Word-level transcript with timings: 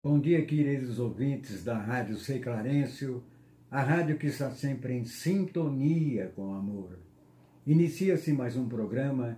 Bom 0.00 0.20
dia, 0.20 0.46
queridos 0.46 1.00
ouvintes 1.00 1.64
da 1.64 1.76
Rádio 1.76 2.18
Sei 2.18 2.38
Clarencio, 2.38 3.20
a 3.68 3.82
rádio 3.82 4.16
que 4.16 4.28
está 4.28 4.48
sempre 4.48 4.94
em 4.94 5.04
sintonia 5.04 6.32
com 6.36 6.52
o 6.52 6.54
amor. 6.54 7.00
Inicia-se 7.66 8.32
mais 8.32 8.56
um 8.56 8.68
programa 8.68 9.36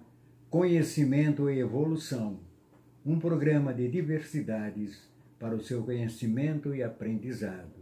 Conhecimento 0.50 1.48
e 1.48 1.58
Evolução, 1.58 2.40
um 3.06 3.18
programa 3.18 3.72
de 3.72 3.88
diversidades 3.88 5.08
para 5.38 5.56
o 5.56 5.62
seu 5.62 5.82
conhecimento 5.82 6.74
e 6.74 6.82
aprendizado. 6.82 7.80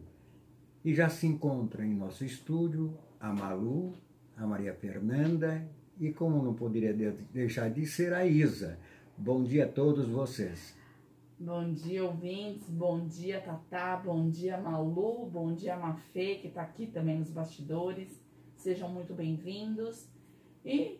E 0.84 0.94
já 0.94 1.08
se 1.08 1.26
encontra 1.26 1.84
em 1.84 1.92
nosso 1.92 2.24
estúdio 2.24 2.96
a 3.18 3.32
Malu, 3.32 3.92
a 4.36 4.46
Maria 4.46 4.72
Fernanda 4.72 5.68
e, 5.98 6.12
como 6.12 6.44
não 6.44 6.54
poderia 6.54 6.94
deixar 7.34 7.70
de 7.70 7.84
ser, 7.86 8.12
a 8.12 8.24
Isa. 8.24 8.78
Bom 9.16 9.42
dia 9.42 9.64
a 9.64 9.68
todos 9.68 10.06
vocês. 10.06 10.77
Bom 11.40 11.72
dia, 11.72 12.04
ouvintes. 12.04 12.68
Bom 12.68 13.06
dia, 13.06 13.40
Tatá. 13.40 13.96
Bom 13.96 14.28
dia, 14.28 14.58
Malu. 14.58 15.26
Bom 15.26 15.54
dia, 15.54 15.76
Mafê, 15.76 16.34
que 16.34 16.48
está 16.48 16.62
aqui 16.62 16.88
também 16.88 17.16
nos 17.16 17.30
bastidores. 17.30 18.20
Sejam 18.56 18.88
muito 18.88 19.14
bem-vindos. 19.14 20.08
E 20.64 20.98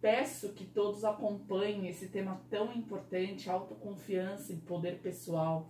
peço 0.00 0.52
que 0.52 0.64
todos 0.64 1.04
acompanhem 1.04 1.88
esse 1.88 2.08
tema 2.08 2.40
tão 2.48 2.72
importante, 2.72 3.50
autoconfiança 3.50 4.52
e 4.52 4.58
poder 4.58 5.00
pessoal. 5.00 5.68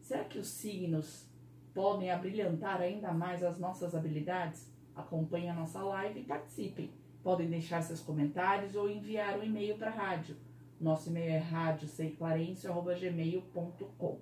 Será 0.00 0.24
que 0.24 0.38
os 0.38 0.48
signos 0.48 1.28
podem 1.74 2.10
abrilhantar 2.10 2.80
ainda 2.80 3.12
mais 3.12 3.42
as 3.42 3.58
nossas 3.58 3.94
habilidades? 3.94 4.72
Acompanhem 4.96 5.50
a 5.50 5.54
nossa 5.54 5.82
live 5.82 6.20
e 6.20 6.24
participem. 6.24 6.90
Podem 7.22 7.50
deixar 7.50 7.82
seus 7.82 8.00
comentários 8.00 8.74
ou 8.74 8.88
enviar 8.88 9.38
um 9.38 9.44
e-mail 9.44 9.76
para 9.76 9.90
a 9.90 9.94
rádio 9.94 10.38
nosso 10.82 11.08
e-mail 11.08 11.30
é 11.30 11.38
radioseicarencio.gmail.com 11.38 14.18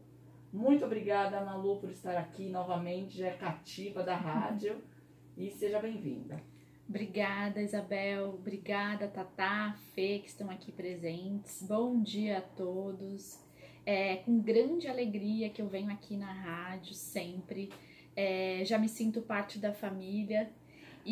Muito 0.52 0.84
obrigada, 0.84 1.44
Malu, 1.44 1.78
por 1.78 1.90
estar 1.90 2.16
aqui 2.16 2.48
novamente, 2.48 3.18
já 3.18 3.26
é 3.28 3.32
cativa 3.32 4.02
da 4.02 4.14
rádio. 4.14 4.80
E 5.36 5.50
seja 5.50 5.80
bem-vinda. 5.80 6.40
Obrigada, 6.88 7.60
Isabel. 7.62 8.34
Obrigada, 8.34 9.08
Tatá, 9.08 9.76
Fê, 9.94 10.18
que 10.18 10.28
estão 10.28 10.50
aqui 10.50 10.72
presentes. 10.72 11.62
Bom 11.62 12.02
dia 12.02 12.38
a 12.38 12.42
todos. 12.42 13.38
É 13.86 14.16
com 14.16 14.40
grande 14.40 14.88
alegria 14.88 15.50
que 15.50 15.62
eu 15.62 15.68
venho 15.68 15.90
aqui 15.90 16.16
na 16.16 16.32
rádio 16.32 16.94
sempre. 16.94 17.70
É, 18.14 18.62
já 18.64 18.76
me 18.76 18.88
sinto 18.88 19.22
parte 19.22 19.58
da 19.58 19.72
família. 19.72 20.50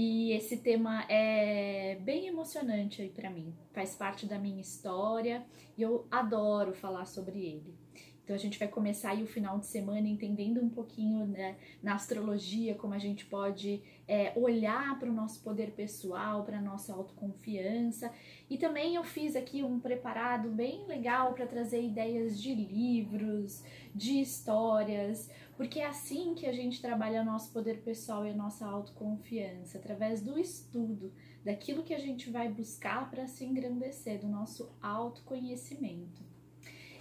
E 0.01 0.31
esse 0.31 0.59
tema 0.59 1.05
é 1.09 1.97
bem 2.03 2.29
emocionante 2.29 3.03
aí 3.03 3.09
para 3.09 3.29
mim. 3.29 3.53
Faz 3.73 3.97
parte 3.97 4.27
da 4.27 4.39
minha 4.39 4.61
história 4.61 5.45
e 5.77 5.83
eu 5.83 6.07
adoro 6.09 6.73
falar 6.73 7.05
sobre 7.05 7.41
ele. 7.41 7.75
Então 8.23 8.37
a 8.37 8.39
gente 8.39 8.61
vai 8.61 8.69
começar 8.69 9.11
aí 9.11 9.25
o 9.25 9.27
final 9.27 9.59
de 9.59 9.67
semana 9.67 10.07
entendendo 10.07 10.61
um 10.61 10.69
pouquinho 10.69 11.27
né, 11.27 11.57
na 11.83 11.95
astrologia 11.95 12.77
como 12.77 12.95
a 12.95 12.99
gente 12.99 13.27
pode 13.27 13.83
é, 14.07 14.35
olhar 14.37 14.99
para 15.01 15.09
o 15.09 15.13
nosso 15.13 15.43
poder 15.43 15.73
pessoal, 15.73 16.45
para 16.45 16.59
a 16.59 16.63
nossa 16.63 16.93
autoconfiança. 16.93 18.13
E 18.49 18.57
também 18.57 18.95
eu 18.95 19.03
fiz 19.03 19.35
aqui 19.35 19.65
um 19.65 19.81
preparado 19.81 20.49
bem 20.51 20.87
legal 20.87 21.33
para 21.33 21.47
trazer 21.47 21.83
ideias 21.83 22.41
de 22.41 22.55
livros, 22.55 23.65
de 23.93 24.21
histórias, 24.21 25.29
porque 25.59 25.81
é 25.81 25.87
assim 25.87 26.37
que 26.37 26.47
a 26.47 26.53
gente 26.53 26.81
trabalha 26.81 27.25
nosso 27.25 27.53
poder 27.53 27.83
pessoal 27.83 28.25
e 28.25 28.31
a 28.31 28.34
nossa 28.34 28.64
autoconfiança, 28.64 29.77
através 29.77 30.23
do 30.23 30.39
estudo, 30.39 31.12
daquilo 31.45 31.83
que 31.83 31.92
a 31.92 31.98
gente 31.98 32.31
vai 32.31 32.48
buscar 32.48 33.11
para 33.11 33.27
se 33.27 33.45
engrandecer, 33.45 34.20
do 34.20 34.29
nosso 34.29 34.70
autoconhecimento. 34.81 36.23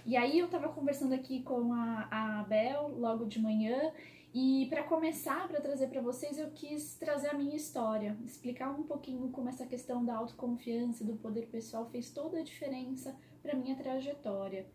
E 0.04 0.16
aí 0.16 0.40
eu 0.40 0.46
estava 0.46 0.68
conversando 0.70 1.14
aqui 1.14 1.40
com 1.44 1.72
a, 1.72 2.08
a 2.10 2.40
Abel 2.40 2.88
logo 2.98 3.26
de 3.26 3.40
manhã 3.40 3.92
e 4.34 4.66
para 4.68 4.82
começar, 4.82 5.46
para 5.46 5.60
trazer 5.60 5.86
para 5.86 6.00
vocês, 6.00 6.36
eu 6.36 6.50
quis 6.50 6.96
trazer 6.96 7.28
a 7.28 7.34
minha 7.34 7.54
história, 7.54 8.18
explicar 8.26 8.70
um 8.70 8.82
pouquinho 8.82 9.28
como 9.28 9.48
essa 9.48 9.66
questão 9.66 10.04
da 10.04 10.16
autoconfiança, 10.16 11.04
do 11.04 11.14
poder 11.14 11.46
pessoal 11.46 11.88
fez 11.90 12.10
toda 12.10 12.40
a 12.40 12.42
diferença 12.42 13.16
para 13.40 13.56
minha 13.56 13.76
trajetória. 13.76 14.66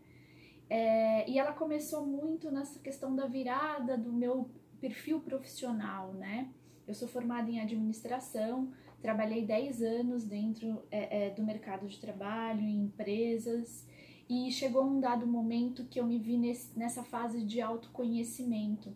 É, 0.68 1.28
e 1.28 1.38
ela 1.38 1.52
começou 1.52 2.06
muito 2.06 2.50
nessa 2.50 2.78
questão 2.78 3.14
da 3.14 3.26
virada 3.26 3.96
do 3.98 4.12
meu 4.12 4.50
perfil 4.80 5.20
profissional, 5.20 6.12
né? 6.14 6.50
Eu 6.86 6.94
sou 6.94 7.08
formada 7.08 7.50
em 7.50 7.60
administração, 7.60 8.70
trabalhei 9.00 9.44
10 9.44 9.82
anos 9.82 10.24
dentro 10.24 10.82
é, 10.90 11.26
é, 11.26 11.30
do 11.30 11.42
mercado 11.42 11.86
de 11.86 11.98
trabalho, 11.98 12.62
em 12.62 12.84
empresas, 12.84 13.86
e 14.28 14.50
chegou 14.50 14.84
um 14.84 15.00
dado 15.00 15.26
momento 15.26 15.84
que 15.86 16.00
eu 16.00 16.06
me 16.06 16.18
vi 16.18 16.36
nesse, 16.36 16.78
nessa 16.78 17.02
fase 17.02 17.44
de 17.44 17.60
autoconhecimento, 17.60 18.94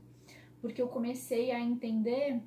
porque 0.61 0.81
eu 0.81 0.89
comecei 0.89 1.50
a 1.50 1.61
entender 1.61 2.43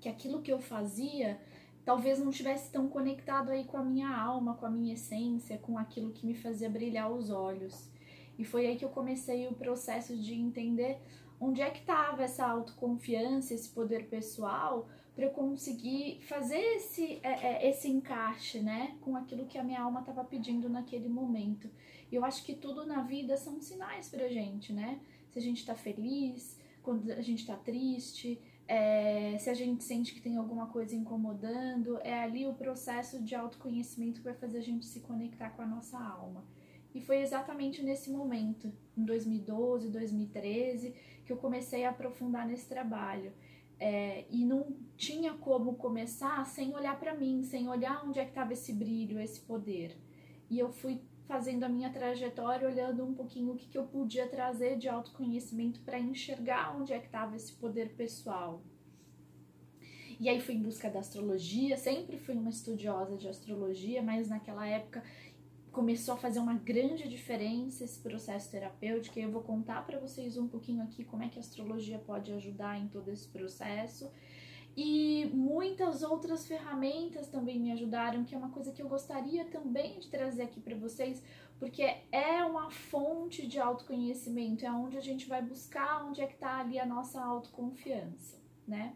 que 0.00 0.08
aquilo 0.08 0.42
que 0.42 0.52
eu 0.52 0.60
fazia 0.60 1.40
talvez 1.84 2.18
não 2.18 2.30
estivesse 2.30 2.70
tão 2.70 2.88
conectado 2.88 3.50
aí 3.50 3.64
com 3.64 3.76
a 3.76 3.82
minha 3.82 4.08
alma, 4.08 4.54
com 4.54 4.66
a 4.66 4.70
minha 4.70 4.94
essência, 4.94 5.58
com 5.58 5.76
aquilo 5.78 6.12
que 6.12 6.26
me 6.26 6.34
fazia 6.34 6.70
brilhar 6.70 7.10
os 7.10 7.30
olhos. 7.30 7.90
E 8.40 8.44
foi 8.44 8.66
aí 8.66 8.76
que 8.76 8.84
eu 8.86 8.88
comecei 8.88 9.46
o 9.46 9.52
processo 9.52 10.16
de 10.16 10.32
entender 10.34 10.98
onde 11.38 11.60
é 11.60 11.68
que 11.68 11.80
estava 11.80 12.22
essa 12.22 12.46
autoconfiança, 12.46 13.52
esse 13.52 13.68
poder 13.68 14.08
pessoal, 14.08 14.88
para 15.14 15.26
eu 15.26 15.30
conseguir 15.30 16.22
fazer 16.22 16.58
esse, 16.76 17.20
é, 17.22 17.66
é, 17.66 17.68
esse 17.68 17.90
encaixe, 17.90 18.60
né, 18.60 18.96
com 19.02 19.14
aquilo 19.14 19.44
que 19.44 19.58
a 19.58 19.62
minha 19.62 19.82
alma 19.82 20.00
estava 20.00 20.24
pedindo 20.24 20.70
naquele 20.70 21.06
momento. 21.06 21.70
E 22.10 22.14
eu 22.14 22.24
acho 22.24 22.42
que 22.42 22.54
tudo 22.54 22.86
na 22.86 23.02
vida 23.02 23.36
são 23.36 23.60
sinais 23.60 24.08
pra 24.08 24.26
gente, 24.28 24.72
né? 24.72 25.00
Se 25.28 25.38
a 25.38 25.42
gente 25.42 25.58
está 25.58 25.74
feliz, 25.74 26.58
quando 26.82 27.10
a 27.10 27.20
gente 27.20 27.40
está 27.40 27.56
triste, 27.56 28.40
é, 28.66 29.36
se 29.38 29.50
a 29.50 29.54
gente 29.54 29.84
sente 29.84 30.14
que 30.14 30.20
tem 30.22 30.38
alguma 30.38 30.68
coisa 30.68 30.96
incomodando, 30.96 31.98
é 31.98 32.22
ali 32.22 32.46
o 32.46 32.54
processo 32.54 33.22
de 33.22 33.34
autoconhecimento 33.34 34.20
que 34.20 34.24
vai 34.24 34.34
fazer 34.34 34.56
a 34.56 34.62
gente 34.62 34.86
se 34.86 35.00
conectar 35.00 35.50
com 35.50 35.60
a 35.60 35.66
nossa 35.66 35.98
alma. 35.98 36.42
E 36.94 37.00
foi 37.00 37.20
exatamente 37.20 37.82
nesse 37.82 38.10
momento, 38.10 38.72
em 38.96 39.04
2012, 39.04 39.88
2013, 39.90 40.94
que 41.24 41.32
eu 41.32 41.36
comecei 41.36 41.84
a 41.84 41.90
aprofundar 41.90 42.46
nesse 42.46 42.68
trabalho. 42.68 43.32
É, 43.78 44.26
e 44.30 44.44
não 44.44 44.76
tinha 44.96 45.32
como 45.34 45.74
começar 45.76 46.44
sem 46.44 46.74
olhar 46.74 46.98
para 46.98 47.14
mim, 47.14 47.42
sem 47.42 47.68
olhar 47.68 48.04
onde 48.04 48.18
é 48.18 48.24
que 48.24 48.30
estava 48.30 48.52
esse 48.52 48.72
brilho, 48.72 49.18
esse 49.18 49.40
poder. 49.40 49.96
E 50.50 50.58
eu 50.58 50.70
fui 50.70 51.00
fazendo 51.26 51.62
a 51.62 51.68
minha 51.68 51.90
trajetória, 51.90 52.68
olhando 52.68 53.04
um 53.04 53.14
pouquinho 53.14 53.52
o 53.52 53.56
que, 53.56 53.68
que 53.68 53.78
eu 53.78 53.86
podia 53.86 54.26
trazer 54.26 54.76
de 54.76 54.88
autoconhecimento 54.88 55.80
para 55.80 55.98
enxergar 55.98 56.76
onde 56.76 56.92
é 56.92 56.98
que 56.98 57.06
estava 57.06 57.36
esse 57.36 57.52
poder 57.52 57.90
pessoal. 57.90 58.60
E 60.18 60.28
aí 60.28 60.38
fui 60.38 60.56
em 60.56 60.62
busca 60.62 60.90
da 60.90 60.98
astrologia, 60.98 61.78
sempre 61.78 62.18
fui 62.18 62.34
uma 62.34 62.50
estudiosa 62.50 63.16
de 63.16 63.26
astrologia, 63.26 64.02
mas 64.02 64.28
naquela 64.28 64.66
época 64.66 65.02
começou 65.70 66.14
a 66.14 66.16
fazer 66.16 66.38
uma 66.40 66.54
grande 66.54 67.08
diferença 67.08 67.84
esse 67.84 67.98
processo 68.00 68.50
terapêutico. 68.50 69.18
E 69.18 69.22
eu 69.22 69.30
vou 69.30 69.42
contar 69.42 69.86
para 69.86 69.98
vocês 69.98 70.36
um 70.36 70.48
pouquinho 70.48 70.82
aqui 70.82 71.04
como 71.04 71.22
é 71.22 71.28
que 71.28 71.38
a 71.38 71.40
astrologia 71.40 71.98
pode 71.98 72.32
ajudar 72.32 72.78
em 72.78 72.88
todo 72.88 73.10
esse 73.10 73.28
processo. 73.28 74.10
E 74.76 75.28
muitas 75.34 76.02
outras 76.02 76.46
ferramentas 76.46 77.28
também 77.28 77.58
me 77.58 77.72
ajudaram, 77.72 78.24
que 78.24 78.34
é 78.34 78.38
uma 78.38 78.50
coisa 78.50 78.72
que 78.72 78.80
eu 78.80 78.88
gostaria 78.88 79.44
também 79.44 79.98
de 79.98 80.08
trazer 80.08 80.44
aqui 80.44 80.60
para 80.60 80.76
vocês, 80.76 81.22
porque 81.58 81.82
é 82.12 82.44
uma 82.44 82.70
fonte 82.70 83.46
de 83.46 83.58
autoconhecimento, 83.58 84.64
é 84.64 84.70
onde 84.70 84.96
a 84.96 85.00
gente 85.00 85.28
vai 85.28 85.42
buscar 85.42 86.06
onde 86.06 86.20
é 86.20 86.26
que 86.26 86.34
está 86.34 86.60
ali 86.60 86.78
a 86.78 86.86
nossa 86.86 87.20
autoconfiança, 87.20 88.38
né? 88.66 88.94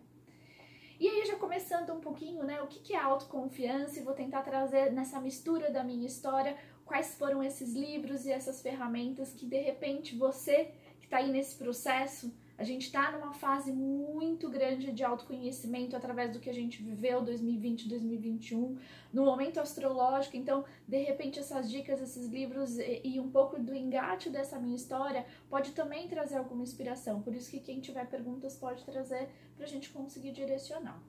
E 0.98 1.08
aí, 1.08 1.26
já 1.26 1.36
começando 1.36 1.92
um 1.92 2.00
pouquinho, 2.00 2.44
né, 2.44 2.62
o 2.62 2.66
que, 2.66 2.94
é 2.94 2.98
autoconfiança, 2.98 3.98
e 3.98 4.02
vou 4.02 4.14
tentar 4.14 4.42
trazer 4.42 4.92
nessa 4.92 5.20
mistura 5.20 5.70
da 5.70 5.82
minha 5.82 6.06
história 6.06 6.56
quais 6.84 7.14
foram 7.16 7.42
esses 7.42 7.74
livros 7.74 8.26
e 8.26 8.32
essas 8.32 8.60
ferramentas 8.60 9.32
que 9.32 9.46
de 9.46 9.58
repente 9.58 10.16
você 10.16 10.72
que 11.00 11.06
está 11.06 11.18
aí 11.18 11.30
nesse 11.30 11.56
processo 11.56 12.32
a 12.56 12.62
gente 12.62 12.82
está 12.82 13.10
numa 13.10 13.32
fase 13.32 13.72
muito 13.72 14.48
grande 14.48 14.92
de 14.92 15.02
autoconhecimento 15.02 15.96
através 15.96 16.32
do 16.32 16.38
que 16.38 16.48
a 16.48 16.54
gente 16.54 16.82
viveu 16.82 17.20
2020, 17.22 17.88
2021, 17.88 18.78
no 19.12 19.24
momento 19.24 19.58
astrológico. 19.58 20.36
Então, 20.36 20.64
de 20.86 20.98
repente, 20.98 21.40
essas 21.40 21.68
dicas, 21.68 22.00
esses 22.00 22.28
livros 22.28 22.78
e, 22.78 23.18
um 23.18 23.28
pouco 23.28 23.58
do 23.60 23.74
engate 23.74 24.30
dessa 24.30 24.58
minha 24.58 24.76
história 24.76 25.26
pode 25.50 25.72
também 25.72 26.06
trazer 26.06 26.36
alguma 26.36 26.62
inspiração. 26.62 27.22
Por 27.22 27.34
isso 27.34 27.50
que 27.50 27.58
quem 27.58 27.80
tiver 27.80 28.06
perguntas 28.06 28.56
pode 28.56 28.84
trazer 28.84 29.28
para 29.56 29.64
a 29.64 29.68
gente 29.68 29.90
conseguir 29.90 30.30
direcionar. 30.30 31.02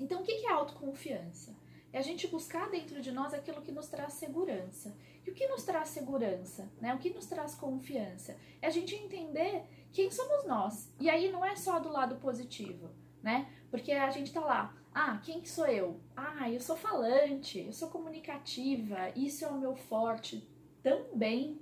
Então, 0.00 0.22
o 0.22 0.24
que 0.24 0.32
é 0.32 0.50
autoconfiança? 0.50 1.56
É 1.92 1.98
a 1.98 2.02
gente 2.02 2.26
buscar 2.26 2.68
dentro 2.70 3.00
de 3.00 3.10
nós 3.10 3.32
aquilo 3.32 3.62
que 3.62 3.72
nos 3.72 3.88
traz 3.88 4.14
segurança. 4.14 4.94
E 5.26 5.30
o 5.30 5.34
que 5.34 5.46
nos 5.46 5.64
traz 5.64 5.88
segurança? 5.88 6.70
Né? 6.80 6.94
O 6.94 6.98
que 6.98 7.10
nos 7.10 7.26
traz 7.26 7.54
confiança? 7.54 8.36
É 8.60 8.66
a 8.66 8.70
gente 8.70 8.94
entender 8.94 9.64
quem 9.92 10.10
somos 10.10 10.46
nós. 10.46 10.92
E 11.00 11.08
aí 11.08 11.30
não 11.30 11.44
é 11.44 11.56
só 11.56 11.78
do 11.78 11.90
lado 11.90 12.16
positivo, 12.16 12.90
né? 13.22 13.48
Porque 13.70 13.92
a 13.92 14.10
gente 14.10 14.32
tá 14.32 14.40
lá, 14.40 14.74
ah, 14.94 15.18
quem 15.22 15.40
que 15.40 15.48
sou 15.48 15.66
eu? 15.66 16.00
Ah, 16.16 16.50
eu 16.50 16.60
sou 16.60 16.76
falante, 16.76 17.60
eu 17.60 17.72
sou 17.72 17.88
comunicativa, 17.88 19.10
isso 19.14 19.44
é 19.44 19.48
o 19.48 19.58
meu 19.58 19.74
forte 19.76 20.48
também. 20.82 21.60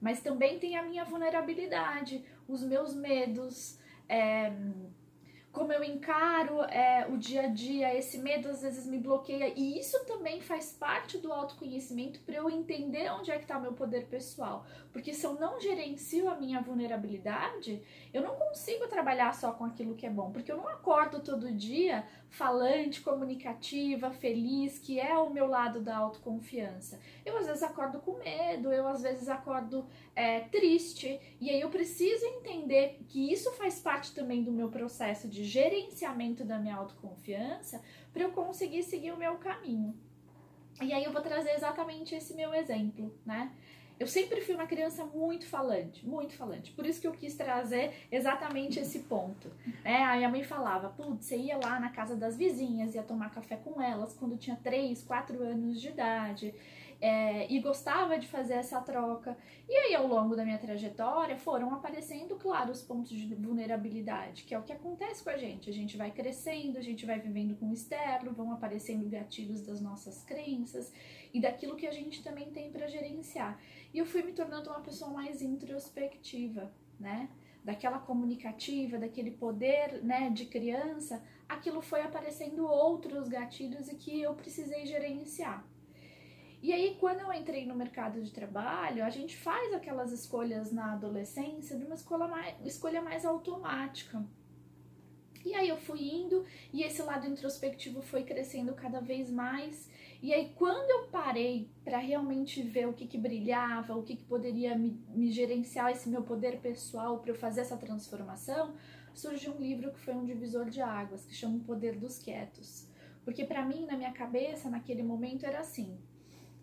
mas 0.00 0.20
também 0.20 0.58
tem 0.58 0.76
a 0.76 0.82
minha 0.82 1.04
vulnerabilidade, 1.04 2.24
os 2.48 2.60
meus 2.64 2.92
medos, 2.92 3.78
é, 4.08 4.52
como 5.52 5.70
eu 5.70 5.84
encaro 5.84 6.62
é, 6.64 7.06
o 7.10 7.18
dia 7.18 7.42
a 7.42 7.46
dia, 7.46 7.94
esse 7.94 8.16
medo 8.18 8.48
às 8.48 8.62
vezes 8.62 8.86
me 8.86 8.98
bloqueia. 8.98 9.52
E 9.54 9.78
isso 9.78 10.02
também 10.06 10.40
faz 10.40 10.72
parte 10.72 11.18
do 11.18 11.30
autoconhecimento 11.30 12.20
para 12.20 12.36
eu 12.36 12.48
entender 12.48 13.12
onde 13.12 13.30
é 13.30 13.36
que 13.36 13.42
está 13.42 13.58
o 13.58 13.60
meu 13.60 13.74
poder 13.74 14.06
pessoal. 14.06 14.64
Porque 14.90 15.12
se 15.12 15.26
eu 15.26 15.34
não 15.34 15.60
gerencio 15.60 16.30
a 16.30 16.34
minha 16.34 16.60
vulnerabilidade, 16.62 17.82
eu 18.14 18.22
não 18.22 18.34
consigo 18.34 18.88
trabalhar 18.88 19.34
só 19.34 19.52
com 19.52 19.64
aquilo 19.64 19.94
que 19.94 20.06
é 20.06 20.10
bom. 20.10 20.30
Porque 20.32 20.50
eu 20.50 20.56
não 20.56 20.68
acordo 20.68 21.20
todo 21.20 21.52
dia 21.52 22.06
falante, 22.32 23.02
comunicativa, 23.02 24.10
feliz, 24.10 24.78
que 24.78 24.98
é 24.98 25.14
o 25.18 25.28
meu 25.28 25.46
lado 25.46 25.80
da 25.80 25.94
autoconfiança. 25.96 26.98
Eu 27.26 27.36
às 27.36 27.46
vezes 27.46 27.62
acordo 27.62 28.00
com 28.00 28.18
medo, 28.18 28.72
eu 28.72 28.88
às 28.88 29.02
vezes 29.02 29.28
acordo 29.28 29.86
é, 30.16 30.40
triste. 30.40 31.20
E 31.38 31.50
aí 31.50 31.60
eu 31.60 31.68
preciso 31.68 32.24
entender 32.24 33.00
que 33.08 33.30
isso 33.30 33.52
faz 33.52 33.80
parte 33.80 34.14
também 34.14 34.42
do 34.42 34.50
meu 34.50 34.70
processo 34.70 35.28
de 35.28 35.41
gerenciamento 35.42 36.44
da 36.44 36.58
minha 36.58 36.76
autoconfiança 36.76 37.82
para 38.12 38.22
eu 38.22 38.32
conseguir 38.32 38.82
seguir 38.82 39.12
o 39.12 39.16
meu 39.16 39.36
caminho. 39.36 39.94
E 40.80 40.92
aí 40.92 41.04
eu 41.04 41.12
vou 41.12 41.22
trazer 41.22 41.50
exatamente 41.50 42.14
esse 42.14 42.34
meu 42.34 42.54
exemplo, 42.54 43.14
né? 43.24 43.52
Eu 44.00 44.06
sempre 44.06 44.40
fui 44.40 44.54
uma 44.54 44.66
criança 44.66 45.04
muito 45.04 45.46
falante, 45.46 46.04
muito 46.04 46.34
falante. 46.34 46.72
Por 46.72 46.84
isso 46.84 47.00
que 47.00 47.06
eu 47.06 47.12
quis 47.12 47.34
trazer 47.36 47.92
exatamente 48.10 48.80
esse 48.80 49.00
ponto. 49.00 49.48
É, 49.84 50.02
a 50.02 50.16
minha 50.16 50.28
mãe 50.28 50.42
falava, 50.42 50.88
putz, 50.88 51.26
você 51.26 51.36
ia 51.36 51.56
lá 51.56 51.78
na 51.78 51.90
casa 51.90 52.16
das 52.16 52.36
vizinhas, 52.36 52.96
ia 52.96 53.02
tomar 53.04 53.30
café 53.30 53.56
com 53.56 53.80
elas 53.80 54.12
quando 54.14 54.36
tinha 54.36 54.56
3, 54.56 55.02
4 55.02 55.40
anos 55.42 55.80
de 55.80 55.88
idade 55.88 56.54
é, 57.02 57.52
e 57.52 57.58
gostava 57.58 58.16
de 58.16 58.28
fazer 58.28 58.54
essa 58.54 58.80
troca. 58.80 59.36
E 59.68 59.74
aí, 59.74 59.94
ao 59.96 60.06
longo 60.06 60.36
da 60.36 60.44
minha 60.44 60.56
trajetória, 60.56 61.36
foram 61.36 61.74
aparecendo, 61.74 62.36
claro, 62.36 62.70
os 62.70 62.80
pontos 62.80 63.10
de 63.10 63.34
vulnerabilidade, 63.34 64.44
que 64.44 64.54
é 64.54 64.58
o 64.58 64.62
que 64.62 64.72
acontece 64.72 65.24
com 65.24 65.30
a 65.30 65.36
gente. 65.36 65.68
A 65.68 65.72
gente 65.72 65.96
vai 65.96 66.12
crescendo, 66.12 66.78
a 66.78 66.80
gente 66.80 67.04
vai 67.04 67.18
vivendo 67.18 67.56
com 67.58 67.70
o 67.70 67.72
externo, 67.72 68.32
vão 68.32 68.52
aparecendo 68.52 69.10
gatilhos 69.10 69.62
das 69.62 69.80
nossas 69.80 70.22
crenças 70.22 70.92
e 71.34 71.40
daquilo 71.40 71.74
que 71.74 71.88
a 71.88 71.90
gente 71.90 72.22
também 72.22 72.52
tem 72.52 72.70
para 72.70 72.86
gerenciar. 72.86 73.60
E 73.92 73.98
eu 73.98 74.06
fui 74.06 74.22
me 74.22 74.32
tornando 74.32 74.70
uma 74.70 74.80
pessoa 74.80 75.10
mais 75.10 75.42
introspectiva, 75.42 76.72
né? 77.00 77.28
Daquela 77.64 77.98
comunicativa, 77.98 78.96
daquele 78.96 79.32
poder, 79.32 80.02
né, 80.04 80.30
de 80.30 80.46
criança, 80.46 81.22
aquilo 81.48 81.80
foi 81.80 82.02
aparecendo 82.02 82.64
outros 82.64 83.28
gatilhos 83.28 83.88
e 83.88 83.96
que 83.96 84.22
eu 84.22 84.34
precisei 84.34 84.86
gerenciar. 84.86 85.64
E 86.62 86.72
aí, 86.72 86.96
quando 87.00 87.18
eu 87.18 87.32
entrei 87.32 87.66
no 87.66 87.74
mercado 87.74 88.22
de 88.22 88.30
trabalho, 88.30 89.04
a 89.04 89.10
gente 89.10 89.36
faz 89.36 89.74
aquelas 89.74 90.12
escolhas 90.12 90.70
na 90.70 90.92
adolescência 90.92 91.76
de 91.76 91.84
uma 91.84 91.96
escolha 91.96 92.28
mais, 92.28 92.54
escolha 92.64 93.02
mais 93.02 93.24
automática. 93.26 94.24
E 95.44 95.54
aí 95.56 95.68
eu 95.68 95.76
fui 95.76 96.08
indo 96.08 96.44
e 96.72 96.84
esse 96.84 97.02
lado 97.02 97.26
introspectivo 97.26 98.00
foi 98.00 98.22
crescendo 98.22 98.74
cada 98.74 99.00
vez 99.00 99.28
mais. 99.28 99.90
E 100.22 100.32
aí, 100.32 100.52
quando 100.54 100.88
eu 100.88 101.08
parei 101.08 101.68
para 101.82 101.98
realmente 101.98 102.62
ver 102.62 102.86
o 102.86 102.92
que, 102.92 103.08
que 103.08 103.18
brilhava, 103.18 103.96
o 103.96 104.04
que, 104.04 104.14
que 104.14 104.24
poderia 104.24 104.78
me, 104.78 104.96
me 105.08 105.32
gerenciar 105.32 105.90
esse 105.90 106.08
meu 106.08 106.22
poder 106.22 106.60
pessoal 106.60 107.18
para 107.18 107.32
eu 107.32 107.34
fazer 107.34 107.62
essa 107.62 107.76
transformação, 107.76 108.72
surgiu 109.12 109.52
um 109.52 109.58
livro 109.58 109.92
que 109.92 109.98
foi 109.98 110.14
um 110.14 110.24
divisor 110.24 110.70
de 110.70 110.80
águas, 110.80 111.24
que 111.26 111.34
chama 111.34 111.56
O 111.56 111.64
Poder 111.64 111.98
dos 111.98 112.20
Quietos. 112.20 112.86
Porque 113.24 113.44
para 113.44 113.64
mim, 113.64 113.84
na 113.84 113.96
minha 113.96 114.12
cabeça, 114.12 114.70
naquele 114.70 115.02
momento, 115.02 115.44
era 115.44 115.58
assim: 115.58 115.98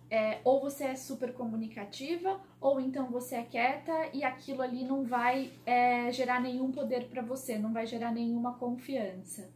é, 0.09 0.39
ou 0.44 0.59
você 0.59 0.85
é 0.85 0.95
super 0.95 1.33
comunicativa, 1.33 2.41
ou 2.59 2.79
então 2.79 3.11
você 3.11 3.35
é 3.35 3.44
quieta 3.44 4.09
e 4.13 4.23
aquilo 4.23 4.61
ali 4.61 4.83
não 4.83 5.03
vai 5.03 5.51
é, 5.65 6.11
gerar 6.11 6.41
nenhum 6.41 6.71
poder 6.71 7.07
para 7.09 7.21
você, 7.21 7.57
não 7.57 7.71
vai 7.71 7.85
gerar 7.85 8.11
nenhuma 8.11 8.57
confiança. 8.57 9.51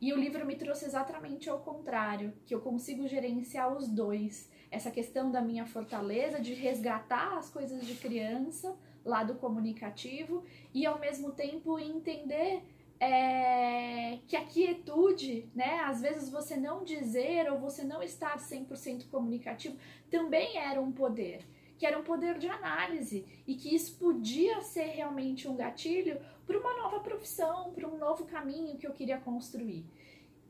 E 0.00 0.12
o 0.14 0.16
livro 0.16 0.46
me 0.46 0.56
trouxe 0.56 0.86
exatamente 0.86 1.50
ao 1.50 1.58
contrário, 1.58 2.32
que 2.46 2.54
eu 2.54 2.60
consigo 2.60 3.06
gerenciar 3.06 3.76
os 3.76 3.86
dois. 3.86 4.50
Essa 4.70 4.90
questão 4.90 5.30
da 5.30 5.42
minha 5.42 5.66
fortaleza 5.66 6.40
de 6.40 6.54
resgatar 6.54 7.36
as 7.36 7.50
coisas 7.50 7.86
de 7.86 7.94
criança, 7.94 8.74
lado 9.04 9.34
comunicativo, 9.34 10.42
e 10.72 10.86
ao 10.86 10.98
mesmo 10.98 11.32
tempo 11.32 11.78
entender 11.78 12.62
é, 13.00 14.18
que 14.28 14.36
a 14.36 14.44
quietude, 14.44 15.50
né, 15.54 15.80
às 15.80 16.02
vezes 16.02 16.30
você 16.30 16.54
não 16.54 16.84
dizer 16.84 17.50
ou 17.50 17.58
você 17.58 17.82
não 17.82 18.02
estar 18.02 18.36
100% 18.36 19.08
comunicativo, 19.08 19.78
também 20.10 20.58
era 20.58 20.80
um 20.80 20.92
poder, 20.92 21.42
que 21.78 21.86
era 21.86 21.98
um 21.98 22.04
poder 22.04 22.36
de 22.38 22.46
análise 22.46 23.24
e 23.46 23.54
que 23.54 23.74
isso 23.74 23.98
podia 23.98 24.60
ser 24.60 24.84
realmente 24.84 25.48
um 25.48 25.56
gatilho 25.56 26.20
para 26.46 26.58
uma 26.58 26.76
nova 26.76 27.00
profissão, 27.00 27.72
para 27.72 27.88
um 27.88 27.96
novo 27.96 28.26
caminho 28.26 28.76
que 28.76 28.86
eu 28.86 28.92
queria 28.92 29.18
construir. 29.18 29.86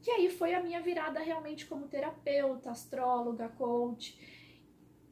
Que 0.03 0.11
aí 0.11 0.29
foi 0.29 0.53
a 0.53 0.63
minha 0.63 0.81
virada 0.81 1.21
realmente 1.21 1.67
como 1.67 1.87
terapeuta, 1.87 2.71
astróloga, 2.71 3.49
coach. 3.51 4.19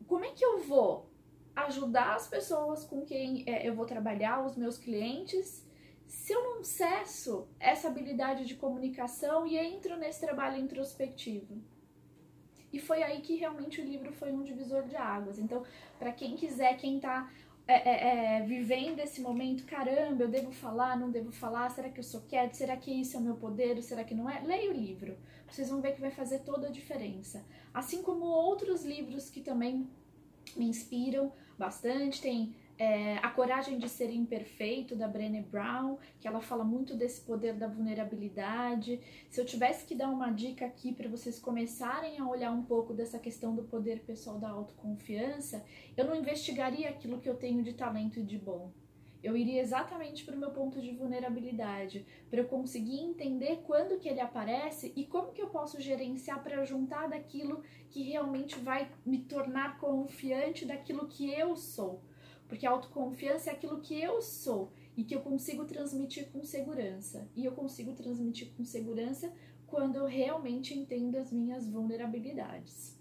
Como 0.08 0.24
é 0.24 0.30
que 0.30 0.44
eu 0.44 0.58
vou 0.60 1.08
ajudar 1.54 2.16
as 2.16 2.26
pessoas 2.26 2.84
com 2.84 3.04
quem 3.04 3.44
é, 3.46 3.68
eu 3.68 3.74
vou 3.74 3.84
trabalhar, 3.84 4.44
os 4.44 4.56
meus 4.56 4.78
clientes, 4.78 5.67
se 6.08 6.32
eu 6.32 6.42
não 6.42 6.64
cesso 6.64 7.46
essa 7.60 7.88
habilidade 7.88 8.46
de 8.46 8.54
comunicação 8.54 9.46
e 9.46 9.56
entro 9.56 9.96
nesse 9.96 10.20
trabalho 10.20 10.58
introspectivo? 10.58 11.62
E 12.72 12.78
foi 12.78 13.02
aí 13.02 13.20
que 13.20 13.36
realmente 13.36 13.80
o 13.80 13.84
livro 13.84 14.12
foi 14.12 14.32
um 14.32 14.42
divisor 14.42 14.84
de 14.84 14.96
águas. 14.96 15.38
Então, 15.38 15.62
para 15.98 16.12
quem 16.12 16.34
quiser, 16.34 16.76
quem 16.76 16.96
está 16.96 17.30
é, 17.66 17.74
é, 17.74 18.38
é, 18.38 18.42
vivendo 18.42 18.98
esse 19.00 19.20
momento, 19.20 19.66
caramba, 19.66 20.24
eu 20.24 20.28
devo 20.28 20.50
falar, 20.50 20.98
não 20.98 21.10
devo 21.10 21.30
falar, 21.30 21.68
será 21.70 21.90
que 21.90 22.00
eu 22.00 22.04
sou 22.04 22.22
quieto? 22.22 22.54
Será 22.54 22.74
que 22.78 22.90
isso 22.90 23.16
é 23.16 23.20
o 23.20 23.22
meu 23.22 23.36
poder? 23.36 23.82
Será 23.82 24.02
que 24.02 24.14
não 24.14 24.28
é? 24.28 24.40
Leia 24.40 24.70
o 24.70 24.72
livro, 24.72 25.14
vocês 25.46 25.68
vão 25.68 25.82
ver 25.82 25.94
que 25.94 26.00
vai 26.00 26.10
fazer 26.10 26.38
toda 26.40 26.68
a 26.68 26.70
diferença. 26.70 27.44
Assim 27.72 28.02
como 28.02 28.24
outros 28.24 28.84
livros 28.84 29.28
que 29.28 29.42
também 29.42 29.86
me 30.56 30.66
inspiram 30.66 31.30
bastante, 31.58 32.22
tem 32.22 32.54
é, 32.78 33.16
A 33.18 33.28
Coragem 33.28 33.76
de 33.76 33.88
Ser 33.88 34.10
Imperfeito, 34.10 34.94
da 34.94 35.08
Brené 35.08 35.42
Brown, 35.42 35.98
que 36.20 36.28
ela 36.28 36.40
fala 36.40 36.62
muito 36.62 36.94
desse 36.94 37.20
poder 37.22 37.54
da 37.54 37.66
vulnerabilidade. 37.66 39.00
Se 39.28 39.40
eu 39.40 39.44
tivesse 39.44 39.84
que 39.84 39.96
dar 39.96 40.08
uma 40.08 40.30
dica 40.30 40.64
aqui 40.64 40.92
para 40.92 41.08
vocês 41.08 41.40
começarem 41.40 42.18
a 42.20 42.28
olhar 42.28 42.52
um 42.52 42.62
pouco 42.62 42.94
dessa 42.94 43.18
questão 43.18 43.54
do 43.54 43.64
poder 43.64 44.04
pessoal 44.04 44.38
da 44.38 44.50
autoconfiança, 44.50 45.64
eu 45.96 46.04
não 46.04 46.14
investigaria 46.14 46.88
aquilo 46.88 47.18
que 47.18 47.28
eu 47.28 47.34
tenho 47.34 47.64
de 47.64 47.72
talento 47.72 48.20
e 48.20 48.22
de 48.22 48.38
bom. 48.38 48.70
Eu 49.20 49.36
iria 49.36 49.60
exatamente 49.60 50.24
para 50.24 50.36
o 50.36 50.38
meu 50.38 50.52
ponto 50.52 50.80
de 50.80 50.92
vulnerabilidade, 50.92 52.06
para 52.30 52.38
eu 52.38 52.46
conseguir 52.46 53.00
entender 53.00 53.64
quando 53.66 53.98
que 53.98 54.08
ele 54.08 54.20
aparece 54.20 54.92
e 54.94 55.04
como 55.04 55.32
que 55.32 55.42
eu 55.42 55.48
posso 55.48 55.80
gerenciar 55.80 56.40
para 56.44 56.64
juntar 56.64 57.08
daquilo 57.08 57.64
que 57.90 58.04
realmente 58.04 58.56
vai 58.60 58.88
me 59.04 59.18
tornar 59.18 59.80
confiante 59.80 60.64
daquilo 60.64 61.08
que 61.08 61.28
eu 61.28 61.56
sou 61.56 62.00
porque 62.48 62.66
a 62.66 62.70
autoconfiança 62.70 63.50
é 63.50 63.52
aquilo 63.52 63.80
que 63.80 64.00
eu 64.00 64.20
sou 64.22 64.72
e 64.96 65.04
que 65.04 65.14
eu 65.14 65.20
consigo 65.20 65.64
transmitir 65.64 66.28
com 66.32 66.42
segurança. 66.42 67.28
E 67.36 67.44
eu 67.44 67.52
consigo 67.52 67.92
transmitir 67.92 68.50
com 68.56 68.64
segurança 68.64 69.32
quando 69.66 69.96
eu 69.96 70.06
realmente 70.06 70.76
entendo 70.76 71.16
as 71.16 71.30
minhas 71.30 71.68
vulnerabilidades. 71.68 72.98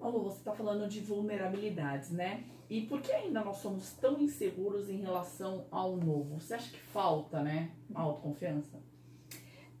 Malu, 0.00 0.24
você 0.24 0.38
está 0.38 0.52
falando 0.52 0.88
de 0.88 1.00
vulnerabilidades, 1.00 2.10
né? 2.10 2.44
E 2.68 2.80
por 2.80 3.00
que 3.00 3.12
ainda 3.12 3.44
nós 3.44 3.58
somos 3.58 3.92
tão 3.92 4.20
inseguros 4.20 4.88
em 4.88 4.96
relação 4.96 5.66
ao 5.70 5.96
novo? 5.96 6.40
Você 6.40 6.54
acha 6.54 6.70
que 6.70 6.78
falta, 6.78 7.42
né, 7.42 7.70
a 7.94 8.00
autoconfiança? 8.00 8.80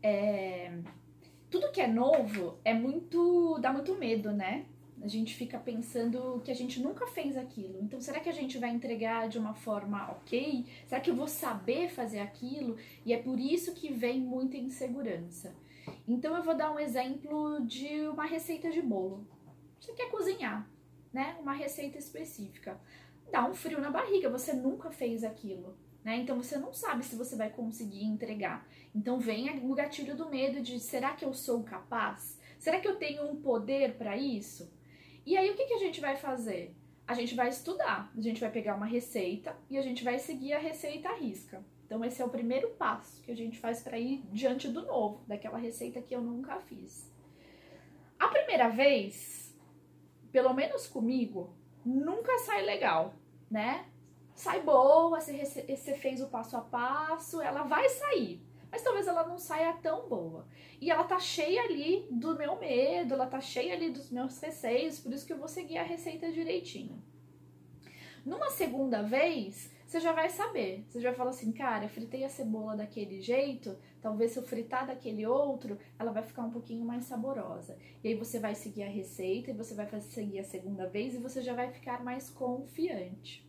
É... 0.02 0.78
Tudo 1.50 1.72
que 1.72 1.80
é 1.80 1.88
novo 1.88 2.58
é 2.64 2.72
muito. 2.72 3.58
dá 3.60 3.72
muito 3.72 3.94
medo, 3.96 4.30
né? 4.30 4.66
A 5.02 5.08
gente 5.08 5.34
fica 5.34 5.58
pensando 5.58 6.40
que 6.44 6.50
a 6.50 6.54
gente 6.54 6.80
nunca 6.80 7.06
fez 7.08 7.36
aquilo. 7.36 7.78
Então, 7.82 8.00
será 8.00 8.20
que 8.20 8.28
a 8.28 8.32
gente 8.32 8.56
vai 8.56 8.70
entregar 8.70 9.28
de 9.28 9.36
uma 9.36 9.52
forma 9.52 10.10
ok? 10.12 10.64
Será 10.86 11.00
que 11.00 11.10
eu 11.10 11.16
vou 11.16 11.26
saber 11.26 11.90
fazer 11.90 12.20
aquilo? 12.20 12.76
E 13.04 13.12
é 13.12 13.18
por 13.20 13.40
isso 13.40 13.74
que 13.74 13.92
vem 13.92 14.20
muita 14.20 14.56
insegurança. 14.56 15.56
Então, 16.06 16.36
eu 16.36 16.42
vou 16.44 16.54
dar 16.54 16.70
um 16.70 16.78
exemplo 16.78 17.60
de 17.66 18.06
uma 18.08 18.24
receita 18.24 18.70
de 18.70 18.80
bolo. 18.80 19.26
Você 19.80 19.92
quer 19.92 20.08
cozinhar, 20.08 20.70
né? 21.12 21.36
Uma 21.40 21.52
receita 21.52 21.98
específica. 21.98 22.80
Dá 23.32 23.44
um 23.44 23.54
frio 23.54 23.80
na 23.80 23.90
barriga, 23.90 24.30
você 24.30 24.52
nunca 24.52 24.90
fez 24.92 25.24
aquilo. 25.24 25.76
Né? 26.04 26.16
Então 26.16 26.36
você 26.36 26.58
não 26.58 26.72
sabe 26.72 27.04
se 27.04 27.16
você 27.16 27.36
vai 27.36 27.50
conseguir 27.50 28.04
entregar. 28.04 28.66
Então 28.94 29.18
vem 29.18 29.48
o 29.64 29.74
gatilho 29.74 30.16
do 30.16 30.28
medo 30.28 30.60
de 30.60 30.78
será 30.78 31.12
que 31.12 31.24
eu 31.24 31.32
sou 31.32 31.62
capaz? 31.62 32.38
Será 32.58 32.80
que 32.80 32.86
eu 32.86 32.96
tenho 32.96 33.24
um 33.24 33.36
poder 33.36 33.94
para 33.94 34.16
isso? 34.16 34.70
E 35.24 35.36
aí 35.36 35.50
o 35.50 35.54
que, 35.54 35.66
que 35.66 35.74
a 35.74 35.78
gente 35.78 36.00
vai 36.00 36.16
fazer? 36.16 36.74
A 37.06 37.14
gente 37.14 37.34
vai 37.34 37.48
estudar, 37.48 38.10
a 38.16 38.20
gente 38.20 38.40
vai 38.40 38.50
pegar 38.50 38.74
uma 38.74 38.86
receita 38.86 39.56
e 39.68 39.76
a 39.76 39.82
gente 39.82 40.02
vai 40.02 40.18
seguir 40.18 40.52
a 40.52 40.58
receita 40.58 41.08
à 41.08 41.14
risca. 41.14 41.62
Então 41.86 42.04
esse 42.04 42.22
é 42.22 42.24
o 42.24 42.30
primeiro 42.30 42.70
passo 42.70 43.20
que 43.22 43.30
a 43.30 43.36
gente 43.36 43.58
faz 43.58 43.82
para 43.82 43.98
ir 43.98 44.22
diante 44.32 44.68
do 44.68 44.82
novo, 44.86 45.22
daquela 45.26 45.58
receita 45.58 46.00
que 46.00 46.14
eu 46.14 46.20
nunca 46.22 46.58
fiz. 46.60 47.10
A 48.18 48.28
primeira 48.28 48.68
vez, 48.68 49.54
pelo 50.30 50.54
menos 50.54 50.86
comigo, 50.86 51.54
nunca 51.84 52.38
sai 52.38 52.62
legal. 52.62 53.14
né? 53.50 53.84
Sai 54.34 54.62
boa, 54.62 55.20
você, 55.20 55.44
você 55.44 55.94
fez 55.94 56.22
o 56.22 56.28
passo 56.28 56.56
a 56.56 56.62
passo, 56.62 57.42
ela 57.42 57.64
vai 57.64 57.86
sair. 57.90 58.40
Mas 58.72 58.82
talvez 58.82 59.06
ela 59.06 59.28
não 59.28 59.36
saia 59.36 59.74
tão 59.74 60.08
boa. 60.08 60.48
E 60.80 60.90
ela 60.90 61.04
tá 61.04 61.20
cheia 61.20 61.62
ali 61.62 62.08
do 62.10 62.34
meu 62.38 62.58
medo, 62.58 63.12
ela 63.12 63.26
tá 63.26 63.38
cheia 63.38 63.74
ali 63.74 63.90
dos 63.90 64.10
meus 64.10 64.40
receios, 64.40 64.98
por 64.98 65.12
isso 65.12 65.26
que 65.26 65.32
eu 65.34 65.38
vou 65.38 65.46
seguir 65.46 65.76
a 65.76 65.82
receita 65.82 66.32
direitinho. 66.32 67.00
Numa 68.24 68.48
segunda 68.48 69.02
vez, 69.02 69.70
você 69.84 70.00
já 70.00 70.12
vai 70.12 70.30
saber. 70.30 70.86
Você 70.88 71.00
já 71.00 71.10
vai 71.10 71.18
falar 71.18 71.30
assim, 71.30 71.52
cara, 71.52 71.84
eu 71.84 71.90
fritei 71.90 72.24
a 72.24 72.28
cebola 72.30 72.74
daquele 72.74 73.20
jeito, 73.20 73.76
talvez 74.00 74.30
se 74.30 74.38
eu 74.38 74.42
fritar 74.42 74.86
daquele 74.86 75.26
outro, 75.26 75.78
ela 75.98 76.10
vai 76.10 76.22
ficar 76.22 76.42
um 76.42 76.50
pouquinho 76.50 76.82
mais 76.82 77.04
saborosa. 77.04 77.76
E 78.02 78.08
aí 78.08 78.14
você 78.14 78.38
vai 78.38 78.54
seguir 78.54 78.84
a 78.84 78.88
receita 78.88 79.50
e 79.50 79.54
você 79.54 79.74
vai 79.74 79.86
seguir 80.00 80.38
a 80.38 80.44
segunda 80.44 80.88
vez 80.88 81.14
e 81.14 81.18
você 81.18 81.42
já 81.42 81.52
vai 81.52 81.70
ficar 81.70 82.02
mais 82.02 82.30
confiante. 82.30 83.46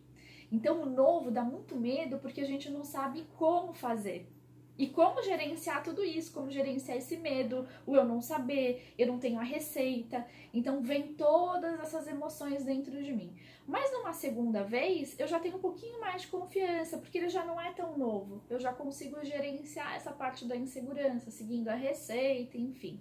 Então 0.52 0.82
o 0.82 0.86
novo 0.86 1.30
dá 1.30 1.42
muito 1.42 1.76
medo 1.76 2.18
porque 2.18 2.42
a 2.42 2.46
gente 2.46 2.70
não 2.70 2.84
sabe 2.84 3.26
como 3.38 3.72
fazer. 3.72 4.28
E 4.76 4.88
como 4.88 5.22
gerenciar 5.22 5.82
tudo 5.82 6.02
isso, 6.02 6.32
como 6.32 6.50
gerenciar 6.50 6.98
esse 6.98 7.16
medo, 7.16 7.66
o 7.86 7.94
eu 7.94 8.04
não 8.04 8.20
saber, 8.20 8.92
eu 8.98 9.06
não 9.06 9.18
tenho 9.18 9.38
a 9.38 9.42
receita. 9.42 10.26
Então 10.52 10.82
vem 10.82 11.14
todas 11.14 11.78
essas 11.80 12.08
emoções 12.08 12.64
dentro 12.64 13.02
de 13.02 13.12
mim. 13.12 13.32
Mas 13.66 13.90
numa 13.92 14.12
segunda 14.12 14.62
vez, 14.62 15.18
eu 15.18 15.26
já 15.26 15.38
tenho 15.40 15.56
um 15.56 15.60
pouquinho 15.60 16.00
mais 16.00 16.22
de 16.22 16.28
confiança, 16.28 16.98
porque 16.98 17.18
ele 17.18 17.28
já 17.28 17.44
não 17.44 17.58
é 17.60 17.72
tão 17.72 17.96
novo. 17.96 18.42
Eu 18.50 18.58
já 18.58 18.72
consigo 18.72 19.24
gerenciar 19.24 19.94
essa 19.94 20.10
parte 20.10 20.44
da 20.44 20.56
insegurança, 20.56 21.30
seguindo 21.30 21.68
a 21.68 21.74
receita, 21.74 22.58
enfim. 22.58 23.00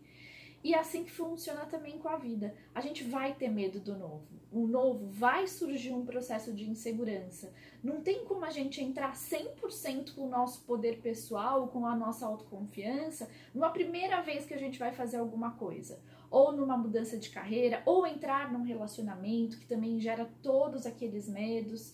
E 0.64 0.74
é 0.74 0.80
assim 0.80 1.04
que 1.04 1.12
funciona 1.12 1.66
também 1.66 2.00
com 2.00 2.08
a 2.08 2.16
vida. 2.16 2.56
A 2.74 2.80
gente 2.80 3.04
vai 3.04 3.34
ter 3.34 3.50
medo 3.50 3.82
do 3.82 3.98
novo. 3.98 4.26
O 4.50 4.66
novo 4.66 5.08
vai 5.08 5.46
surgir 5.46 5.92
um 5.92 6.06
processo 6.06 6.54
de 6.54 6.70
insegurança. 6.70 7.52
Não 7.84 8.02
tem 8.02 8.24
como 8.24 8.46
a 8.46 8.50
gente 8.50 8.82
entrar 8.82 9.14
100% 9.14 10.14
com 10.16 10.26
o 10.26 10.30
nosso 10.30 10.62
poder 10.62 11.02
pessoal, 11.02 11.68
com 11.68 11.86
a 11.86 11.96
nossa 11.96 12.26
autoconfiança, 12.26 13.30
numa 13.54 13.72
primeira 13.72 14.22
vez 14.22 14.46
que 14.46 14.54
a 14.54 14.60
gente 14.60 14.80
vai 14.80 14.94
fazer 14.94 15.18
alguma 15.18 15.52
coisa. 15.52 16.00
Ou 16.32 16.54
numa 16.54 16.78
mudança 16.78 17.18
de 17.18 17.30
carreira, 17.30 17.84
ou 17.86 18.08
entrar 18.08 18.54
num 18.54 18.64
relacionamento 18.64 19.60
que 19.60 19.66
também 19.66 20.00
gera 20.00 20.32
todos 20.42 20.86
aqueles 20.86 21.28
medos. 21.28 21.94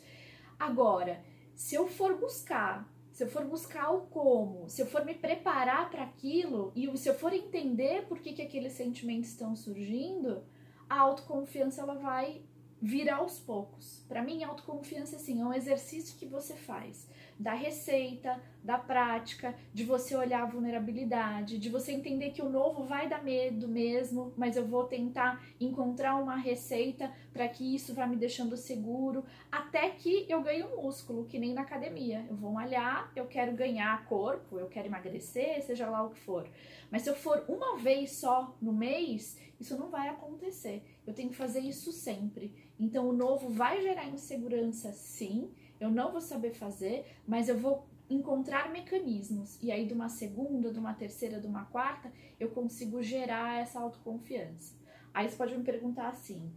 Agora, 0.59 1.23
se 1.55 1.73
eu 1.73 1.87
for 1.87 2.19
buscar 2.19 2.87
se 3.19 3.25
eu 3.25 3.29
for 3.29 3.43
buscar 3.43 3.91
o 3.91 4.07
como, 4.07 4.69
se 4.69 4.81
eu 4.81 4.85
for 4.85 5.03
me 5.03 5.13
preparar 5.13 5.89
para 5.89 6.03
aquilo 6.03 6.71
e 6.73 6.97
se 6.97 7.09
eu 7.09 7.13
for 7.13 7.33
entender 7.33 8.05
por 8.07 8.19
que, 8.19 8.31
que 8.31 8.41
aqueles 8.41 8.71
sentimentos 8.71 9.31
estão 9.31 9.57
surgindo, 9.57 10.41
a 10.89 11.01
autoconfiança 11.01 11.81
ela 11.81 11.95
vai 11.95 12.41
vir 12.81 13.09
aos 13.09 13.37
poucos. 13.37 14.05
Para 14.07 14.23
mim, 14.23 14.45
autoconfiança 14.45 15.17
assim, 15.17 15.41
é 15.41 15.43
um 15.43 15.53
exercício 15.53 16.17
que 16.17 16.25
você 16.25 16.53
faz 16.53 17.09
da 17.39 17.53
receita, 17.53 18.41
da 18.61 18.77
prática, 18.77 19.55
de 19.73 19.85
você 19.85 20.13
olhar 20.13 20.43
a 20.43 20.45
vulnerabilidade, 20.45 21.57
de 21.57 21.69
você 21.69 21.93
entender 21.93 22.31
que 22.31 22.41
o 22.41 22.49
novo 22.49 22.83
vai 22.83 23.07
dar 23.07 23.23
medo 23.23 23.65
mesmo, 23.65 24.33
mas 24.35 24.57
eu 24.57 24.67
vou 24.67 24.83
tentar 24.83 25.41
encontrar 25.57 26.17
uma 26.17 26.35
receita 26.35 27.09
para 27.31 27.47
que 27.47 27.73
isso 27.73 27.93
vá 27.93 28.05
me 28.05 28.17
deixando 28.17 28.57
seguro, 28.57 29.23
até 29.49 29.89
que 29.89 30.25
eu 30.27 30.43
ganhe 30.43 30.63
um 30.63 30.81
músculo, 30.81 31.25
que 31.25 31.39
nem 31.39 31.53
na 31.53 31.61
academia. 31.61 32.25
Eu 32.29 32.35
vou 32.35 32.51
malhar, 32.51 33.09
eu 33.15 33.25
quero 33.25 33.53
ganhar 33.53 34.05
corpo, 34.05 34.59
eu 34.59 34.67
quero 34.67 34.87
emagrecer, 34.87 35.63
seja 35.63 35.89
lá 35.89 36.03
o 36.03 36.09
que 36.09 36.19
for. 36.19 36.45
Mas 36.91 37.03
se 37.03 37.09
eu 37.09 37.15
for 37.15 37.45
uma 37.47 37.77
vez 37.77 38.11
só 38.17 38.53
no 38.61 38.73
mês, 38.73 39.39
isso 39.57 39.77
não 39.77 39.89
vai 39.89 40.09
acontecer. 40.09 40.83
Eu 41.07 41.13
tenho 41.13 41.29
que 41.29 41.35
fazer 41.35 41.61
isso 41.61 41.93
sempre. 41.93 42.53
Então 42.77 43.07
o 43.07 43.13
novo 43.13 43.47
vai 43.47 43.81
gerar 43.81 44.09
insegurança, 44.09 44.91
sim 44.91 45.49
eu 45.79 45.89
não 45.89 46.11
vou 46.11 46.21
saber 46.21 46.51
fazer, 46.51 47.05
mas 47.27 47.47
eu 47.49 47.57
vou 47.57 47.87
encontrar 48.09 48.71
mecanismos. 48.71 49.57
E 49.61 49.71
aí, 49.71 49.85
de 49.85 49.93
uma 49.93 50.09
segunda, 50.09 50.71
de 50.71 50.79
uma 50.79 50.93
terceira, 50.93 51.39
de 51.39 51.47
uma 51.47 51.65
quarta, 51.65 52.11
eu 52.39 52.49
consigo 52.49 53.01
gerar 53.03 53.59
essa 53.61 53.79
autoconfiança. 53.79 54.73
Aí 55.13 55.29
você 55.29 55.35
pode 55.35 55.57
me 55.57 55.63
perguntar 55.63 56.09
assim, 56.09 56.51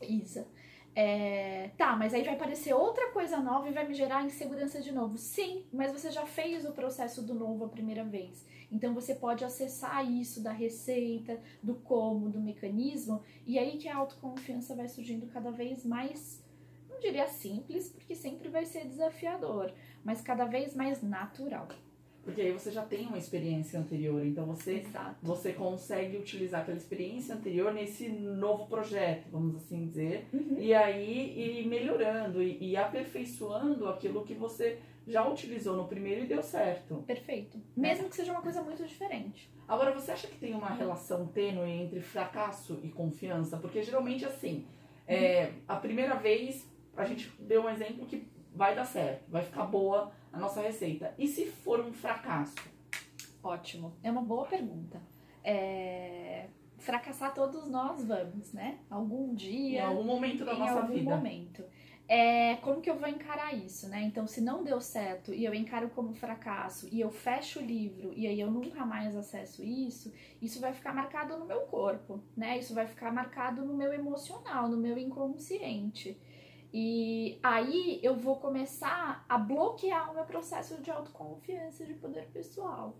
Isa, 0.00 0.46
é, 0.94 1.70
tá, 1.78 1.96
mas 1.96 2.12
aí 2.12 2.22
vai 2.22 2.34
aparecer 2.34 2.74
outra 2.74 3.10
coisa 3.12 3.38
nova 3.38 3.68
e 3.68 3.72
vai 3.72 3.86
me 3.86 3.94
gerar 3.94 4.24
insegurança 4.24 4.80
de 4.80 4.92
novo. 4.92 5.16
Sim, 5.16 5.64
mas 5.72 5.92
você 5.92 6.10
já 6.10 6.26
fez 6.26 6.66
o 6.66 6.72
processo 6.72 7.22
do 7.22 7.34
novo 7.34 7.64
a 7.64 7.68
primeira 7.68 8.04
vez. 8.04 8.44
Então 8.70 8.94
você 8.94 9.14
pode 9.14 9.44
acessar 9.44 10.10
isso 10.10 10.42
da 10.42 10.52
receita, 10.52 11.40
do 11.62 11.74
como, 11.76 12.28
do 12.28 12.40
mecanismo, 12.40 13.22
e 13.46 13.58
aí 13.58 13.78
que 13.78 13.88
a 13.88 13.96
autoconfiança 13.96 14.74
vai 14.74 14.88
surgindo 14.88 15.26
cada 15.26 15.50
vez 15.50 15.84
mais 15.84 16.42
diria 17.00 17.26
simples, 17.28 17.88
porque 17.88 18.14
sempre 18.14 18.48
vai 18.48 18.64
ser 18.64 18.86
desafiador, 18.86 19.72
mas 20.04 20.20
cada 20.20 20.44
vez 20.44 20.74
mais 20.74 21.02
natural. 21.02 21.68
Porque 22.22 22.40
aí 22.40 22.52
você 22.52 22.70
já 22.70 22.84
tem 22.84 23.06
uma 23.06 23.18
experiência 23.18 23.80
anterior, 23.80 24.24
então 24.24 24.46
você, 24.46 24.84
você 25.20 25.52
consegue 25.52 26.16
utilizar 26.16 26.62
aquela 26.62 26.76
experiência 26.76 27.34
anterior 27.34 27.74
nesse 27.74 28.08
novo 28.08 28.66
projeto, 28.66 29.26
vamos 29.30 29.56
assim 29.56 29.86
dizer, 29.86 30.28
uhum. 30.32 30.56
e 30.58 30.72
aí 30.72 31.60
ir 31.60 31.66
melhorando 31.66 32.40
e, 32.40 32.70
e 32.70 32.76
aperfeiçoando 32.76 33.88
aquilo 33.88 34.24
que 34.24 34.34
você 34.34 34.78
já 35.06 35.26
utilizou 35.28 35.76
no 35.76 35.88
primeiro 35.88 36.22
e 36.22 36.26
deu 36.28 36.42
certo. 36.42 37.02
Perfeito. 37.06 37.60
Mesmo 37.76 38.08
que 38.08 38.14
seja 38.14 38.30
uma 38.30 38.42
coisa 38.42 38.62
muito 38.62 38.84
diferente. 38.84 39.50
Agora, 39.66 39.92
você 39.92 40.12
acha 40.12 40.28
que 40.28 40.38
tem 40.38 40.54
uma 40.54 40.70
relação 40.70 41.26
tênue 41.26 41.70
entre 41.70 42.00
fracasso 42.00 42.78
e 42.84 42.88
confiança? 42.88 43.56
Porque 43.56 43.82
geralmente, 43.82 44.24
assim, 44.24 44.64
é, 45.08 45.52
a 45.66 45.76
primeira 45.76 46.14
vez 46.14 46.70
a 46.96 47.04
gente 47.04 47.30
deu 47.40 47.64
um 47.64 47.68
exemplo 47.68 48.06
que 48.06 48.26
vai 48.54 48.74
dar 48.74 48.84
certo, 48.84 49.30
vai 49.30 49.42
ficar 49.42 49.64
boa 49.64 50.12
a 50.32 50.38
nossa 50.38 50.60
receita. 50.60 51.14
E 51.18 51.26
se 51.26 51.46
for 51.46 51.80
um 51.80 51.92
fracasso? 51.92 52.56
Ótimo, 53.42 53.92
é 54.02 54.10
uma 54.10 54.22
boa 54.22 54.46
pergunta. 54.46 55.00
É... 55.42 56.46
Fracassar 56.78 57.32
todos 57.34 57.68
nós 57.68 58.04
vamos, 58.04 58.52
né? 58.52 58.78
Algum 58.90 59.34
dia. 59.34 59.82
Em 59.82 59.84
algum 59.84 60.04
momento 60.04 60.44
da 60.44 60.54
nossa 60.54 60.82
vida. 60.82 60.94
Em 60.94 60.98
algum 60.98 61.16
momento. 61.16 61.64
É, 62.08 62.56
como 62.56 62.80
que 62.80 62.90
eu 62.90 62.98
vou 62.98 63.08
encarar 63.08 63.54
isso, 63.54 63.88
né? 63.88 64.02
Então, 64.02 64.26
se 64.26 64.40
não 64.40 64.62
deu 64.62 64.80
certo 64.80 65.32
e 65.32 65.44
eu 65.44 65.54
encaro 65.54 65.88
como 65.90 66.12
fracasso 66.12 66.88
e 66.92 67.00
eu 67.00 67.10
fecho 67.10 67.60
o 67.60 67.62
livro 67.62 68.12
e 68.14 68.26
aí 68.26 68.38
eu 68.38 68.50
nunca 68.50 68.84
mais 68.84 69.16
acesso 69.16 69.64
isso, 69.64 70.12
isso 70.40 70.60
vai 70.60 70.72
ficar 70.72 70.92
marcado 70.92 71.38
no 71.38 71.46
meu 71.46 71.60
corpo, 71.60 72.20
né? 72.36 72.58
Isso 72.58 72.74
vai 72.74 72.86
ficar 72.86 73.12
marcado 73.12 73.64
no 73.64 73.74
meu 73.74 73.94
emocional, 73.94 74.68
no 74.68 74.76
meu 74.76 74.98
inconsciente. 74.98 76.20
E 76.72 77.38
aí 77.42 78.00
eu 78.02 78.16
vou 78.16 78.36
começar 78.36 79.26
a 79.28 79.36
bloquear 79.36 80.10
o 80.10 80.14
meu 80.14 80.24
processo 80.24 80.80
de 80.80 80.90
autoconfiança 80.90 81.84
de 81.84 81.92
poder 81.94 82.30
pessoal. 82.30 82.96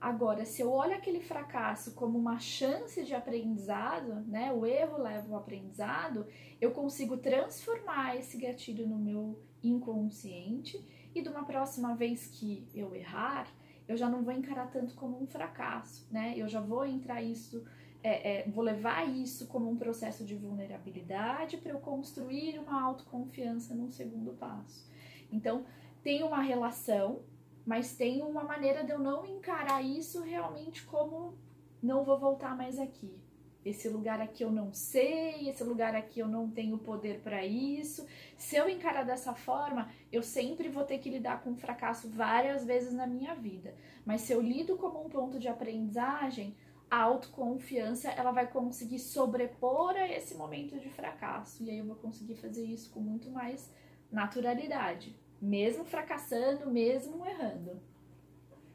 Agora, 0.00 0.44
se 0.44 0.62
eu 0.62 0.72
olho 0.72 0.94
aquele 0.94 1.20
fracasso 1.20 1.94
como 1.94 2.18
uma 2.18 2.40
chance 2.40 3.04
de 3.04 3.14
aprendizado, 3.14 4.14
né? 4.26 4.50
O 4.52 4.66
erro 4.66 5.00
leva 5.00 5.32
ao 5.32 5.38
aprendizado, 5.38 6.26
eu 6.60 6.72
consigo 6.72 7.18
transformar 7.18 8.16
esse 8.16 8.36
gatilho 8.36 8.88
no 8.88 8.98
meu 8.98 9.38
inconsciente 9.62 10.82
e 11.14 11.22
de 11.22 11.28
uma 11.28 11.44
próxima 11.44 11.94
vez 11.94 12.26
que 12.26 12.66
eu 12.74 12.94
errar, 12.94 13.46
eu 13.86 13.96
já 13.96 14.08
não 14.08 14.24
vou 14.24 14.32
encarar 14.32 14.70
tanto 14.70 14.94
como 14.94 15.22
um 15.22 15.26
fracasso, 15.26 16.08
né? 16.10 16.34
Eu 16.36 16.48
já 16.48 16.60
vou 16.60 16.84
entrar 16.84 17.22
isso 17.22 17.64
é, 18.02 18.40
é, 18.40 18.48
vou 18.48 18.64
levar 18.64 19.08
isso 19.08 19.46
como 19.46 19.70
um 19.70 19.76
processo 19.76 20.24
de 20.24 20.34
vulnerabilidade 20.34 21.56
para 21.56 21.72
eu 21.72 21.78
construir 21.78 22.58
uma 22.58 22.82
autoconfiança 22.82 23.74
num 23.74 23.90
segundo 23.90 24.32
passo. 24.32 24.90
Então, 25.30 25.64
tem 26.02 26.22
uma 26.22 26.42
relação, 26.42 27.20
mas 27.64 27.94
tem 27.94 28.22
uma 28.22 28.42
maneira 28.42 28.84
de 28.84 28.90
eu 28.90 28.98
não 28.98 29.24
encarar 29.24 29.82
isso 29.82 30.20
realmente 30.20 30.84
como 30.84 31.34
não 31.82 32.04
vou 32.04 32.18
voltar 32.18 32.56
mais 32.56 32.78
aqui. 32.78 33.16
Esse 33.64 33.88
lugar 33.88 34.20
aqui 34.20 34.42
eu 34.42 34.50
não 34.50 34.72
sei, 34.72 35.48
esse 35.48 35.62
lugar 35.62 35.94
aqui 35.94 36.18
eu 36.18 36.26
não 36.26 36.50
tenho 36.50 36.76
poder 36.78 37.20
para 37.20 37.46
isso. 37.46 38.04
Se 38.36 38.56
eu 38.56 38.68
encarar 38.68 39.04
dessa 39.04 39.34
forma, 39.34 39.88
eu 40.10 40.20
sempre 40.20 40.68
vou 40.68 40.82
ter 40.82 40.98
que 40.98 41.08
lidar 41.08 41.42
com 41.42 41.52
o 41.52 41.56
fracasso 41.56 42.08
várias 42.08 42.64
vezes 42.64 42.92
na 42.92 43.06
minha 43.06 43.34
vida. 43.34 43.76
Mas 44.04 44.22
se 44.22 44.32
eu 44.32 44.40
lido 44.40 44.76
como 44.76 45.04
um 45.04 45.08
ponto 45.08 45.38
de 45.38 45.46
aprendizagem, 45.46 46.56
a 46.92 47.00
autoconfiança 47.04 48.10
ela 48.10 48.32
vai 48.32 48.46
conseguir 48.46 48.98
sobrepor 48.98 49.96
a 49.96 50.06
esse 50.06 50.34
momento 50.34 50.78
de 50.78 50.90
fracasso. 50.90 51.64
E 51.64 51.70
aí 51.70 51.78
eu 51.78 51.86
vou 51.86 51.96
conseguir 51.96 52.34
fazer 52.34 52.66
isso 52.66 52.90
com 52.90 53.00
muito 53.00 53.30
mais 53.30 53.72
naturalidade, 54.10 55.16
mesmo 55.40 55.86
fracassando, 55.86 56.70
mesmo 56.70 57.24
errando. 57.24 57.80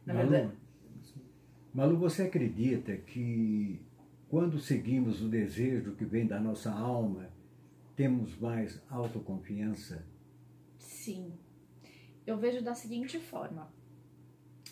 Na 0.03 0.15
Malu, 0.15 0.51
Malu, 1.71 1.97
você 1.99 2.23
acredita 2.23 2.97
que 2.97 3.85
quando 4.27 4.59
seguimos 4.59 5.21
o 5.21 5.29
desejo 5.29 5.93
que 5.93 6.03
vem 6.03 6.25
da 6.25 6.39
nossa 6.39 6.71
alma, 6.71 7.29
temos 7.95 8.35
mais 8.39 8.81
autoconfiança? 8.89 10.03
Sim. 10.79 11.33
Eu 12.25 12.35
vejo 12.39 12.63
da 12.63 12.73
seguinte 12.73 13.19
forma: 13.19 13.71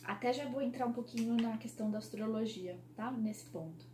até 0.05 0.31
já 0.31 0.47
vou 0.47 0.61
entrar 0.61 0.85
um 0.85 0.93
pouquinho 0.93 1.35
na 1.35 1.57
questão 1.57 1.89
da 1.89 1.97
astrologia, 1.97 2.79
tá? 2.95 3.11
Nesse 3.11 3.45
ponto. 3.45 3.85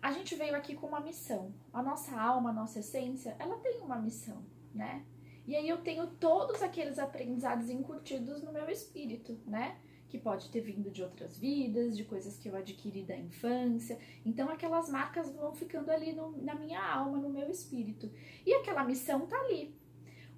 A 0.00 0.10
gente 0.10 0.34
veio 0.34 0.56
aqui 0.56 0.74
com 0.74 0.86
uma 0.88 1.00
missão. 1.00 1.54
A 1.72 1.82
nossa 1.82 2.20
alma, 2.20 2.50
a 2.50 2.52
nossa 2.52 2.80
essência, 2.80 3.36
ela 3.38 3.56
tem 3.58 3.80
uma 3.80 3.96
missão, 3.96 4.42
né? 4.74 5.04
E 5.46 5.54
aí 5.54 5.68
eu 5.68 5.78
tenho 5.78 6.06
todos 6.06 6.62
aqueles 6.62 6.98
aprendizados 6.98 7.68
incutidos 7.68 8.42
no 8.42 8.52
meu 8.52 8.68
espírito, 8.68 9.38
né? 9.46 9.78
Que 10.08 10.18
pode 10.18 10.50
ter 10.50 10.60
vindo 10.60 10.90
de 10.90 11.02
outras 11.02 11.36
vidas, 11.36 11.96
de 11.96 12.04
coisas 12.04 12.36
que 12.36 12.48
eu 12.48 12.56
adquiri 12.56 13.04
da 13.04 13.16
infância. 13.16 13.98
Então 14.24 14.48
aquelas 14.48 14.88
marcas 14.88 15.30
vão 15.30 15.54
ficando 15.54 15.90
ali 15.90 16.12
no, 16.12 16.36
na 16.42 16.54
minha 16.54 16.82
alma, 16.82 17.18
no 17.18 17.28
meu 17.28 17.48
espírito. 17.50 18.10
E 18.44 18.52
aquela 18.54 18.84
missão 18.84 19.26
tá 19.26 19.38
ali. 19.38 19.74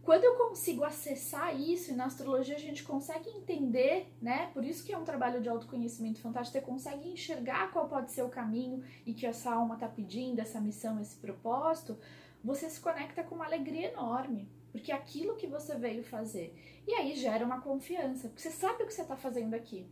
Quando 0.05 0.25
eu 0.25 0.35
consigo 0.37 0.85
acessar 0.85 1.59
isso, 1.59 1.91
e 1.91 1.95
na 1.95 2.05
astrologia 2.05 2.57
a 2.57 2.61
gente 2.61 2.83
consegue 2.85 3.31
entender, 3.31 4.13
né? 4.21 4.51
Por 4.53 4.65
isso 4.65 4.85
que 4.85 4.93
é 4.93 4.99
um 4.99 5.05
trabalho 5.05 5.41
de 5.41 5.49
autoconhecimento 5.49 6.21
fantástico, 6.21 6.59
você 6.59 6.65
consegue 6.65 7.09
enxergar 7.09 7.73
qual 7.73 7.89
pode 7.89 8.13
ser 8.13 8.23
o 8.23 8.29
caminho 8.29 8.85
e 9.07 9.15
que 9.15 9.27
essa 9.27 9.53
alma 9.53 9.77
tá 9.77 9.89
pedindo, 9.89 10.41
essa 10.41 10.61
missão, 10.61 11.01
esse 11.01 11.17
propósito, 11.17 11.99
você 12.43 12.69
se 12.69 12.79
conecta 12.81 13.25
com 13.25 13.35
uma 13.35 13.47
alegria 13.47 13.93
enorme 13.93 14.49
porque 14.75 14.91
é 14.91 14.95
aquilo 14.97 15.37
que 15.37 15.47
você 15.47 15.77
veio 15.77 16.03
fazer. 16.03 16.53
E 16.85 16.95
aí 16.95 17.15
gera 17.15 17.47
uma 17.47 17.61
confiança, 17.61 18.27
porque 18.29 18.43
você 18.43 18.51
sabe 18.51 18.83
o 18.83 18.87
que 18.89 18.93
você 18.93 19.03
está 19.03 19.17
fazendo 19.17 19.55
aqui, 19.55 19.87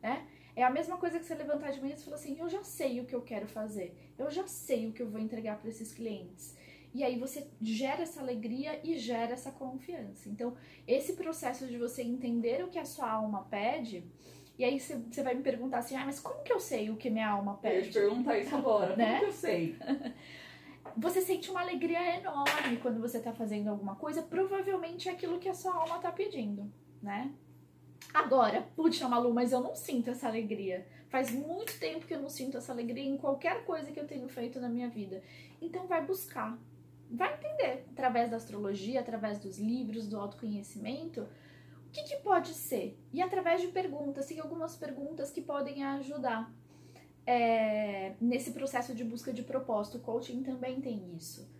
né? 0.00 0.28
É 0.54 0.62
a 0.62 0.70
mesma 0.70 0.96
coisa 0.96 1.18
que 1.18 1.26
você 1.26 1.34
levantar 1.34 1.72
de 1.72 1.80
manhã 1.80 1.96
e 1.96 2.00
falar 2.00 2.14
assim: 2.14 2.38
eu 2.38 2.48
já 2.48 2.62
sei 2.62 3.00
o 3.00 3.04
que 3.04 3.16
eu 3.16 3.22
quero 3.22 3.48
fazer, 3.48 3.96
eu 4.16 4.30
já 4.30 4.46
sei 4.46 4.86
o 4.86 4.92
que 4.92 5.02
eu 5.02 5.10
vou 5.10 5.20
entregar 5.20 5.58
para 5.58 5.68
esses 5.68 5.92
clientes. 5.92 6.56
E 6.94 7.04
aí 7.04 7.18
você 7.18 7.46
gera 7.60 8.02
essa 8.02 8.20
alegria 8.20 8.80
e 8.82 8.96
gera 8.98 9.32
essa 9.32 9.50
confiança. 9.50 10.28
Então, 10.28 10.56
esse 10.86 11.14
processo 11.14 11.66
de 11.66 11.76
você 11.76 12.02
entender 12.02 12.64
o 12.64 12.68
que 12.68 12.78
a 12.78 12.84
sua 12.84 13.10
alma 13.10 13.44
pede, 13.44 14.04
e 14.58 14.64
aí 14.64 14.80
você 14.80 15.22
vai 15.22 15.34
me 15.34 15.42
perguntar 15.42 15.78
assim: 15.78 15.96
ah, 15.96 16.04
mas 16.04 16.18
como 16.18 16.42
que 16.42 16.52
eu 16.52 16.58
sei 16.58 16.90
o 16.90 16.96
que 16.96 17.10
minha 17.10 17.28
alma 17.28 17.58
pede? 17.58 17.76
Eu 17.76 17.82
ia 17.82 17.90
te 17.90 17.92
perguntar 17.92 18.38
isso 18.38 18.56
agora, 18.56 18.96
né? 18.96 19.06
como 19.06 19.20
que 19.20 19.26
eu 19.26 19.32
sei? 19.32 19.76
você 20.96 21.20
sente 21.20 21.50
uma 21.50 21.60
alegria 21.60 22.16
enorme 22.16 22.78
quando 22.78 23.00
você 23.00 23.18
está 23.18 23.32
fazendo 23.32 23.68
alguma 23.68 23.94
coisa, 23.94 24.22
provavelmente 24.22 25.08
é 25.08 25.12
aquilo 25.12 25.38
que 25.38 25.48
a 25.48 25.54
sua 25.54 25.74
alma 25.74 25.96
está 25.96 26.10
pedindo, 26.10 26.72
né? 27.02 27.32
Agora, 28.12 28.66
puxa, 28.74 29.08
Malu, 29.08 29.32
mas 29.32 29.52
eu 29.52 29.60
não 29.60 29.74
sinto 29.74 30.10
essa 30.10 30.26
alegria. 30.26 30.86
Faz 31.08 31.30
muito 31.30 31.78
tempo 31.78 32.06
que 32.06 32.14
eu 32.14 32.20
não 32.20 32.28
sinto 32.28 32.56
essa 32.56 32.72
alegria 32.72 33.04
em 33.04 33.16
qualquer 33.16 33.64
coisa 33.64 33.90
que 33.92 34.00
eu 34.00 34.06
tenho 34.06 34.28
feito 34.28 34.60
na 34.60 34.68
minha 34.68 34.88
vida. 34.88 35.22
Então 35.60 35.86
vai 35.86 36.04
buscar, 36.04 36.58
vai 37.10 37.34
entender 37.34 37.86
através 37.90 38.30
da 38.30 38.36
astrologia, 38.36 39.00
através 39.00 39.38
dos 39.38 39.58
livros, 39.58 40.06
do 40.06 40.18
autoconhecimento, 40.18 41.26
o 41.86 41.90
que, 41.90 42.02
que 42.02 42.16
pode 42.16 42.52
ser. 42.54 42.98
E 43.12 43.22
através 43.22 43.60
de 43.60 43.68
perguntas, 43.68 44.26
tem 44.26 44.40
algumas 44.40 44.76
perguntas 44.76 45.30
que 45.30 45.40
podem 45.40 45.82
ajudar 45.84 46.52
é, 47.26 48.14
nesse 48.20 48.52
processo 48.52 48.94
de 48.94 49.04
busca 49.04 49.32
de 49.32 49.42
propósito. 49.42 49.98
O 49.98 50.00
coaching 50.00 50.42
também 50.42 50.80
tem 50.80 51.14
isso. 51.16 51.50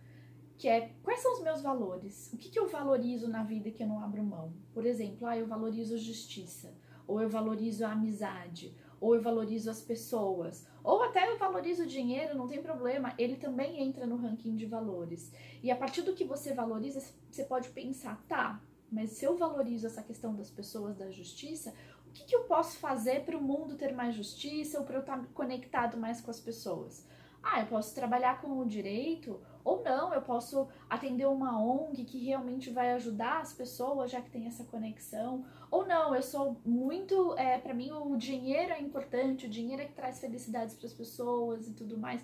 Que 0.57 0.67
é 0.67 0.91
quais 1.03 1.21
são 1.21 1.33
os 1.33 1.43
meus 1.43 1.61
valores? 1.61 2.31
O 2.33 2.37
que, 2.37 2.49
que 2.49 2.59
eu 2.59 2.67
valorizo 2.67 3.27
na 3.27 3.43
vida 3.43 3.71
que 3.71 3.81
eu 3.81 3.87
não 3.87 4.03
abro 4.03 4.23
mão? 4.23 4.53
Por 4.73 4.85
exemplo, 4.85 5.25
ah, 5.25 5.37
eu 5.37 5.47
valorizo 5.47 5.97
justiça, 5.97 6.73
ou 7.07 7.21
eu 7.21 7.29
valorizo 7.29 7.85
a 7.85 7.91
amizade, 7.91 8.75
ou 8.99 9.15
eu 9.15 9.21
valorizo 9.21 9.71
as 9.71 9.81
pessoas, 9.81 10.67
ou 10.89 11.03
até 11.03 11.29
eu 11.29 11.37
valorizo 11.37 11.83
o 11.83 11.85
dinheiro, 11.85 12.35
não 12.35 12.47
tem 12.47 12.63
problema, 12.63 13.13
ele 13.15 13.35
também 13.35 13.79
entra 13.79 14.07
no 14.07 14.15
ranking 14.15 14.55
de 14.55 14.65
valores. 14.65 15.31
E 15.61 15.69
a 15.69 15.75
partir 15.75 16.01
do 16.01 16.15
que 16.15 16.23
você 16.23 16.51
valoriza, 16.51 16.99
você 17.29 17.43
pode 17.43 17.69
pensar, 17.69 18.19
tá, 18.27 18.59
mas 18.91 19.11
se 19.11 19.23
eu 19.23 19.37
valorizo 19.37 19.85
essa 19.85 20.01
questão 20.01 20.35
das 20.35 20.49
pessoas, 20.49 20.97
da 20.97 21.11
justiça, 21.11 21.75
o 22.07 22.11
que, 22.11 22.25
que 22.25 22.35
eu 22.35 22.45
posso 22.45 22.79
fazer 22.79 23.23
para 23.23 23.37
o 23.37 23.41
mundo 23.41 23.75
ter 23.75 23.93
mais 23.93 24.15
justiça 24.15 24.79
ou 24.79 24.85
para 24.85 24.95
eu 24.95 25.01
estar 25.01 25.23
conectado 25.27 25.95
mais 25.95 26.21
com 26.21 26.31
as 26.31 26.39
pessoas? 26.39 27.05
Ah, 27.43 27.59
eu 27.59 27.67
posso 27.67 27.93
trabalhar 27.93 28.41
com 28.41 28.57
o 28.57 28.65
direito 28.65 29.39
ou 29.63 29.83
não, 29.83 30.13
eu 30.13 30.21
posso 30.21 30.67
atender 30.89 31.27
uma 31.27 31.61
ONG 31.61 32.03
que 32.05 32.17
realmente 32.25 32.69
vai 32.69 32.93
ajudar 32.93 33.41
as 33.41 33.53
pessoas, 33.53 34.11
já 34.11 34.21
que 34.21 34.29
tem 34.29 34.47
essa 34.47 34.63
conexão. 34.63 35.45
Ou 35.69 35.85
não, 35.85 36.15
eu 36.15 36.23
sou 36.23 36.57
muito. 36.65 37.35
É, 37.37 37.57
para 37.57 37.73
mim, 37.73 37.91
o 37.91 38.15
dinheiro 38.15 38.73
é 38.73 38.81
importante, 38.81 39.45
o 39.45 39.49
dinheiro 39.49 39.81
é 39.81 39.85
que 39.85 39.93
traz 39.93 40.19
felicidades 40.19 40.75
para 40.75 40.87
as 40.87 40.93
pessoas 40.93 41.67
e 41.67 41.73
tudo 41.73 41.97
mais. 41.97 42.23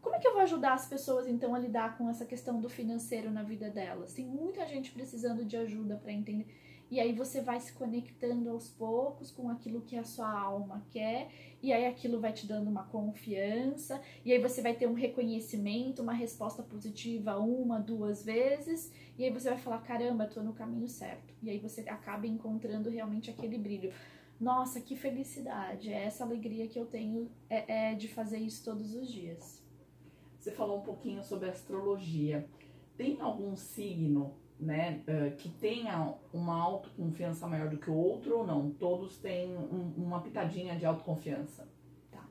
Como 0.00 0.14
é 0.14 0.20
que 0.20 0.28
eu 0.28 0.32
vou 0.32 0.42
ajudar 0.42 0.74
as 0.74 0.86
pessoas 0.86 1.26
então 1.26 1.52
a 1.52 1.58
lidar 1.58 1.98
com 1.98 2.08
essa 2.08 2.24
questão 2.24 2.60
do 2.60 2.68
financeiro 2.68 3.28
na 3.28 3.42
vida 3.42 3.68
delas? 3.68 4.14
Tem 4.14 4.24
muita 4.24 4.64
gente 4.64 4.92
precisando 4.92 5.44
de 5.44 5.56
ajuda 5.56 5.96
para 5.96 6.12
entender 6.12 6.46
e 6.90 7.00
aí 7.00 7.12
você 7.12 7.40
vai 7.40 7.58
se 7.60 7.72
conectando 7.72 8.48
aos 8.50 8.68
poucos 8.68 9.30
com 9.30 9.48
aquilo 9.48 9.80
que 9.80 9.96
a 9.96 10.04
sua 10.04 10.30
alma 10.30 10.86
quer, 10.90 11.30
e 11.62 11.72
aí 11.72 11.84
aquilo 11.86 12.20
vai 12.20 12.32
te 12.32 12.46
dando 12.46 12.70
uma 12.70 12.84
confiança, 12.84 14.00
e 14.24 14.32
aí 14.32 14.40
você 14.40 14.62
vai 14.62 14.74
ter 14.74 14.86
um 14.86 14.94
reconhecimento, 14.94 16.02
uma 16.02 16.12
resposta 16.12 16.62
positiva 16.62 17.38
uma, 17.38 17.80
duas 17.80 18.24
vezes, 18.24 18.92
e 19.18 19.24
aí 19.24 19.30
você 19.30 19.50
vai 19.50 19.58
falar: 19.58 19.78
caramba, 19.78 20.26
tô 20.26 20.42
no 20.42 20.52
caminho 20.52 20.88
certo. 20.88 21.34
E 21.42 21.50
aí 21.50 21.58
você 21.58 21.80
acaba 21.88 22.26
encontrando 22.26 22.88
realmente 22.88 23.30
aquele 23.30 23.58
brilho. 23.58 23.92
Nossa, 24.38 24.80
que 24.80 24.94
felicidade! 24.94 25.90
É 25.92 26.04
essa 26.04 26.22
alegria 26.22 26.68
que 26.68 26.78
eu 26.78 26.86
tenho 26.86 27.30
é, 27.48 27.90
é 27.90 27.94
de 27.94 28.06
fazer 28.06 28.38
isso 28.38 28.64
todos 28.64 28.94
os 28.94 29.10
dias. 29.10 29.64
Você 30.38 30.52
falou 30.52 30.78
um 30.78 30.82
pouquinho 30.82 31.24
sobre 31.24 31.48
astrologia. 31.48 32.46
Tem 32.96 33.20
algum 33.20 33.56
signo 33.56 34.34
né, 34.58 35.02
uh, 35.06 35.36
que 35.36 35.48
tenha 35.48 36.14
uma 36.32 36.60
autoconfiança 36.60 37.46
maior 37.46 37.68
do 37.68 37.78
que 37.78 37.90
o 37.90 37.94
outro 37.94 38.38
ou 38.38 38.46
não? 38.46 38.70
Todos 38.70 39.18
têm 39.18 39.56
um, 39.56 39.92
uma 39.96 40.20
pitadinha 40.20 40.76
de 40.76 40.86
autoconfiança. 40.86 41.68
Tá. 42.10 42.26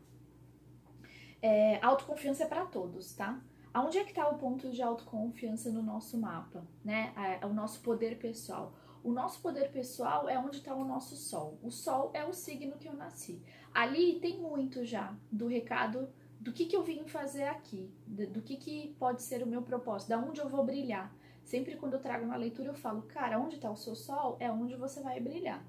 É, 1.42 1.80
autoconfiança 1.84 2.44
é 2.44 2.48
para 2.48 2.66
todos, 2.66 3.14
tá? 3.14 3.42
Aonde 3.74 3.98
é 3.98 4.04
que 4.04 4.12
está 4.12 4.28
o 4.30 4.38
ponto 4.38 4.72
de 4.72 4.82
autoconfiança 4.82 5.70
no 5.70 5.84
nosso 5.84 6.18
mapa, 6.18 6.66
né? 6.84 7.14
É, 7.42 7.46
o 7.46 7.54
nosso 7.54 7.82
poder 7.82 8.18
pessoal. 8.18 8.74
O 9.04 9.12
nosso 9.12 9.40
poder 9.42 9.72
pessoal 9.72 10.28
é 10.28 10.40
onde 10.40 10.58
está 10.58 10.74
o 10.74 10.84
nosso 10.84 11.16
sol. 11.16 11.60
O 11.62 11.70
sol 11.70 12.10
é 12.14 12.26
o 12.26 12.34
signo 12.34 12.78
que 12.78 12.88
eu 12.88 12.94
nasci. 12.94 13.44
Ali 13.74 14.20
tem 14.20 14.40
muito 14.40 14.84
já 14.84 15.16
do 15.32 15.46
recado 15.46 16.10
do 16.40 16.54
que, 16.54 16.66
que 16.66 16.76
eu 16.76 16.84
vim 16.84 17.04
fazer 17.06 17.44
aqui, 17.44 17.92
do, 18.08 18.28
do 18.28 18.42
que, 18.42 18.56
que 18.56 18.96
pode 18.98 19.22
ser 19.22 19.44
o 19.44 19.48
meu 19.48 19.62
propósito, 19.62 20.10
da 20.10 20.18
onde 20.18 20.40
eu 20.40 20.48
vou 20.48 20.64
brilhar. 20.64 21.14
Sempre 21.46 21.76
quando 21.78 21.94
eu 21.94 22.02
trago 22.02 22.26
uma 22.26 22.36
leitura, 22.36 22.70
eu 22.70 22.74
falo, 22.74 23.04
cara, 23.04 23.40
onde 23.40 23.56
está 23.56 23.70
o 23.70 23.76
seu 23.76 23.96
sol 23.96 24.36
é 24.40 24.52
onde 24.52 24.76
você 24.76 25.00
vai 25.00 25.20
brilhar. 25.20 25.64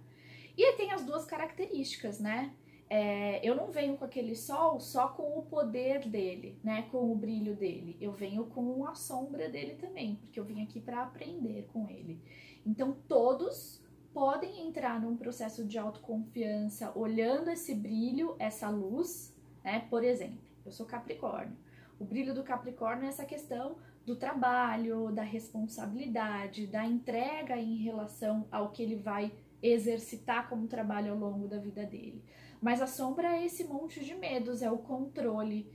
E 0.56 0.64
aí 0.64 0.74
tem 0.74 0.90
as 0.90 1.04
duas 1.04 1.26
características, 1.26 2.18
né? 2.18 2.54
É, 2.88 3.46
eu 3.46 3.54
não 3.54 3.70
venho 3.70 3.96
com 3.96 4.04
aquele 4.04 4.34
sol 4.34 4.80
só 4.80 5.08
com 5.08 5.38
o 5.38 5.42
poder 5.42 6.08
dele, 6.08 6.58
né? 6.64 6.88
Com 6.90 7.12
o 7.12 7.14
brilho 7.14 7.54
dele. 7.54 7.94
Eu 8.00 8.12
venho 8.12 8.46
com 8.46 8.86
a 8.86 8.94
sombra 8.94 9.50
dele 9.50 9.74
também, 9.74 10.16
porque 10.16 10.40
eu 10.40 10.44
vim 10.44 10.62
aqui 10.62 10.80
para 10.80 11.02
aprender 11.02 11.68
com 11.72 11.86
ele. 11.90 12.22
Então 12.64 12.96
todos 13.06 13.82
podem 14.14 14.66
entrar 14.66 14.98
num 14.98 15.14
processo 15.14 15.62
de 15.62 15.76
autoconfiança 15.76 16.90
olhando 16.96 17.50
esse 17.50 17.74
brilho, 17.74 18.34
essa 18.38 18.70
luz, 18.70 19.36
né? 19.62 19.86
Por 19.90 20.02
exemplo, 20.02 20.40
eu 20.64 20.72
sou 20.72 20.86
Capricórnio. 20.86 21.54
O 21.98 22.04
brilho 22.04 22.34
do 22.34 22.42
Capricórnio 22.42 23.04
é 23.04 23.08
essa 23.08 23.26
questão 23.26 23.76
do 24.06 24.14
trabalho, 24.14 25.10
da 25.10 25.22
responsabilidade, 25.22 26.68
da 26.68 26.86
entrega 26.86 27.56
em 27.58 27.76
relação 27.78 28.46
ao 28.52 28.70
que 28.70 28.80
ele 28.80 28.94
vai 28.94 29.32
exercitar 29.60 30.48
como 30.48 30.68
trabalho 30.68 31.12
ao 31.12 31.18
longo 31.18 31.48
da 31.48 31.58
vida 31.58 31.84
dele. 31.84 32.22
Mas 32.62 32.80
a 32.80 32.86
sombra 32.86 33.36
é 33.36 33.44
esse 33.44 33.64
monte 33.64 34.04
de 34.04 34.14
medos, 34.14 34.62
é 34.62 34.70
o 34.70 34.78
controle. 34.78 35.68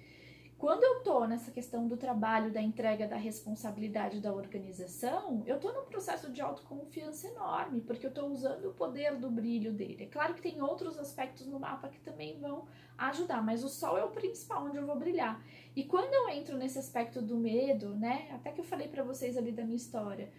Quando 0.62 0.84
eu 0.84 1.02
tô 1.02 1.26
nessa 1.26 1.50
questão 1.50 1.88
do 1.88 1.98
trabalho, 1.98 2.54
da 2.54 2.62
entrega, 2.62 3.08
da 3.08 3.16
responsabilidade 3.16 4.22
da 4.22 4.32
organização, 4.32 5.42
eu 5.48 5.60
tô 5.60 5.72
num 5.72 5.86
processo 5.86 6.32
de 6.32 6.40
autoconfiança 6.40 7.30
enorme, 7.30 7.82
porque 7.82 8.06
eu 8.06 8.14
tô 8.14 8.28
usando 8.28 8.66
o 8.66 8.74
poder 8.76 9.16
do 9.16 9.32
brilho 9.32 9.74
dele. 9.74 10.04
É 10.04 10.06
claro 10.06 10.36
que 10.36 10.42
tem 10.44 10.62
outros 10.62 11.00
aspectos 11.00 11.48
no 11.48 11.60
mapa 11.60 11.90
que 11.90 12.00
também 12.02 12.40
vão 12.40 12.68
ajudar, 12.96 13.44
mas 13.44 13.64
o 13.64 13.70
sol 13.70 13.98
é 13.98 14.04
o 14.04 14.12
principal 14.12 14.66
onde 14.66 14.78
eu 14.78 14.86
vou 14.86 14.96
brilhar. 14.96 15.44
E 15.76 15.84
quando 15.84 16.14
eu 16.14 16.30
entro 16.30 16.56
nesse 16.56 16.78
aspecto 16.78 17.24
do 17.24 17.38
medo, 17.38 17.96
né? 17.96 18.30
Até 18.32 18.52
que 18.52 18.62
eu 18.62 18.66
falei 18.66 18.88
para 18.88 19.02
vocês 19.02 19.36
ali 19.38 19.52
da 19.52 19.64
minha 19.64 19.78
história, 19.78 20.32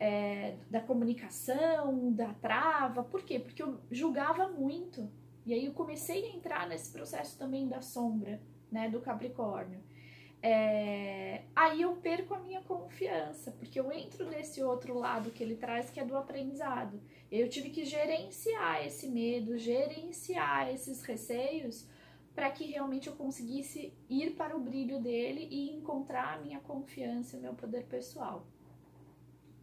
é, 0.00 0.56
da 0.68 0.80
comunicação, 0.80 2.12
da 2.12 2.34
trava, 2.34 3.04
por 3.04 3.22
quê? 3.22 3.38
Porque 3.38 3.62
eu 3.62 3.78
julgava 3.92 4.48
muito. 4.48 5.08
E 5.46 5.54
aí 5.54 5.66
eu 5.66 5.72
comecei 5.72 6.24
a 6.24 6.34
entrar 6.34 6.66
nesse 6.66 6.90
processo 6.90 7.38
também 7.38 7.68
da 7.68 7.80
sombra, 7.80 8.40
né? 8.70 8.88
Do 8.88 9.00
Capricórnio. 9.00 9.80
É, 10.40 11.42
aí 11.54 11.82
eu 11.82 11.96
perco 11.96 12.34
a 12.34 12.38
minha 12.38 12.60
confiança, 12.60 13.50
porque 13.52 13.78
eu 13.78 13.90
entro 13.90 14.28
nesse 14.28 14.62
outro 14.62 14.96
lado 14.96 15.30
que 15.30 15.42
ele 15.42 15.56
traz, 15.56 15.90
que 15.90 15.98
é 15.98 16.04
do 16.04 16.16
aprendizado. 16.16 17.00
Eu 17.30 17.48
tive 17.48 17.70
que 17.70 17.84
gerenciar 17.84 18.86
esse 18.86 19.08
medo, 19.08 19.58
gerenciar 19.58 20.72
esses 20.72 21.02
receios 21.02 21.86
para 22.34 22.50
que 22.52 22.66
realmente 22.66 23.08
eu 23.08 23.16
conseguisse 23.16 23.92
ir 24.08 24.36
para 24.36 24.56
o 24.56 24.60
brilho 24.60 25.00
dele 25.00 25.48
e 25.50 25.70
encontrar 25.72 26.34
a 26.34 26.40
minha 26.40 26.60
confiança 26.60 27.36
e 27.36 27.40
meu 27.40 27.54
poder 27.54 27.84
pessoal. 27.86 28.46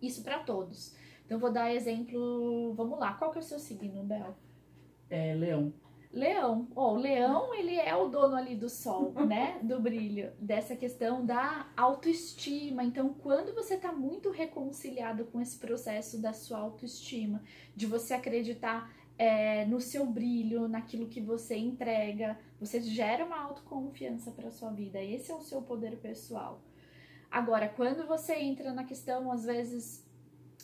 Isso 0.02 0.22
para 0.22 0.40
todos. 0.40 0.94
Então 1.26 1.40
vou 1.40 1.52
dar 1.52 1.74
exemplo, 1.74 2.74
vamos 2.74 3.00
lá. 3.00 3.14
Qual 3.14 3.32
que 3.32 3.38
é 3.38 3.42
o 3.42 3.44
seu 3.44 3.60
signo, 3.60 4.04
Bel? 4.04 4.36
É, 5.10 5.34
leão. 5.34 5.74
Leão. 6.16 6.70
Oh, 6.74 6.94
o 6.94 6.96
leão, 6.96 7.54
ele 7.54 7.76
é 7.76 7.94
o 7.94 8.08
dono 8.08 8.38
ali 8.38 8.56
do 8.56 8.70
sol, 8.70 9.12
né? 9.28 9.60
Do 9.62 9.82
brilho, 9.82 10.32
dessa 10.40 10.74
questão 10.74 11.26
da 11.26 11.68
autoestima. 11.76 12.86
Então, 12.86 13.14
quando 13.14 13.54
você 13.54 13.76
tá 13.76 13.92
muito 13.92 14.32
reconciliado 14.32 15.26
com 15.26 15.42
esse 15.42 15.58
processo 15.58 16.22
da 16.22 16.32
sua 16.32 16.60
autoestima, 16.60 17.44
de 17.76 17.86
você 17.86 18.14
acreditar 18.14 18.96
é, 19.18 19.66
no 19.66 19.82
seu 19.82 20.06
brilho, 20.06 20.70
naquilo 20.70 21.10
que 21.10 21.20
você 21.20 21.58
entrega, 21.58 22.40
você 22.62 22.80
gera 22.80 23.26
uma 23.26 23.42
autoconfiança 23.42 24.32
para 24.32 24.52
sua 24.52 24.72
vida. 24.72 25.04
Esse 25.04 25.34
é 25.34 25.36
o 25.36 25.42
seu 25.42 25.62
poder 25.62 25.98
pessoal. 25.98 26.62
Agora, 27.30 27.68
quando 27.68 28.08
você 28.08 28.36
entra 28.36 28.72
na 28.72 28.86
questão, 28.86 29.30
às 29.34 29.44
vezes, 29.44 30.08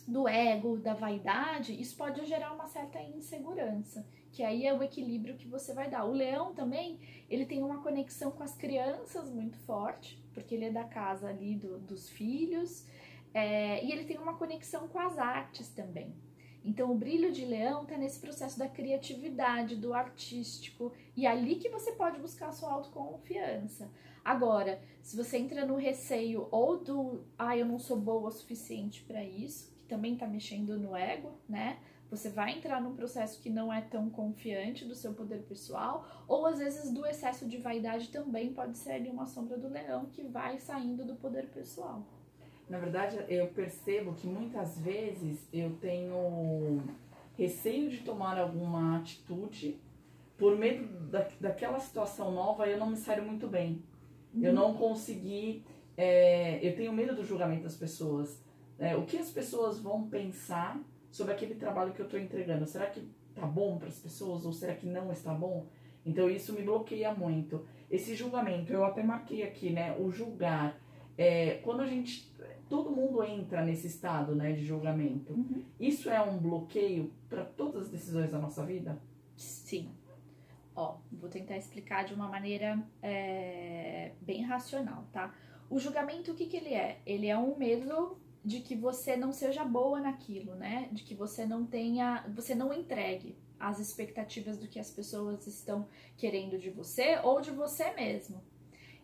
do 0.08 0.30
ego, 0.30 0.78
da 0.78 0.94
vaidade, 0.94 1.78
isso 1.78 1.98
pode 1.98 2.26
gerar 2.26 2.54
uma 2.54 2.68
certa 2.68 3.02
insegurança 3.02 4.06
que 4.32 4.44
aí 4.44 4.66
é 4.66 4.74
o 4.74 4.82
equilíbrio 4.82 5.36
que 5.36 5.48
você 5.48 5.74
vai 5.74 5.90
dar. 5.90 6.06
O 6.06 6.12
leão 6.12 6.54
também, 6.54 7.00
ele 7.30 7.46
tem 7.46 7.62
uma 7.62 7.82
conexão 7.82 8.32
com 8.32 8.44
as 8.44 8.56
crianças 8.56 9.30
muito 9.30 9.58
forte, 9.60 10.22
porque 10.34 10.56
ele 10.56 10.66
é 10.66 10.72
da 10.72 10.84
casa 10.84 11.28
ali 11.28 11.56
do, 11.56 11.80
dos 11.80 12.10
filhos, 12.10 12.88
é, 13.34 13.84
e 13.84 13.92
ele 13.92 14.06
tem 14.06 14.18
uma 14.18 14.36
conexão 14.38 14.88
com 14.88 15.00
as 15.00 15.18
artes 15.18 15.70
também. 15.70 16.14
Então, 16.64 16.92
o 16.92 16.96
brilho 16.96 17.32
de 17.32 17.44
leão 17.44 17.84
está 17.84 17.98
nesse 17.98 18.20
processo 18.20 18.60
da 18.60 18.68
criatividade, 18.68 19.76
do 19.76 19.94
artístico, 19.94 20.94
e 21.18 21.26
é 21.26 21.30
ali 21.30 21.56
que 21.56 21.70
você 21.70 21.92
pode 21.94 22.20
buscar 22.20 22.50
a 22.50 22.52
sua 22.52 22.72
autoconfiança. 22.72 23.90
Agora, 24.24 24.80
se 25.02 25.18
você 25.18 25.40
entra 25.40 25.66
no 25.66 25.76
receio 25.76 26.48
ou 26.52 26.78
do, 26.78 27.26
ah, 27.38 27.58
eu 27.58 27.66
não 27.66 27.80
sou 27.80 27.98
boa 27.98 28.28
o 28.28 28.32
suficiente 28.32 29.02
para 29.04 29.24
isso, 29.24 29.74
que 29.76 29.86
também 29.86 30.14
está 30.14 30.28
mexendo 30.28 30.78
no 30.78 30.96
ego, 30.96 31.32
né? 31.50 31.80
Você 32.12 32.30
vai 32.30 32.58
entrar 32.58 32.82
num 32.82 32.94
processo 32.94 33.42
que 33.42 33.50
não 33.50 33.72
é 33.72 33.80
tão 33.80 34.10
confiante 34.10 34.84
do 34.84 34.94
seu 34.94 35.14
poder 35.14 35.44
pessoal, 35.44 36.06
ou 36.28 36.46
às 36.46 36.60
vezes 36.60 36.94
do 36.94 37.06
excesso 37.06 37.48
de 37.48 37.58
vaidade 37.58 38.10
também 38.10 38.54
pode 38.54 38.78
ser 38.78 38.92
ali 38.92 39.10
uma 39.10 39.26
sombra 39.26 39.58
do 39.58 39.70
leão 39.70 40.08
que 40.08 40.22
vai 40.22 40.60
saindo 40.60 41.06
do 41.06 41.16
poder 41.16 41.48
pessoal. 41.48 42.04
Na 42.70 42.80
verdade, 42.80 43.18
eu 43.30 43.48
percebo 43.48 44.14
que 44.14 44.28
muitas 44.28 44.78
vezes 44.78 45.48
eu 45.54 45.78
tenho 45.78 46.82
receio 47.38 47.90
de 47.90 48.00
tomar 48.00 48.38
alguma 48.38 48.98
atitude 48.98 49.80
por 50.38 50.58
medo 50.58 50.86
da, 51.10 51.28
daquela 51.40 51.80
situação 51.80 52.32
nova 52.32 52.68
eu 52.68 52.78
não 52.78 52.90
me 52.90 52.98
saio 52.98 53.24
muito 53.24 53.48
bem. 53.48 53.82
Eu 54.42 54.54
não 54.54 54.74
consegui. 54.74 55.64
É, 55.96 56.66
eu 56.66 56.76
tenho 56.76 56.92
medo 56.92 57.16
do 57.16 57.24
julgamento 57.24 57.64
das 57.64 57.76
pessoas. 57.76 58.42
É, 58.80 58.96
o 58.96 59.06
que 59.06 59.18
as 59.18 59.30
pessoas 59.30 59.80
vão 59.80 60.10
pensar 60.10 60.82
sobre 61.12 61.34
aquele 61.34 61.56
trabalho 61.56 61.94
que 61.94 62.00
eu 62.00 62.06
estou 62.06 62.20
entregando. 62.20 62.66
Será 62.66 62.88
que 62.88 63.02
tá 63.36 63.46
bom 63.46 63.78
para 63.78 63.90
as 63.90 64.00
pessoas 64.00 64.46
ou 64.46 64.54
será 64.54 64.74
que 64.74 64.88
não 64.88 65.12
está 65.12 65.34
bom? 65.34 65.68
Então 66.06 66.30
isso 66.30 66.54
me 66.54 66.64
bloqueia 66.64 67.14
muito. 67.14 67.66
Esse 67.90 68.16
julgamento, 68.16 68.72
eu 68.72 68.84
até 68.84 69.04
marquei 69.04 69.44
aqui, 69.44 69.70
né? 69.70 69.96
O 70.00 70.12
julgar. 70.12 70.80
É, 71.18 71.56
quando 71.64 71.82
a 71.82 71.88
gente. 71.88 72.32
Todo 72.70 72.90
mundo 72.90 73.22
entra 73.22 73.62
nesse 73.62 73.88
estado 73.88 74.34
né, 74.34 74.54
de 74.54 74.66
julgamento. 74.66 75.34
Uhum. 75.34 75.62
Isso 75.78 76.10
é 76.10 76.22
um 76.22 76.38
bloqueio 76.38 77.12
para 77.28 77.44
todas 77.44 77.84
as 77.84 77.90
decisões 77.90 78.32
da 78.32 78.40
nossa 78.40 78.66
vida? 78.66 78.98
Sim. 79.36 79.90
Ó, 80.74 81.00
vou 81.12 81.30
tentar 81.30 81.58
explicar 81.58 82.06
de 82.06 82.14
uma 82.14 82.30
maneira 82.30 82.82
é, 83.02 84.14
bem 84.22 84.44
racional, 84.44 85.06
tá? 85.12 85.36
O 85.70 85.80
julgamento, 85.80 86.32
o 86.32 86.34
que, 86.34 86.46
que 86.46 86.56
ele 86.56 86.74
é? 86.74 87.02
Ele 87.06 87.28
é 87.28 87.38
um 87.38 87.58
medo 87.58 88.18
de 88.44 88.60
que 88.62 88.76
você 88.76 89.16
não 89.16 89.32
seja 89.32 89.64
boa 89.64 90.00
naquilo, 90.00 90.56
né? 90.56 90.90
De 90.92 91.04
que 91.04 91.14
você 91.14 91.46
não 91.46 91.66
tenha, 91.66 92.26
você 92.36 92.56
não 92.56 92.74
entregue 92.74 93.38
as 93.60 93.80
expectativas 93.80 94.58
do 94.58 94.68
que 94.68 94.80
as 94.80 94.90
pessoas 94.90 95.46
estão 95.46 95.88
querendo 96.18 96.58
de 96.58 96.70
você 96.72 97.20
ou 97.24 97.40
de 97.40 97.52
você 97.52 97.92
mesmo. 97.94 98.44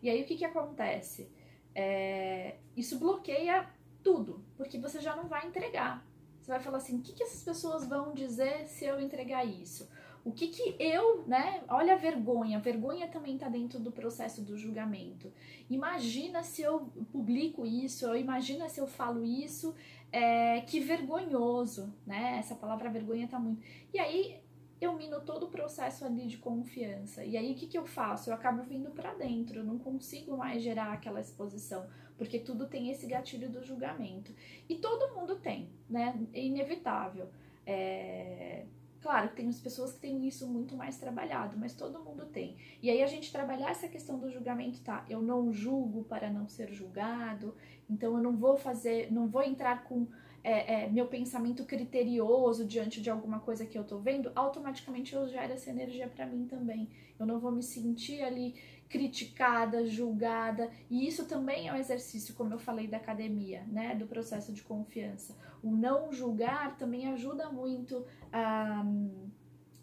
E 0.02 0.10
aí 0.10 0.24
o 0.24 0.26
que 0.26 0.36
que 0.36 0.46
acontece? 0.46 1.30
É, 1.76 2.56
isso 2.76 2.98
bloqueia 2.98 3.70
tudo, 4.04 4.44
porque 4.56 4.80
você 4.80 5.00
já 5.00 5.16
não 5.16 5.28
vai 5.28 5.46
entregar. 5.46 6.04
Você 6.42 6.52
vai 6.52 6.60
falar 6.60 6.78
assim: 6.78 6.98
o 6.98 7.02
que, 7.02 7.14
que 7.14 7.24
essas 7.24 7.44
pessoas 7.44 7.86
vão 7.86 8.14
dizer 8.14 8.68
se 8.68 8.86
eu 8.86 9.00
entregar 9.00 9.46
isso? 9.46 9.88
O 10.28 10.32
que 10.34 10.48
que 10.50 10.76
eu, 10.78 11.26
né? 11.26 11.64
Olha 11.70 11.94
a 11.94 11.96
vergonha. 11.96 12.58
A 12.58 12.60
vergonha 12.60 13.08
também 13.08 13.36
está 13.36 13.48
dentro 13.48 13.80
do 13.80 13.94
processo 13.94 14.42
do 14.42 14.58
julgamento. 14.58 15.32
Imagina 15.70 16.44
se 16.44 16.62
eu 16.62 16.92
publico 17.14 17.66
isso, 17.66 18.06
ou 18.06 18.14
imagina 18.14 18.68
se 18.68 18.82
eu 18.82 18.88
falo 18.88 19.24
isso, 19.24 19.74
é, 20.12 20.60
que 20.62 20.82
vergonhoso, 20.82 21.94
né? 22.06 22.40
Essa 22.40 22.56
palavra 22.56 22.90
vergonha 22.90 23.26
tá 23.26 23.40
muito. 23.40 23.64
E 23.94 24.00
aí 24.00 24.42
eu 24.82 24.98
mino 24.98 25.22
todo 25.22 25.46
o 25.46 25.50
processo 25.50 26.04
ali 26.04 26.28
de 26.28 26.38
confiança. 26.38 27.24
E 27.24 27.38
aí 27.38 27.54
o 27.54 27.56
que, 27.56 27.66
que 27.66 27.78
eu 27.78 27.86
faço? 27.86 28.30
Eu 28.30 28.34
acabo 28.34 28.64
vindo 28.64 28.92
para 28.92 29.14
dentro, 29.14 29.60
eu 29.60 29.64
não 29.64 29.80
consigo 29.80 30.36
mais 30.36 30.62
gerar 30.62 30.92
aquela 30.92 31.22
exposição, 31.22 31.88
porque 32.18 32.38
tudo 32.38 32.68
tem 32.68 32.92
esse 32.92 33.08
gatilho 33.08 33.50
do 33.50 33.64
julgamento. 33.64 34.36
E 34.68 34.76
todo 34.76 35.16
mundo 35.16 35.38
tem, 35.38 35.70
né? 35.90 36.20
É 36.34 36.44
inevitável. 36.44 37.30
É, 37.66 38.66
Claro 39.02 39.30
tem 39.36 39.48
as 39.48 39.60
pessoas 39.60 39.94
que 39.94 40.00
têm 40.00 40.28
isso 40.28 40.48
muito 40.48 40.76
mais 40.76 40.98
trabalhado, 40.98 41.58
mas 41.58 41.74
todo 41.74 42.04
mundo 42.04 42.26
tem. 42.26 42.58
E 42.82 42.90
aí 42.90 43.04
a 43.04 43.08
gente 43.08 43.32
trabalhar 43.32 43.70
essa 43.70 43.88
questão 43.88 44.18
do 44.18 44.30
julgamento, 44.30 44.82
tá? 44.82 45.06
Eu 45.10 45.22
não 45.22 45.52
julgo 45.52 46.04
para 46.04 46.30
não 46.30 46.48
ser 46.48 46.72
julgado, 46.72 47.56
então 47.90 48.16
eu 48.16 48.24
não 48.24 48.36
vou 48.36 48.58
fazer, 48.58 49.12
não 49.12 49.28
vou 49.28 49.44
entrar 49.44 49.84
com 49.84 50.08
é, 50.44 50.86
é, 50.86 50.90
meu 50.90 51.08
pensamento 51.08 51.66
criterioso 51.66 52.66
diante 52.66 53.02
de 53.02 53.10
alguma 53.10 53.40
coisa 53.40 53.66
que 53.66 53.78
eu 53.78 53.84
tô 53.84 54.00
vendo, 54.00 54.32
automaticamente 54.34 55.14
eu 55.14 55.28
gero 55.28 55.54
essa 55.54 55.70
energia 55.70 56.08
para 56.08 56.26
mim 56.26 56.46
também. 56.46 56.90
Eu 57.20 57.26
não 57.26 57.40
vou 57.40 57.52
me 57.52 57.62
sentir 57.62 58.22
ali 58.22 58.56
criticada, 58.90 59.86
julgada, 59.86 60.72
e 60.90 61.08
isso 61.08 61.26
também 61.26 61.68
é 61.68 61.74
um 61.74 61.78
exercício, 61.78 62.34
como 62.36 62.54
eu 62.54 62.60
falei 62.60 62.88
da 62.88 62.98
academia, 62.98 63.64
né, 63.68 63.96
do 63.96 64.08
processo 64.08 64.54
de 64.54 64.62
confiança. 64.62 65.36
O 65.62 65.72
não 65.72 66.12
julgar 66.12 66.78
também 66.78 67.08
ajuda 67.08 67.50
muito 67.50 68.06
a, 68.32 68.86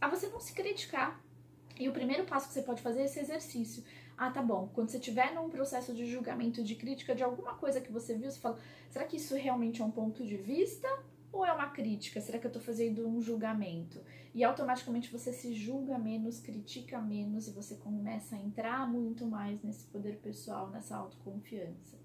a 0.01 0.09
você 0.09 0.29
não 0.29 0.41
se 0.41 0.55
criticar. 0.55 1.23
E 1.79 1.89
o 1.89 1.93
primeiro 1.93 2.25
passo 2.25 2.49
que 2.49 2.55
você 2.55 2.63
pode 2.63 2.81
fazer 2.81 3.01
é 3.01 3.05
esse 3.05 3.19
exercício. 3.19 3.85
Ah, 4.17 4.31
tá 4.31 4.41
bom. 4.41 4.71
Quando 4.73 4.91
você 4.91 4.99
estiver 4.99 5.35
num 5.35 5.51
processo 5.51 5.93
de 5.93 6.07
julgamento, 6.07 6.63
de 6.63 6.77
crítica 6.77 7.15
de 7.15 7.25
alguma 7.25 7.55
coisa 7.55 7.81
que 7.81 7.91
você 7.91 8.15
viu, 8.15 8.31
você 8.31 8.39
fala: 8.39 8.59
será 8.89 9.05
que 9.05 9.17
isso 9.17 9.35
realmente 9.35 9.83
é 9.83 9.85
um 9.85 9.91
ponto 9.91 10.25
de 10.25 10.37
vista 10.37 10.89
ou 11.35 11.45
é 11.45 11.53
uma 11.53 11.69
crítica? 11.69 12.21
Será 12.21 12.39
que 12.39 12.47
eu 12.47 12.49
estou 12.49 12.63
fazendo 12.63 13.07
um 13.07 13.21
julgamento? 13.21 14.01
E 14.33 14.45
automaticamente 14.45 15.11
você 15.11 15.33
se 15.33 15.53
julga 15.53 15.99
menos, 15.99 16.39
critica 16.39 17.01
menos 17.01 17.49
e 17.49 17.51
você 17.51 17.75
começa 17.75 18.37
a 18.37 18.39
entrar 18.39 18.89
muito 18.89 19.27
mais 19.27 19.61
nesse 19.63 19.85
poder 19.87 20.19
pessoal, 20.19 20.71
nessa 20.71 20.97
autoconfiança. 20.97 21.99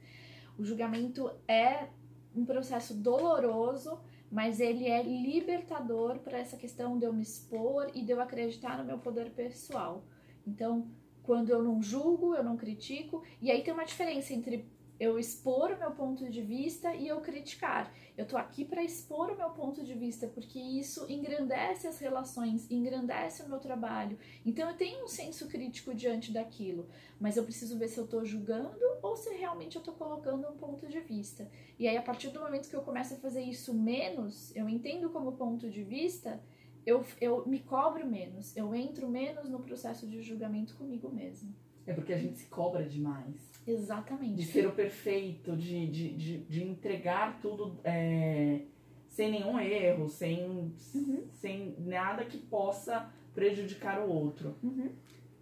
O 0.58 0.64
julgamento 0.64 1.32
é 1.48 1.90
um 2.36 2.44
processo 2.44 2.96
doloroso, 2.96 4.00
mas 4.32 4.60
ele 4.60 4.88
é 4.88 5.04
libertador 5.04 6.20
para 6.20 6.40
essa 6.40 6.58
questão 6.58 6.98
de 6.98 7.06
eu 7.06 7.14
me 7.14 7.24
expor 7.24 7.92
e 7.94 8.04
de 8.04 8.12
eu 8.12 8.20
acreditar 8.20 8.78
no 8.78 8.84
meu 8.84 8.98
poder 8.98 9.32
pessoal. 9.32 10.04
Então, 10.46 10.88
quando 11.24 11.50
eu 11.50 11.62
não 11.62 11.82
julgo, 11.82 12.34
eu 12.34 12.44
não 12.44 12.58
critico, 12.58 13.24
e 13.40 13.52
aí 13.52 13.64
tem 13.64 13.74
uma 13.74 13.86
diferença 13.86 14.34
entre 14.34 14.68
eu 15.00 15.18
expor 15.18 15.72
o 15.72 15.80
meu 15.80 15.92
ponto 15.92 16.30
de 16.30 16.42
vista 16.42 16.94
e 16.94 17.08
eu 17.08 17.22
criticar. 17.22 17.92
Eu 18.18 18.28
tô 18.28 18.36
aqui 18.36 18.66
para 18.66 18.84
expor 18.84 19.32
o 19.32 19.38
meu 19.38 19.50
ponto 19.52 19.84
de 19.84 19.94
vista, 19.94 20.28
porque 20.28 20.60
isso 20.60 21.10
engrandece 21.10 21.88
as 21.88 22.00
relações, 22.00 22.70
engrandece 22.70 23.44
o 23.44 23.50
meu 23.50 23.60
trabalho. 23.60 24.18
Então 24.46 24.70
eu 24.70 24.76
tenho 24.76 25.06
um 25.06 25.08
senso 25.08 25.48
crítico 25.48 25.94
diante 25.94 26.34
daquilo, 26.34 26.90
mas 27.20 27.38
eu 27.38 27.44
preciso 27.44 27.78
ver 27.78 27.88
se 27.88 27.98
eu 27.98 28.08
tô 28.08 28.26
julgando 28.26 28.78
ou 29.02 29.16
se 29.16 29.30
realmente 29.36 29.78
eu 29.78 29.82
tô 29.82 29.94
colocando 29.94 30.50
um 30.50 30.58
ponto 30.58 30.86
de 30.88 31.00
vista. 31.00 31.50
E 31.78 31.88
aí 31.88 31.96
a 31.96 32.02
partir 32.02 32.30
do 32.30 32.42
momento 32.42 32.70
que 32.70 32.76
eu 32.76 32.82
começo 32.82 33.14
a 33.14 33.18
fazer 33.18 33.42
isso 33.42 33.74
menos, 33.74 34.54
eu 34.56 34.68
entendo 34.68 35.10
como 35.12 35.38
ponto 35.38 35.70
de 35.70 35.84
vista, 35.84 36.44
eu, 36.86 37.06
eu 37.22 37.48
me 37.48 37.60
cobro 37.60 38.06
menos, 38.06 38.56
eu 38.58 38.76
entro 38.76 39.08
menos 39.08 39.50
no 39.50 39.60
processo 39.60 40.08
de 40.08 40.22
julgamento 40.22 40.76
comigo 40.76 41.10
mesmo. 41.10 41.56
É 41.86 41.94
porque 41.94 42.14
a 42.14 42.18
gente 42.18 42.38
se 42.38 42.46
cobra 42.46 42.88
demais. 42.88 43.59
Exatamente. 43.66 44.36
De 44.36 44.46
ser 44.46 44.68
o 44.68 44.72
perfeito, 44.72 45.56
de, 45.56 45.88
de, 45.88 46.14
de, 46.16 46.38
de 46.40 46.64
entregar 46.64 47.40
tudo 47.40 47.80
é, 47.84 48.62
sem 49.08 49.32
nenhum 49.32 49.60
erro, 49.60 50.10
sem, 50.10 50.74
uhum. 50.96 51.28
sem 51.34 51.76
nada 51.80 52.26
que 52.26 52.38
possa 52.38 53.12
prejudicar 53.34 54.02
o 54.02 54.10
outro. 54.10 54.56
Uhum. 54.64 54.92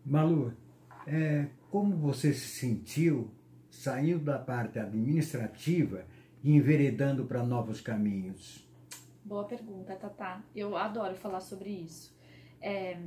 Malu, 0.05 0.53
é, 1.05 1.47
como 1.69 1.95
você 1.95 2.33
se 2.33 2.47
sentiu 2.47 3.31
saindo 3.69 4.23
da 4.23 4.39
parte 4.39 4.79
administrativa 4.79 6.05
e 6.43 6.51
enveredando 6.51 7.25
para 7.25 7.43
novos 7.43 7.79
caminhos? 7.81 8.67
Boa 9.23 9.43
pergunta, 9.43 9.95
Tatá. 9.95 10.43
Eu 10.55 10.75
adoro 10.75 11.15
falar 11.15 11.41
sobre 11.41 11.69
isso. 11.69 12.15
É... 12.61 12.97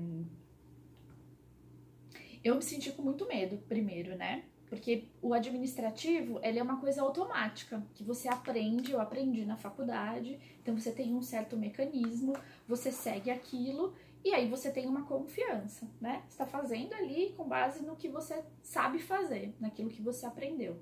Eu 2.45 2.57
me 2.57 2.63
senti 2.63 2.93
com 2.93 3.03
muito 3.03 3.27
medo, 3.27 3.57
primeiro, 3.69 4.17
né? 4.17 4.45
Porque 4.71 5.09
o 5.21 5.35
administrativo, 5.35 6.39
ele 6.43 6.59
é 6.59 6.63
uma 6.63 6.81
coisa 6.81 7.03
automática, 7.03 7.83
que 7.93 8.05
você 8.05 8.29
aprende, 8.29 8.93
eu 8.93 9.01
aprendi 9.01 9.45
na 9.45 9.57
faculdade, 9.57 10.39
então 10.63 10.79
você 10.79 10.93
tem 10.93 11.13
um 11.13 11.21
certo 11.21 11.57
mecanismo, 11.57 12.35
você 12.69 12.93
segue 12.93 13.31
aquilo 13.31 13.93
E 14.25 14.35
aí 14.35 14.49
você 14.49 14.71
tem 14.71 14.87
uma 14.87 15.05
confiança, 15.05 15.89
né? 16.01 16.23
Está 16.29 16.45
fazendo 16.47 16.93
ali 16.95 17.33
com 17.37 17.49
base 17.49 17.83
no 17.83 17.97
que 17.97 18.09
você 18.09 18.45
sabe 18.63 18.99
fazer, 18.99 19.55
naquilo 19.59 19.91
que 19.91 20.03
você 20.03 20.27
aprendeu. 20.27 20.79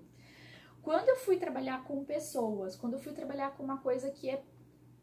Quando 0.82 1.08
eu 1.08 1.16
fui 1.16 1.36
trabalhar 1.36 1.84
com 1.84 2.04
pessoas, 2.04 2.74
quando 2.74 2.94
eu 2.94 2.98
fui 2.98 3.12
trabalhar 3.12 3.56
com 3.56 3.62
uma 3.62 3.78
coisa 3.78 4.10
que 4.10 4.28
é 4.28 4.42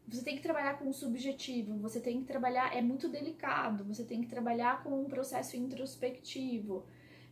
você 0.08 0.22
tem 0.22 0.36
que 0.36 0.42
trabalhar 0.42 0.78
com 0.78 0.88
o 0.88 0.94
subjetivo, 0.94 1.76
você 1.78 1.98
tem 1.98 2.20
que 2.20 2.26
trabalhar, 2.26 2.76
é 2.76 2.80
muito 2.80 3.08
delicado, 3.08 3.84
você 3.84 4.04
tem 4.04 4.20
que 4.20 4.28
trabalhar 4.28 4.84
com 4.84 5.00
um 5.00 5.06
processo 5.06 5.56
introspectivo. 5.56 6.84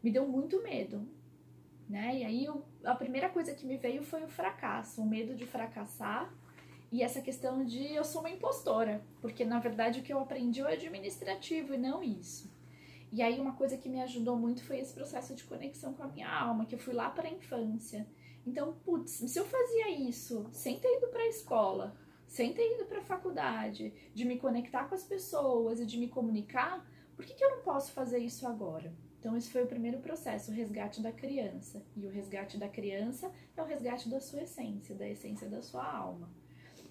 Me 0.02 0.10
deu 0.10 0.26
muito 0.26 0.60
medo, 0.60 1.06
né? 1.88 2.18
E 2.18 2.24
aí 2.24 2.44
eu, 2.44 2.64
a 2.84 2.94
primeira 2.94 3.28
coisa 3.28 3.54
que 3.54 3.66
me 3.66 3.76
veio 3.76 4.02
foi 4.02 4.22
o 4.22 4.28
fracasso, 4.28 5.02
o 5.02 5.06
medo 5.06 5.34
de 5.34 5.46
fracassar 5.46 6.32
e 6.90 7.02
essa 7.02 7.20
questão 7.20 7.64
de 7.64 7.92
eu 7.92 8.04
sou 8.04 8.20
uma 8.20 8.30
impostora, 8.30 9.04
porque 9.20 9.44
na 9.44 9.58
verdade 9.58 10.00
o 10.00 10.02
que 10.02 10.12
eu 10.12 10.20
aprendi 10.20 10.60
é 10.60 10.72
administrativo 10.72 11.74
e 11.74 11.78
não 11.78 12.02
isso. 12.02 12.48
E 13.10 13.22
aí 13.22 13.40
uma 13.40 13.54
coisa 13.54 13.76
que 13.76 13.88
me 13.88 14.00
ajudou 14.02 14.36
muito 14.36 14.64
foi 14.64 14.78
esse 14.78 14.92
processo 14.92 15.34
de 15.34 15.44
conexão 15.44 15.92
com 15.92 16.02
a 16.02 16.08
minha 16.08 16.28
alma, 16.28 16.64
que 16.66 16.74
eu 16.74 16.78
fui 16.78 16.94
lá 16.94 17.10
para 17.10 17.28
a 17.28 17.32
infância. 17.32 18.06
Então, 18.46 18.74
putz, 18.84 19.10
se 19.10 19.38
eu 19.38 19.44
fazia 19.44 19.90
isso 20.08 20.46
sem 20.52 20.78
ter 20.78 20.98
ido 20.98 21.08
para 21.08 21.22
a 21.22 21.28
escola, 21.28 21.96
sem 22.26 22.52
ter 22.52 22.74
ido 22.74 22.84
para 22.86 22.98
a 22.98 23.04
faculdade, 23.04 23.92
de 24.14 24.24
me 24.24 24.38
conectar 24.38 24.84
com 24.84 24.94
as 24.94 25.04
pessoas 25.04 25.80
e 25.80 25.86
de 25.86 25.98
me 25.98 26.08
comunicar, 26.08 26.84
por 27.16 27.24
que, 27.24 27.34
que 27.34 27.44
eu 27.44 27.50
não 27.50 27.62
posso 27.62 27.92
fazer 27.92 28.18
isso 28.18 28.46
agora? 28.46 28.92
Então, 29.24 29.34
esse 29.38 29.48
foi 29.50 29.62
o 29.62 29.66
primeiro 29.66 30.00
processo, 30.00 30.50
o 30.50 30.54
resgate 30.54 31.00
da 31.00 31.10
criança. 31.10 31.82
E 31.96 32.04
o 32.04 32.10
resgate 32.10 32.58
da 32.58 32.68
criança 32.68 33.32
é 33.56 33.62
o 33.62 33.64
resgate 33.64 34.06
da 34.06 34.20
sua 34.20 34.42
essência, 34.42 34.94
da 34.94 35.08
essência 35.08 35.48
da 35.48 35.62
sua 35.62 35.82
alma. 35.82 36.28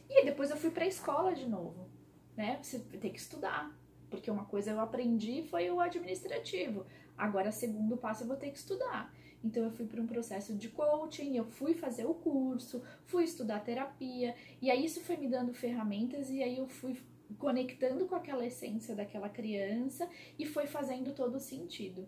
E 0.10 0.26
depois 0.26 0.50
eu 0.50 0.58
fui 0.58 0.72
para 0.72 0.84
a 0.84 0.88
escola 0.88 1.36
de 1.36 1.48
novo, 1.48 1.88
né? 2.36 2.58
Você 2.60 2.80
tem 2.80 3.12
que 3.12 3.20
estudar, 3.20 3.72
porque 4.10 4.32
uma 4.32 4.46
coisa 4.46 4.72
eu 4.72 4.80
aprendi 4.80 5.44
foi 5.44 5.70
o 5.70 5.80
administrativo. 5.80 6.88
Agora, 7.16 7.52
segundo 7.52 7.98
passo, 7.98 8.24
eu 8.24 8.28
vou 8.28 8.36
ter 8.36 8.50
que 8.50 8.58
estudar. 8.58 9.14
Então 9.44 9.66
eu 9.66 9.72
fui 9.72 9.86
para 9.86 10.02
um 10.02 10.08
processo 10.08 10.56
de 10.56 10.70
coaching, 10.70 11.38
eu 11.38 11.46
fui 11.46 11.76
fazer 11.76 12.06
o 12.08 12.16
curso, 12.16 12.82
fui 13.06 13.26
estudar 13.26 13.60
terapia, 13.60 14.34
e 14.60 14.72
aí 14.72 14.84
isso 14.84 15.02
foi 15.02 15.18
me 15.18 15.28
dando 15.28 15.54
ferramentas 15.54 16.32
e 16.32 16.42
aí 16.42 16.58
eu 16.58 16.68
fui 16.68 17.00
conectando 17.38 18.08
com 18.08 18.16
aquela 18.16 18.44
essência 18.44 18.96
daquela 18.96 19.30
criança 19.30 20.10
e 20.40 20.48
foi 20.48 20.66
fazendo 20.66 21.14
todo 21.14 21.40
sentido. 21.40 22.08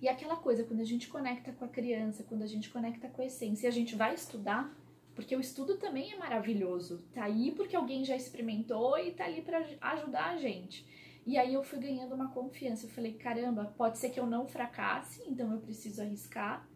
E 0.00 0.08
aquela 0.08 0.36
coisa, 0.36 0.64
quando 0.64 0.80
a 0.80 0.84
gente 0.84 1.08
conecta 1.08 1.52
com 1.52 1.64
a 1.64 1.68
criança, 1.68 2.22
quando 2.22 2.42
a 2.42 2.46
gente 2.46 2.70
conecta 2.70 3.08
com 3.08 3.20
a 3.20 3.26
essência, 3.26 3.68
a 3.68 3.72
gente 3.72 3.96
vai 3.96 4.14
estudar, 4.14 4.72
porque 5.14 5.34
o 5.34 5.40
estudo 5.40 5.76
também 5.76 6.12
é 6.12 6.16
maravilhoso. 6.16 7.02
Tá 7.12 7.24
aí 7.24 7.50
porque 7.52 7.74
alguém 7.74 8.04
já 8.04 8.14
experimentou 8.14 8.96
e 8.98 9.10
tá 9.10 9.24
ali 9.24 9.42
para 9.42 9.58
ajudar 9.80 10.30
a 10.30 10.36
gente. 10.36 10.86
E 11.26 11.36
aí 11.36 11.52
eu 11.52 11.62
fui 11.64 11.80
ganhando 11.80 12.14
uma 12.14 12.30
confiança. 12.30 12.86
Eu 12.86 12.90
falei, 12.90 13.14
caramba, 13.14 13.74
pode 13.76 13.98
ser 13.98 14.10
que 14.10 14.20
eu 14.20 14.26
não 14.26 14.46
fracasse, 14.46 15.22
então 15.26 15.52
eu 15.52 15.58
preciso 15.58 16.00
arriscar. 16.00 16.66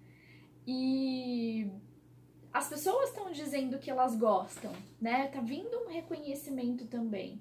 E 0.67 1.71
as 2.53 2.69
pessoas 2.69 3.09
estão 3.09 3.31
dizendo 3.31 3.79
que 3.79 3.91
elas 3.91 4.17
gostam, 4.17 4.73
né? 5.01 5.29
Tá 5.29 5.41
vindo 5.41 5.75
um 5.85 5.89
reconhecimento 5.89 6.87
também. 6.87 7.41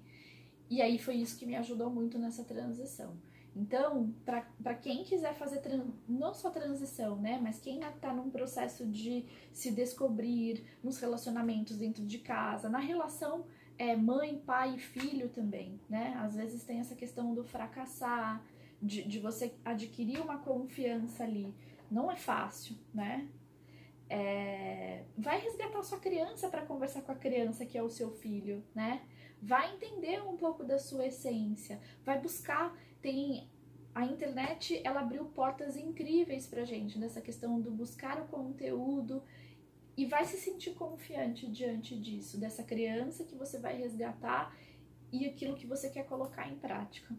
E 0.69 0.81
aí 0.81 0.97
foi 0.97 1.15
isso 1.15 1.37
que 1.37 1.45
me 1.45 1.55
ajudou 1.55 1.89
muito 1.89 2.17
nessa 2.17 2.43
transição. 2.45 3.17
Então, 3.55 4.13
para 4.25 4.73
quem 4.75 5.03
quiser 5.03 5.33
fazer 5.33 5.61
não 6.07 6.33
só 6.33 6.49
transição, 6.49 7.17
né, 7.17 7.37
mas 7.41 7.59
quem 7.59 7.81
está 7.81 8.13
num 8.13 8.29
processo 8.29 8.85
de 8.85 9.25
se 9.51 9.71
descobrir 9.71 10.63
nos 10.81 10.97
relacionamentos 10.99 11.77
dentro 11.77 12.05
de 12.05 12.19
casa, 12.19 12.69
na 12.69 12.79
relação 12.79 13.45
é, 13.77 13.95
mãe, 13.95 14.37
pai 14.37 14.75
e 14.75 14.79
filho 14.79 15.27
também, 15.29 15.79
né? 15.89 16.13
Às 16.19 16.35
vezes 16.35 16.63
tem 16.63 16.79
essa 16.79 16.95
questão 16.95 17.33
do 17.33 17.43
fracassar, 17.43 18.39
de, 18.79 19.03
de 19.03 19.19
você 19.19 19.53
adquirir 19.65 20.21
uma 20.21 20.37
confiança 20.37 21.23
ali. 21.23 21.51
Não 21.89 22.11
é 22.11 22.15
fácil, 22.15 22.75
né? 22.93 23.27
É, 24.07 25.03
vai 25.17 25.39
resgatar 25.39 25.81
sua 25.81 25.99
criança 25.99 26.47
para 26.47 26.65
conversar 26.65 27.01
com 27.01 27.11
a 27.11 27.15
criança 27.15 27.65
que 27.65 27.77
é 27.77 27.81
o 27.81 27.89
seu 27.89 28.11
filho, 28.11 28.63
né? 28.75 29.01
Vai 29.41 29.73
entender 29.73 30.21
um 30.21 30.37
pouco 30.37 30.63
da 30.63 30.77
sua 30.77 31.07
essência, 31.07 31.79
vai 32.05 32.19
buscar. 32.19 32.77
Tem 33.01 33.49
a 33.93 34.05
internet, 34.05 34.81
ela 34.83 35.01
abriu 35.01 35.25
portas 35.25 35.75
incríveis 35.75 36.47
para 36.47 36.63
gente 36.63 36.97
nessa 36.97 37.19
questão 37.19 37.59
do 37.59 37.71
buscar 37.71 38.21
o 38.21 38.27
conteúdo 38.27 39.21
e 39.97 40.05
vai 40.05 40.23
se 40.23 40.37
sentir 40.37 40.71
confiante 40.71 41.49
diante 41.49 41.99
disso, 41.99 42.39
dessa 42.39 42.63
criança 42.63 43.23
que 43.25 43.35
você 43.35 43.59
vai 43.59 43.77
resgatar 43.77 44.55
e 45.11 45.25
aquilo 45.25 45.55
que 45.55 45.67
você 45.67 45.89
quer 45.89 46.05
colocar 46.05 46.47
em 46.49 46.55
prática. 46.55 47.13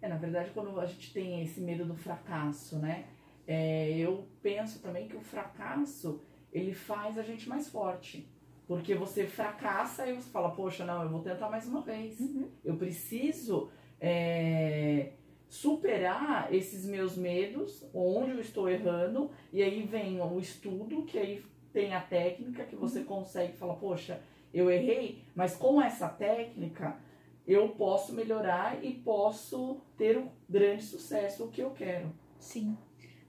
É, 0.00 0.08
na 0.08 0.16
verdade, 0.16 0.50
quando 0.52 0.80
a 0.80 0.86
gente 0.86 1.12
tem 1.12 1.42
esse 1.42 1.60
medo 1.60 1.84
do 1.84 1.94
fracasso, 1.94 2.78
né? 2.78 3.06
É, 3.46 3.90
eu 3.98 4.26
penso 4.42 4.80
também 4.80 5.06
que 5.06 5.16
o 5.16 5.20
fracasso 5.20 6.20
ele 6.52 6.72
faz 6.72 7.18
a 7.18 7.22
gente 7.22 7.48
mais 7.48 7.68
forte. 7.68 8.28
Porque 8.66 8.94
você 8.94 9.26
fracassa 9.26 10.06
e 10.06 10.14
você 10.14 10.30
fala, 10.30 10.50
poxa, 10.52 10.84
não, 10.84 11.02
eu 11.02 11.10
vou 11.10 11.22
tentar 11.22 11.50
mais 11.50 11.68
uma 11.68 11.82
vez. 11.82 12.18
Uhum. 12.18 12.50
Eu 12.64 12.76
preciso 12.76 13.70
é, 14.02 15.12
superar 15.48 16.52
esses 16.52 16.84
meus 16.84 17.16
medos, 17.16 17.88
onde 17.94 18.32
eu 18.32 18.40
estou 18.40 18.68
errando, 18.68 19.30
e 19.52 19.62
aí 19.62 19.82
vem 19.82 20.20
o 20.20 20.40
estudo, 20.40 21.04
que 21.04 21.16
aí 21.16 21.44
tem 21.72 21.94
a 21.94 22.00
técnica 22.00 22.64
que 22.64 22.74
você 22.74 23.04
consegue 23.04 23.52
falar, 23.52 23.76
poxa, 23.76 24.20
eu 24.52 24.68
errei, 24.68 25.22
mas 25.36 25.56
com 25.56 25.80
essa 25.80 26.08
técnica 26.08 26.98
eu 27.46 27.68
posso 27.70 28.12
melhorar 28.12 28.84
e 28.84 28.92
posso 28.92 29.80
ter 29.96 30.18
um 30.18 30.28
grande 30.48 30.82
sucesso, 30.82 31.44
o 31.44 31.50
que 31.50 31.62
eu 31.62 31.70
quero. 31.70 32.12
Sim. 32.38 32.76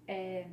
É... 0.07 0.47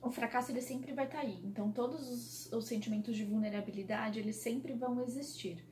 O 0.00 0.10
fracasso 0.10 0.52
ele 0.52 0.62
sempre 0.62 0.92
vai 0.92 1.04
estar 1.04 1.18
tá 1.18 1.24
aí. 1.24 1.38
Então 1.44 1.70
todos 1.70 2.08
os, 2.08 2.52
os 2.52 2.64
sentimentos 2.66 3.14
de 3.14 3.24
vulnerabilidade 3.24 4.18
eles 4.18 4.36
sempre 4.36 4.72
vão 4.72 5.02
existir 5.02 5.62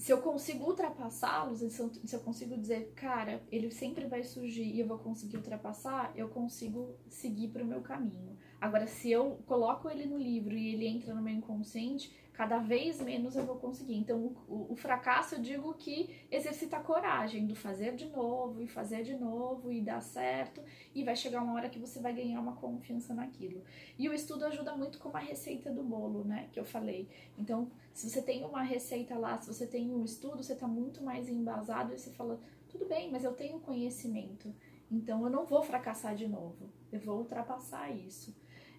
se 0.00 0.10
eu 0.10 0.22
consigo 0.22 0.64
ultrapassá-los, 0.64 1.58
se 1.60 2.14
eu 2.16 2.20
consigo 2.20 2.56
dizer, 2.56 2.90
cara, 2.96 3.42
ele 3.52 3.70
sempre 3.70 4.06
vai 4.06 4.24
surgir 4.24 4.64
e 4.64 4.80
eu 4.80 4.86
vou 4.86 4.98
conseguir 4.98 5.36
ultrapassar, 5.36 6.10
eu 6.16 6.26
consigo 6.30 6.96
seguir 7.06 7.48
para 7.48 7.62
o 7.62 7.66
meu 7.66 7.82
caminho. 7.82 8.34
Agora, 8.58 8.86
se 8.86 9.12
eu 9.12 9.42
coloco 9.44 9.90
ele 9.90 10.06
no 10.06 10.16
livro 10.16 10.56
e 10.56 10.72
ele 10.72 10.86
entra 10.86 11.12
no 11.12 11.20
meu 11.20 11.34
inconsciente, 11.34 12.10
cada 12.40 12.56
vez 12.56 12.98
menos 13.02 13.36
eu 13.36 13.44
vou 13.44 13.56
conseguir. 13.56 13.96
Então, 13.96 14.34
o, 14.48 14.72
o, 14.72 14.74
fracasso 14.74 15.34
eu 15.34 15.42
digo 15.42 15.74
que 15.74 16.24
exercita 16.30 16.78
a 16.78 16.80
coragem 16.80 17.46
do 17.46 17.54
fazer 17.54 17.94
de 17.94 18.06
novo 18.06 18.62
e 18.62 18.66
fazer 18.66 19.02
de 19.02 19.14
novo 19.14 19.70
e 19.70 19.82
dar 19.82 20.00
certo, 20.00 20.62
e 20.94 21.04
vai 21.04 21.14
chegar 21.14 21.42
uma 21.42 21.52
hora 21.52 21.68
que 21.68 21.78
você 21.78 22.00
vai 22.00 22.14
ganhar 22.14 22.40
uma 22.40 22.56
confiança 22.56 23.12
naquilo. 23.12 23.62
E 23.98 24.08
o 24.08 24.14
estudo 24.14 24.46
ajuda 24.46 24.74
muito 24.74 24.98
com 24.98 25.14
a 25.14 25.20
receita 25.20 25.70
do 25.70 25.82
bolo, 25.82 26.24
né, 26.24 26.48
que 26.50 26.58
eu 26.58 26.64
falei. 26.64 27.10
Então, 27.36 27.70
se 27.92 28.08
você 28.08 28.22
tem 28.22 28.42
uma 28.42 28.62
receita 28.62 29.18
lá, 29.18 29.38
se 29.38 29.46
você 29.46 29.66
tem 29.66 29.94
um 29.94 30.02
estudo, 30.02 30.42
você 30.42 30.54
está 30.54 30.66
muito 30.66 31.04
mais 31.04 31.28
embasado 31.28 31.92
e 31.92 31.98
você 31.98 32.10
fala, 32.10 32.40
tudo 32.70 32.86
bem, 32.86 33.10
mas 33.10 33.22
eu 33.22 33.34
tenho 33.34 33.60
conhecimento, 33.60 34.50
então 34.90 35.22
eu 35.24 35.28
não 35.28 35.44
vou 35.44 35.62
fracassar 35.62 36.14
de 36.14 36.26
novo, 36.26 36.70
eu 36.90 37.00
vou 37.00 37.18
ultrapassar 37.18 37.90
isso. 37.90 38.34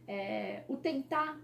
É, 0.07 0.63
o 0.67 0.77
tentar 0.77 1.39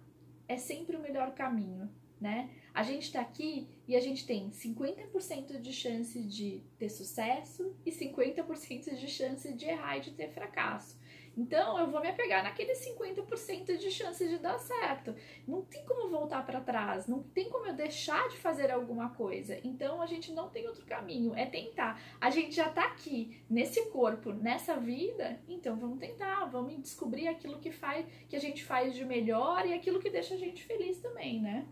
é 0.48 0.58
sempre 0.58 0.96
o 0.96 1.00
melhor 1.00 1.36
caminho, 1.36 1.88
né? 2.20 2.50
A 2.74 2.84
gente 2.84 3.04
está 3.04 3.22
aqui 3.22 3.68
e 3.88 3.96
a 3.96 4.00
gente 4.00 4.26
tem 4.26 4.50
50% 4.50 5.60
de 5.60 5.74
chance 5.74 6.22
de 6.22 6.64
ter 6.78 6.90
sucesso 6.90 7.76
e 7.86 7.92
50% 7.92 8.96
de 8.96 9.08
chance 9.08 9.52
de 9.54 9.66
errar 9.66 9.98
e 9.98 10.02
de 10.02 10.12
ter 10.12 10.30
fracasso. 10.30 10.98
Então 11.38 11.78
eu 11.78 11.92
vou 11.92 12.02
me 12.02 12.08
apegar 12.08 12.44
naqueles 12.44 12.80
50% 12.80 13.78
de 13.78 13.92
chance 13.92 14.28
de 14.28 14.40
dar 14.40 14.58
certo. 14.58 15.14
Não 15.48 15.62
tem 15.62 15.86
como 15.86 16.10
voltar 16.10 16.44
para 16.44 16.60
trás, 16.60 17.06
não 17.06 17.22
tem 17.22 17.48
como 17.48 17.68
eu 17.68 17.76
deixar 17.76 18.28
de 18.30 18.38
fazer 18.38 18.72
alguma 18.72 19.10
coisa. 19.12 19.60
Então 19.64 20.02
a 20.02 20.08
gente 20.08 20.32
não 20.32 20.50
tem 20.50 20.68
outro 20.68 20.84
caminho, 20.84 21.36
é 21.36 21.46
tentar. 21.46 22.02
A 22.20 22.32
gente 22.32 22.56
já 22.56 22.70
tá 22.70 22.86
aqui 22.86 23.40
nesse 23.48 23.86
corpo, 23.92 24.34
nessa 24.34 24.78
vida, 24.78 25.40
então 25.48 25.76
vamos 25.78 26.00
tentar, 26.00 26.46
vamos 26.46 26.82
descobrir 26.82 27.28
aquilo 27.28 27.60
que 27.60 27.72
faz, 27.72 28.08
que 28.28 28.36
a 28.36 28.40
gente 28.40 28.64
faz 28.64 28.96
de 28.96 29.06
melhor 29.06 29.68
e 29.68 29.74
aquilo 29.74 30.00
que 30.00 30.10
deixa 30.10 30.34
a 30.34 30.38
gente 30.38 30.64
feliz 30.64 31.00
também, 31.00 31.40
né? 31.40 31.68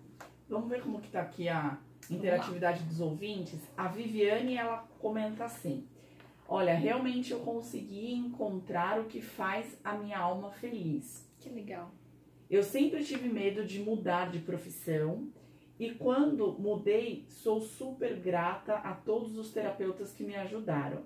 Vamos 0.47 0.69
ver 0.69 0.81
como 0.81 1.01
que 1.01 1.09
tá 1.09 1.21
aqui 1.21 1.49
a 1.49 1.77
interatividade 2.09 2.83
dos 2.83 3.01
ouvintes. 3.01 3.59
A 3.75 3.87
Viviane, 3.87 4.55
ela 4.55 4.87
comenta 4.99 5.45
assim: 5.45 5.87
Olha, 6.47 6.75
realmente 6.75 7.31
eu 7.31 7.39
consegui 7.39 8.13
encontrar 8.13 8.99
o 8.99 9.05
que 9.05 9.21
faz 9.21 9.79
a 9.83 9.93
minha 9.93 10.19
alma 10.19 10.51
feliz. 10.51 11.27
Que 11.39 11.49
legal. 11.49 11.91
Eu 12.49 12.61
sempre 12.61 13.03
tive 13.03 13.27
medo 13.27 13.65
de 13.65 13.79
mudar 13.79 14.29
de 14.29 14.39
profissão 14.39 15.27
e 15.79 15.91
quando 15.91 16.53
mudei, 16.59 17.25
sou 17.27 17.59
super 17.59 18.15
grata 18.17 18.75
a 18.75 18.93
todos 18.93 19.37
os 19.37 19.51
terapeutas 19.51 20.13
que 20.13 20.23
me 20.23 20.35
ajudaram. 20.35 21.03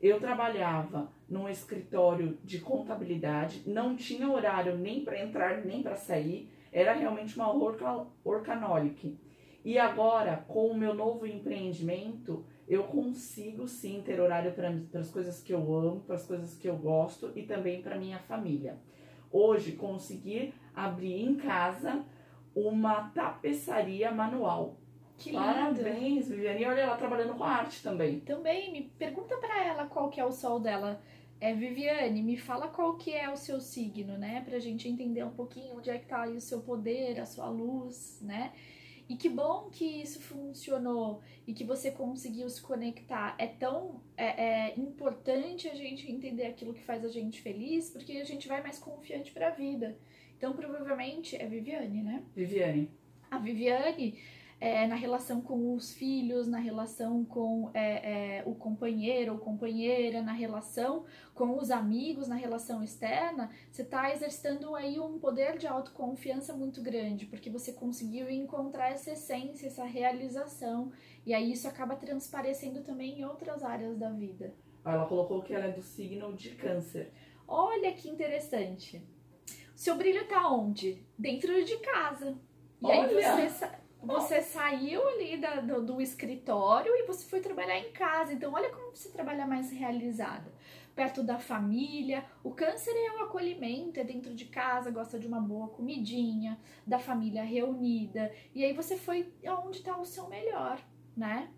Eu 0.00 0.18
trabalhava 0.18 1.10
num 1.28 1.48
escritório 1.48 2.38
de 2.42 2.60
contabilidade, 2.60 3.62
não 3.66 3.96
tinha 3.96 4.30
horário 4.30 4.76
nem 4.78 5.04
para 5.04 5.22
entrar 5.22 5.64
nem 5.64 5.82
para 5.82 5.96
sair, 5.96 6.50
era 6.72 6.92
realmente 6.92 7.36
uma 7.36 7.52
orca, 7.52 8.06
orcanolic. 8.24 9.18
E 9.64 9.78
agora, 9.78 10.44
com 10.48 10.68
o 10.68 10.76
meu 10.76 10.94
novo 10.94 11.26
empreendimento, 11.26 12.44
eu 12.66 12.84
consigo 12.84 13.66
sim 13.66 14.02
ter 14.04 14.20
horário 14.20 14.52
para 14.52 15.00
as 15.00 15.10
coisas 15.10 15.42
que 15.42 15.52
eu 15.52 15.74
amo, 15.74 16.00
para 16.00 16.16
as 16.16 16.26
coisas 16.26 16.54
que 16.56 16.68
eu 16.68 16.76
gosto 16.76 17.32
e 17.34 17.42
também 17.42 17.82
para 17.82 17.98
minha 17.98 18.18
família. 18.18 18.78
Hoje, 19.30 19.72
conseguir 19.72 20.54
abrir 20.74 21.20
em 21.22 21.34
casa 21.34 22.04
uma 22.54 23.10
tapeçaria 23.10 24.10
manual. 24.10 24.76
Que 25.18 25.30
lindo. 25.30 25.42
Parabéns, 25.42 26.28
Viviane. 26.28 26.64
Olha 26.64 26.80
ela 26.80 26.96
trabalhando 26.96 27.34
com 27.34 27.44
arte 27.44 27.82
também. 27.82 28.20
Também, 28.20 28.72
me 28.72 28.82
pergunta 28.96 29.36
para 29.36 29.64
ela 29.64 29.86
qual 29.86 30.08
que 30.08 30.20
é 30.20 30.24
o 30.24 30.32
sol 30.32 30.60
dela. 30.60 31.00
É, 31.40 31.54
Viviane, 31.54 32.22
me 32.22 32.36
fala 32.36 32.66
qual 32.66 32.96
que 32.96 33.12
é 33.14 33.30
o 33.30 33.36
seu 33.36 33.60
signo, 33.60 34.18
né? 34.18 34.42
Pra 34.44 34.58
gente 34.58 34.88
entender 34.88 35.24
um 35.24 35.30
pouquinho 35.30 35.76
onde 35.76 35.88
é 35.88 35.98
que 35.98 36.06
tá 36.06 36.22
aí 36.22 36.36
o 36.36 36.40
seu 36.40 36.60
poder, 36.60 37.20
a 37.20 37.26
sua 37.26 37.48
luz, 37.48 38.18
né? 38.20 38.52
E 39.08 39.16
que 39.16 39.28
bom 39.28 39.70
que 39.70 39.84
isso 39.84 40.20
funcionou 40.20 41.22
e 41.46 41.54
que 41.54 41.64
você 41.64 41.90
conseguiu 41.90 42.48
se 42.50 42.60
conectar. 42.60 43.34
É 43.38 43.46
tão 43.46 44.02
é, 44.16 44.70
é 44.70 44.78
importante 44.78 45.68
a 45.68 45.74
gente 45.74 46.10
entender 46.10 46.44
aquilo 46.44 46.74
que 46.74 46.82
faz 46.82 47.04
a 47.04 47.08
gente 47.08 47.40
feliz, 47.40 47.88
porque 47.88 48.12
a 48.18 48.24
gente 48.24 48.46
vai 48.46 48.62
mais 48.62 48.78
confiante 48.78 49.32
para 49.32 49.48
a 49.48 49.52
vida. 49.52 49.96
Então, 50.36 50.52
provavelmente 50.52 51.36
é 51.36 51.46
Viviane, 51.46 52.02
né? 52.02 52.22
Viviane. 52.34 52.90
A 53.30 53.38
Viviane 53.38 54.18
é, 54.60 54.86
na 54.86 54.96
relação 54.96 55.40
com 55.40 55.74
os 55.74 55.92
filhos, 55.94 56.48
na 56.48 56.58
relação 56.58 57.24
com 57.24 57.70
é, 57.72 58.38
é, 58.38 58.42
o 58.44 58.54
companheiro 58.54 59.34
ou 59.34 59.38
companheira, 59.38 60.20
na 60.20 60.32
relação 60.32 61.04
com 61.34 61.56
os 61.56 61.70
amigos, 61.70 62.26
na 62.26 62.34
relação 62.34 62.82
externa, 62.82 63.50
você 63.70 63.82
está 63.82 64.12
exercitando 64.12 64.74
aí 64.74 64.98
um 64.98 65.18
poder 65.18 65.56
de 65.58 65.66
autoconfiança 65.66 66.52
muito 66.54 66.82
grande, 66.82 67.26
porque 67.26 67.48
você 67.48 67.72
conseguiu 67.72 68.28
encontrar 68.28 68.90
essa 68.90 69.12
essência, 69.12 69.68
essa 69.68 69.84
realização, 69.84 70.90
e 71.24 71.32
aí 71.32 71.52
isso 71.52 71.68
acaba 71.68 71.94
transparecendo 71.94 72.82
também 72.82 73.20
em 73.20 73.24
outras 73.24 73.62
áreas 73.62 73.96
da 73.96 74.10
vida. 74.10 74.52
Ela 74.84 75.06
colocou 75.06 75.42
que 75.42 75.54
ela 75.54 75.66
é 75.66 75.72
do 75.72 75.82
signo 75.82 76.34
de 76.34 76.50
câncer. 76.50 77.12
Olha 77.46 77.92
que 77.92 78.08
interessante. 78.08 79.06
O 79.74 79.78
seu 79.78 79.96
brilho 79.96 80.26
tá 80.26 80.50
onde? 80.50 81.06
Dentro 81.16 81.64
de 81.64 81.76
casa. 81.78 82.36
E 82.82 82.86
Olha. 82.86 83.26
aí 83.26 83.48
você 83.48 83.68
você 84.02 84.40
saiu 84.40 85.06
ali 85.08 85.36
da, 85.36 85.60
do, 85.60 85.84
do, 85.84 86.00
escritório 86.00 86.94
e 86.94 87.06
você 87.06 87.26
foi 87.28 87.40
trabalhar 87.40 87.78
em 87.78 87.90
casa. 87.92 88.32
Então, 88.32 88.52
olha 88.52 88.70
como 88.70 88.94
você 88.94 89.08
trabalha 89.10 89.46
mais 89.46 89.72
realizada. 89.72 90.52
Perto 90.94 91.22
da 91.22 91.38
família. 91.38 92.24
O 92.42 92.52
câncer 92.52 92.92
é 92.92 93.12
o 93.12 93.24
acolhimento, 93.24 93.98
é 93.98 94.04
dentro 94.04 94.34
de 94.34 94.46
casa, 94.46 94.90
gosta 94.90 95.18
de 95.18 95.26
uma 95.26 95.40
boa 95.40 95.68
comidinha, 95.68 96.58
da 96.86 96.98
família 96.98 97.42
reunida. 97.42 98.32
E 98.54 98.64
aí 98.64 98.72
você 98.72 98.96
foi 98.96 99.32
aonde 99.46 99.78
está 99.78 99.96
o 99.98 100.04
seu 100.04 100.28
melhor, 100.28 100.80
né? 101.16 101.50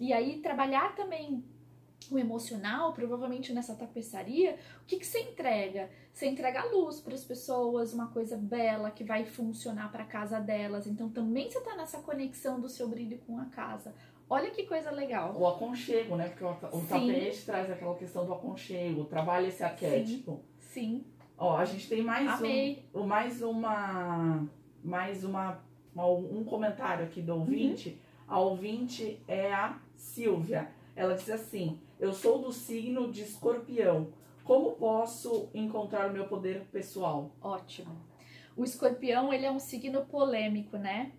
E 0.00 0.12
aí 0.12 0.40
trabalhar 0.40 0.94
também 0.94 1.44
o 2.10 2.18
emocional, 2.18 2.92
provavelmente 2.92 3.52
nessa 3.52 3.74
tapeçaria, 3.74 4.56
o 4.82 4.86
que, 4.86 4.98
que 4.98 5.06
você 5.06 5.20
entrega? 5.20 5.90
Você 6.12 6.26
entrega 6.26 6.60
a 6.60 6.64
luz 6.64 7.00
para 7.00 7.14
as 7.14 7.24
pessoas, 7.24 7.92
uma 7.92 8.08
coisa 8.08 8.36
bela 8.36 8.90
que 8.90 9.04
vai 9.04 9.24
funcionar 9.24 9.90
para 9.90 10.02
a 10.04 10.06
casa 10.06 10.40
delas. 10.40 10.86
Então 10.86 11.08
também 11.08 11.50
você 11.50 11.58
está 11.58 11.76
nessa 11.76 11.98
conexão 11.98 12.60
do 12.60 12.68
seu 12.68 12.88
brilho 12.88 13.18
com 13.26 13.38
a 13.38 13.46
casa. 13.46 13.94
Olha 14.28 14.50
que 14.50 14.64
coisa 14.64 14.90
legal. 14.90 15.34
O 15.38 15.46
aconchego, 15.46 16.16
né? 16.16 16.28
Porque 16.28 16.44
o, 16.44 16.50
o 16.50 16.86
tapete 16.86 17.44
traz 17.44 17.70
aquela 17.70 17.94
questão 17.94 18.24
do 18.24 18.32
aconchego, 18.32 19.04
trabalha 19.04 19.48
esse 19.48 19.62
arquétipo. 19.62 20.40
Sim. 20.58 20.72
Sim. 20.72 21.04
Ó, 21.36 21.56
a 21.56 21.64
gente 21.64 21.88
tem 21.88 22.02
mais 22.02 22.28
Amei. 22.28 22.84
um, 22.94 23.02
mais 23.04 23.42
uma, 23.42 24.46
mais 24.82 25.24
uma, 25.24 25.60
um 25.94 26.44
comentário 26.44 27.04
aqui 27.04 27.20
do 27.20 27.34
ouvinte. 27.34 27.90
Uhum. 27.90 27.96
A 28.28 28.38
ouvinte 28.38 29.20
é 29.26 29.52
a 29.52 29.78
Silvia. 29.96 30.70
Ela 30.94 31.14
diz 31.14 31.28
assim: 31.28 31.80
Eu 32.02 32.12
sou 32.12 32.40
do 32.40 32.52
signo 32.52 33.12
de 33.12 33.22
Escorpião. 33.22 34.12
Como 34.42 34.72
posso 34.72 35.48
encontrar 35.54 36.10
o 36.10 36.12
meu 36.12 36.26
poder 36.26 36.64
pessoal? 36.72 37.30
Ótimo. 37.40 37.96
O 38.56 38.64
escorpião, 38.64 39.32
ele 39.32 39.46
é 39.46 39.52
um 39.52 39.60
signo 39.60 40.04
polêmico, 40.06 40.76
né? 40.76 41.12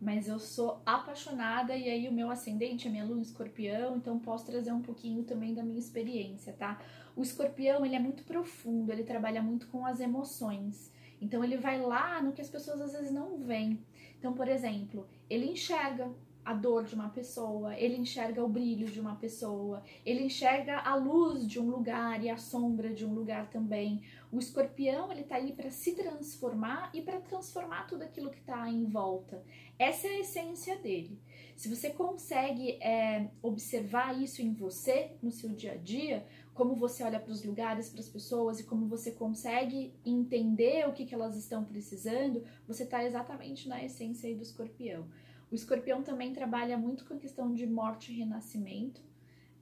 Mas 0.00 0.28
eu 0.28 0.38
sou 0.38 0.80
apaixonada 0.86 1.76
e 1.76 1.90
aí 1.90 2.06
o 2.06 2.12
meu 2.12 2.30
ascendente, 2.30 2.86
a 2.86 2.90
minha 2.92 3.04
lua 3.04 3.20
escorpião, 3.20 3.96
então 3.96 4.16
posso 4.20 4.46
trazer 4.46 4.70
um 4.70 4.80
pouquinho 4.80 5.24
também 5.24 5.52
da 5.52 5.64
minha 5.64 5.80
experiência, 5.80 6.52
tá? 6.52 6.80
O 7.16 7.22
escorpião, 7.22 7.84
ele 7.84 7.96
é 7.96 7.98
muito 7.98 8.22
profundo, 8.22 8.92
ele 8.92 9.02
trabalha 9.02 9.42
muito 9.42 9.66
com 9.66 9.84
as 9.84 9.98
emoções. 9.98 10.92
Então 11.20 11.42
ele 11.42 11.56
vai 11.56 11.80
lá 11.80 12.22
no 12.22 12.32
que 12.32 12.40
as 12.40 12.48
pessoas 12.48 12.80
às 12.80 12.92
vezes 12.92 13.10
não 13.10 13.38
veem. 13.38 13.84
Então, 14.16 14.32
por 14.32 14.46
exemplo, 14.46 15.04
ele 15.28 15.50
enxerga 15.50 16.08
a 16.48 16.54
dor 16.54 16.84
de 16.84 16.94
uma 16.94 17.10
pessoa, 17.10 17.76
ele 17.78 17.98
enxerga 17.98 18.42
o 18.42 18.48
brilho 18.48 18.86
de 18.86 18.98
uma 18.98 19.16
pessoa, 19.16 19.82
ele 20.02 20.24
enxerga 20.24 20.78
a 20.78 20.94
luz 20.94 21.46
de 21.46 21.60
um 21.60 21.68
lugar 21.68 22.24
e 22.24 22.30
a 22.30 22.38
sombra 22.38 22.88
de 22.88 23.04
um 23.04 23.12
lugar 23.12 23.50
também. 23.50 24.00
O 24.32 24.38
escorpião, 24.38 25.12
ele 25.12 25.24
tá 25.24 25.36
aí 25.36 25.52
para 25.52 25.70
se 25.70 25.92
transformar 25.92 26.90
e 26.94 27.02
para 27.02 27.20
transformar 27.20 27.86
tudo 27.86 28.02
aquilo 28.02 28.30
que 28.30 28.38
está 28.38 28.66
em 28.66 28.86
volta. 28.86 29.44
Essa 29.78 30.06
é 30.06 30.10
a 30.10 30.20
essência 30.20 30.78
dele. 30.78 31.20
Se 31.54 31.68
você 31.68 31.90
consegue 31.90 32.82
é, 32.82 33.28
observar 33.42 34.18
isso 34.18 34.40
em 34.40 34.54
você, 34.54 35.18
no 35.20 35.30
seu 35.30 35.50
dia 35.50 35.72
a 35.72 35.76
dia, 35.76 36.26
como 36.54 36.74
você 36.74 37.04
olha 37.04 37.20
para 37.20 37.30
os 37.30 37.44
lugares, 37.44 37.90
para 37.90 38.00
as 38.00 38.08
pessoas 38.08 38.58
e 38.58 38.64
como 38.64 38.86
você 38.86 39.10
consegue 39.10 39.92
entender 40.02 40.88
o 40.88 40.94
que, 40.94 41.04
que 41.04 41.14
elas 41.14 41.36
estão 41.36 41.62
precisando, 41.62 42.42
você 42.66 42.84
está 42.84 43.04
exatamente 43.04 43.68
na 43.68 43.84
essência 43.84 44.30
aí 44.30 44.34
do 44.34 44.42
escorpião. 44.42 45.06
O 45.50 45.54
escorpião 45.54 46.02
também 46.02 46.32
trabalha 46.32 46.76
muito 46.76 47.04
com 47.06 47.14
a 47.14 47.18
questão 47.18 47.54
de 47.54 47.66
morte 47.66 48.12
e 48.12 48.16
renascimento, 48.16 49.00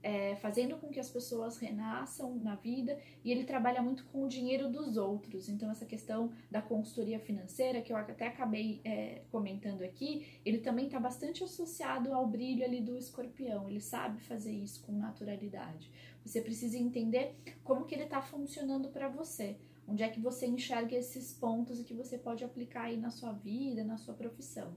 é, 0.03 0.35
fazendo 0.35 0.77
com 0.77 0.89
que 0.89 0.99
as 0.99 1.09
pessoas 1.09 1.57
renasçam 1.57 2.35
na 2.35 2.55
vida, 2.55 2.99
e 3.23 3.31
ele 3.31 3.45
trabalha 3.45 3.81
muito 3.81 4.05
com 4.05 4.23
o 4.23 4.27
dinheiro 4.27 4.69
dos 4.69 4.95
outros. 4.95 5.49
Então, 5.49 5.71
essa 5.71 5.85
questão 5.85 6.31
da 6.51 6.61
consultoria 6.61 7.19
financeira, 7.19 7.81
que 7.81 7.91
eu 7.91 7.97
até 7.97 8.27
acabei 8.27 8.79
é, 8.83 9.21
comentando 9.31 9.81
aqui, 9.81 10.39
ele 10.45 10.59
também 10.59 10.85
está 10.85 10.99
bastante 10.99 11.43
associado 11.43 12.13
ao 12.13 12.27
brilho 12.27 12.63
ali 12.63 12.81
do 12.81 12.97
escorpião. 12.97 13.69
Ele 13.69 13.81
sabe 13.81 14.21
fazer 14.21 14.51
isso 14.51 14.83
com 14.83 14.91
naturalidade. 14.91 15.89
Você 16.23 16.41
precisa 16.41 16.77
entender 16.77 17.35
como 17.63 17.85
que 17.85 17.95
ele 17.95 18.03
está 18.03 18.21
funcionando 18.21 18.89
para 18.89 19.07
você. 19.07 19.57
Onde 19.87 20.03
é 20.03 20.09
que 20.09 20.19
você 20.19 20.45
enxerga 20.45 20.95
esses 20.97 21.33
pontos 21.33 21.79
e 21.79 21.83
que 21.83 21.93
você 21.93 22.17
pode 22.17 22.43
aplicar 22.43 22.83
aí 22.83 22.97
na 22.97 23.09
sua 23.09 23.31
vida, 23.31 23.85
na 23.85 23.97
sua 23.97 24.13
profissão. 24.13 24.73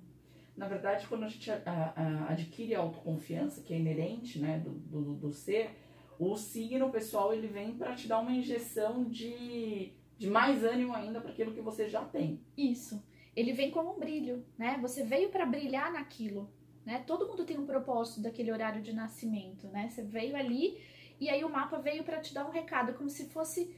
Na 0.56 0.68
verdade, 0.68 1.06
quando 1.06 1.24
a 1.24 1.28
gente 1.28 1.50
a, 1.50 1.62
a, 1.64 2.32
adquire 2.32 2.74
a 2.74 2.80
autoconfiança, 2.80 3.62
que 3.62 3.72
é 3.72 3.78
inerente 3.78 4.38
né, 4.38 4.58
do, 4.58 4.70
do, 4.70 5.14
do 5.14 5.32
ser, 5.32 5.70
o 6.18 6.36
signo 6.36 6.90
pessoal 6.90 7.32
ele 7.32 7.46
vem 7.46 7.74
para 7.74 7.94
te 7.94 8.06
dar 8.06 8.20
uma 8.20 8.32
injeção 8.32 9.04
de, 9.04 9.92
de 10.18 10.28
mais 10.28 10.62
ânimo 10.62 10.94
ainda 10.94 11.20
para 11.20 11.30
aquilo 11.30 11.54
que 11.54 11.62
você 11.62 11.88
já 11.88 12.04
tem. 12.04 12.44
Isso. 12.56 13.02
Ele 13.34 13.52
vem 13.52 13.70
como 13.70 13.94
um 13.94 13.98
brilho, 13.98 14.44
né? 14.58 14.78
Você 14.82 15.02
veio 15.02 15.30
para 15.30 15.46
brilhar 15.46 15.90
naquilo, 15.92 16.52
né? 16.84 17.02
Todo 17.06 17.26
mundo 17.26 17.44
tem 17.44 17.58
um 17.58 17.64
propósito 17.64 18.20
daquele 18.20 18.52
horário 18.52 18.82
de 18.82 18.92
nascimento, 18.92 19.68
né? 19.68 19.88
Você 19.88 20.02
veio 20.02 20.36
ali 20.36 20.78
e 21.20 21.28
aí 21.28 21.44
o 21.44 21.48
mapa 21.48 21.78
veio 21.78 22.02
para 22.02 22.20
te 22.20 22.32
dar 22.34 22.46
um 22.46 22.50
recado, 22.50 22.94
como 22.94 23.08
se 23.08 23.30
fosse, 23.30 23.74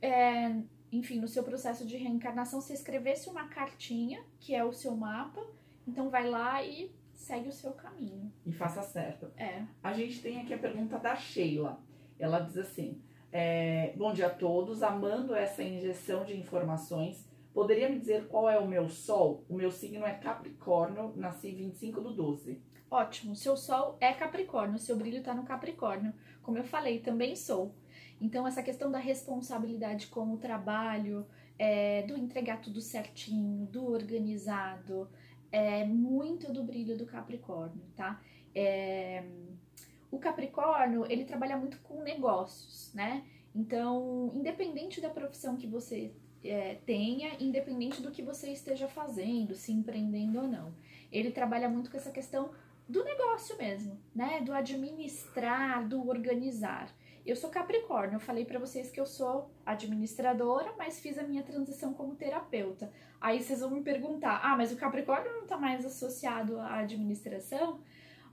é, 0.00 0.56
enfim, 0.92 1.20
no 1.20 1.26
seu 1.28 1.42
processo 1.42 1.84
de 1.84 1.96
reencarnação, 1.96 2.60
você 2.60 2.72
escrevesse 2.72 3.28
uma 3.28 3.48
cartinha, 3.48 4.24
que 4.38 4.54
é 4.54 4.64
o 4.64 4.72
seu 4.72 4.96
mapa, 4.96 5.44
então 5.86 6.10
vai 6.10 6.28
lá 6.28 6.62
e 6.62 6.90
segue 7.14 7.48
o 7.48 7.52
seu 7.52 7.72
caminho. 7.72 8.32
E 8.44 8.52
faça 8.52 8.82
certo. 8.82 9.30
É. 9.36 9.62
A 9.82 9.92
gente 9.92 10.20
tem 10.20 10.40
aqui 10.40 10.54
a 10.54 10.58
pergunta 10.58 10.98
da 10.98 11.16
Sheila. 11.16 11.80
Ela 12.18 12.40
diz 12.40 12.56
assim: 12.56 13.00
é, 13.32 13.92
Bom 13.96 14.12
dia 14.12 14.26
a 14.26 14.30
todos, 14.30 14.82
amando 14.82 15.34
essa 15.34 15.62
injeção 15.62 16.24
de 16.24 16.36
informações. 16.36 17.28
Poderia 17.52 17.88
me 17.88 18.00
dizer 18.00 18.26
qual 18.26 18.50
é 18.50 18.58
o 18.58 18.66
meu 18.66 18.88
sol? 18.88 19.44
O 19.48 19.54
meu 19.54 19.70
signo 19.70 20.04
é 20.04 20.12
Capricórnio, 20.14 21.12
nasci 21.16 21.52
25 21.52 22.00
do 22.00 22.12
12. 22.12 22.60
Ótimo, 22.90 23.34
seu 23.34 23.56
sol 23.56 23.96
é 24.00 24.12
Capricórnio, 24.12 24.78
seu 24.78 24.96
brilho 24.96 25.18
está 25.18 25.32
no 25.34 25.44
Capricórnio. 25.44 26.12
Como 26.42 26.58
eu 26.58 26.64
falei, 26.64 26.98
também 27.00 27.36
sou. 27.36 27.74
Então, 28.20 28.46
essa 28.46 28.62
questão 28.62 28.90
da 28.90 28.98
responsabilidade 28.98 30.08
com 30.08 30.32
o 30.32 30.36
trabalho, 30.36 31.26
é, 31.58 32.02
do 32.02 32.16
entregar 32.16 32.60
tudo 32.60 32.80
certinho, 32.80 33.66
do 33.66 33.86
organizado, 33.86 35.08
é 35.54 35.84
muito 35.84 36.52
do 36.52 36.64
brilho 36.64 36.98
do 36.98 37.06
Capricórnio, 37.06 37.84
tá? 37.94 38.20
É, 38.52 39.22
o 40.10 40.18
Capricórnio, 40.18 41.06
ele 41.08 41.24
trabalha 41.24 41.56
muito 41.56 41.78
com 41.78 42.02
negócios, 42.02 42.92
né? 42.92 43.24
Então, 43.54 44.32
independente 44.34 45.00
da 45.00 45.08
profissão 45.08 45.56
que 45.56 45.68
você 45.68 46.12
é, 46.42 46.78
tenha, 46.84 47.36
independente 47.40 48.02
do 48.02 48.10
que 48.10 48.20
você 48.20 48.50
esteja 48.50 48.88
fazendo, 48.88 49.54
se 49.54 49.70
empreendendo 49.70 50.40
ou 50.40 50.48
não, 50.48 50.74
ele 51.12 51.30
trabalha 51.30 51.68
muito 51.68 51.88
com 51.88 51.96
essa 51.96 52.10
questão 52.10 52.50
do 52.88 53.04
negócio 53.04 53.56
mesmo, 53.56 53.96
né? 54.12 54.40
Do 54.40 54.52
administrar, 54.52 55.86
do 55.86 56.08
organizar. 56.08 56.92
Eu 57.24 57.36
sou 57.36 57.48
Capricórnio, 57.48 58.16
eu 58.16 58.20
falei 58.20 58.44
para 58.44 58.58
vocês 58.58 58.90
que 58.90 59.00
eu 59.00 59.06
sou 59.06 59.50
administradora, 59.64 60.74
mas 60.76 61.00
fiz 61.00 61.16
a 61.16 61.22
minha 61.22 61.42
transição 61.42 61.94
como 61.94 62.14
terapeuta. 62.14 62.92
Aí 63.18 63.42
vocês 63.42 63.60
vão 63.60 63.70
me 63.70 63.80
perguntar: 63.80 64.40
"Ah, 64.42 64.54
mas 64.56 64.70
o 64.70 64.76
Capricórnio 64.76 65.32
não 65.32 65.46
tá 65.46 65.56
mais 65.56 65.86
associado 65.86 66.60
à 66.60 66.80
administração?" 66.80 67.80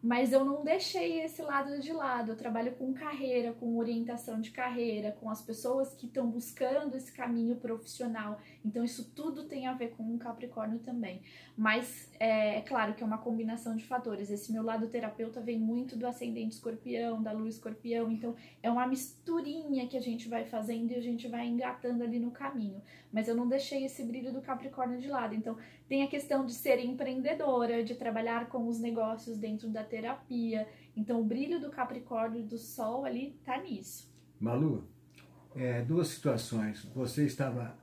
mas 0.02 0.34
eu 0.34 0.44
não 0.44 0.64
deixei 0.64 1.22
esse 1.22 1.44
lado 1.44 1.80
de 1.80 1.94
lado. 1.94 2.32
Eu 2.32 2.36
trabalho 2.36 2.72
com 2.72 2.92
carreira, 2.92 3.54
com 3.54 3.78
orientação 3.78 4.42
de 4.42 4.50
carreira, 4.50 5.12
com 5.12 5.30
as 5.30 5.42
pessoas 5.44 5.94
que 5.94 6.08
estão 6.08 6.28
buscando 6.28 6.98
esse 6.98 7.12
caminho 7.12 7.58
profissional. 7.58 8.40
Então, 8.64 8.84
isso 8.84 9.12
tudo 9.16 9.46
tem 9.46 9.66
a 9.66 9.74
ver 9.74 9.90
com 9.92 10.04
um 10.04 10.18
Capricórnio 10.18 10.80
também. 10.80 11.22
Mas 11.58 12.12
é, 12.20 12.58
é, 12.58 12.62
claro 12.62 12.94
que 12.94 13.04
é 13.04 13.06
uma 13.06 13.18
combinação 13.18 13.76
de 13.76 13.84
fatores. 13.84 14.30
Esse 14.30 14.52
meu 14.52 14.64
lado 14.64 14.88
terapeuta 14.88 15.42
vem 15.42 15.60
muito 15.60 15.98
do 15.98 16.06
ascendente 16.06 16.56
escorpião, 16.56 17.22
da 17.22 17.32
lua 17.32 17.50
escorpião. 17.50 18.12
Então, 18.12 18.36
é 18.62 18.70
uma 18.70 18.86
misturinha 18.86 19.88
que 19.88 19.98
a 19.98 20.02
gente 20.02 20.30
vai 20.30 20.46
fazendo 20.46 20.92
e 20.92 20.96
a 20.96 21.02
gente 21.02 21.28
vai 21.28 21.48
engatando 21.48 22.04
ali 22.04 22.20
no 22.20 22.32
caminho. 22.32 22.82
Mas 23.12 23.28
eu 23.28 23.36
não 23.36 23.48
deixei 23.48 23.84
esse 23.84 24.04
brilho 24.04 24.32
do 24.32 24.42
Capricórnio 24.42 25.00
de 25.00 25.08
lado. 25.08 25.34
Então, 25.34 25.58
tem 25.90 26.04
a 26.04 26.08
questão 26.08 26.46
de 26.46 26.54
ser 26.54 26.80
empreendedora, 26.80 27.84
de 27.84 27.96
trabalhar 27.96 28.48
com 28.48 28.68
os 28.68 28.80
negócios 28.80 29.38
dentro 29.38 29.70
da 29.70 29.84
terapia. 29.84 30.68
Então, 30.96 31.20
o 31.20 31.24
brilho 31.24 31.60
do 31.60 31.72
Capricórnio 31.72 32.44
do 32.44 32.58
Sol 32.58 33.06
ali 33.06 33.40
tá 33.44 33.58
nisso. 33.58 34.12
Malu, 34.40 34.88
é, 35.56 35.82
duas 35.82 36.08
situações. 36.08 36.86
Você 36.96 37.26
estava 37.26 37.81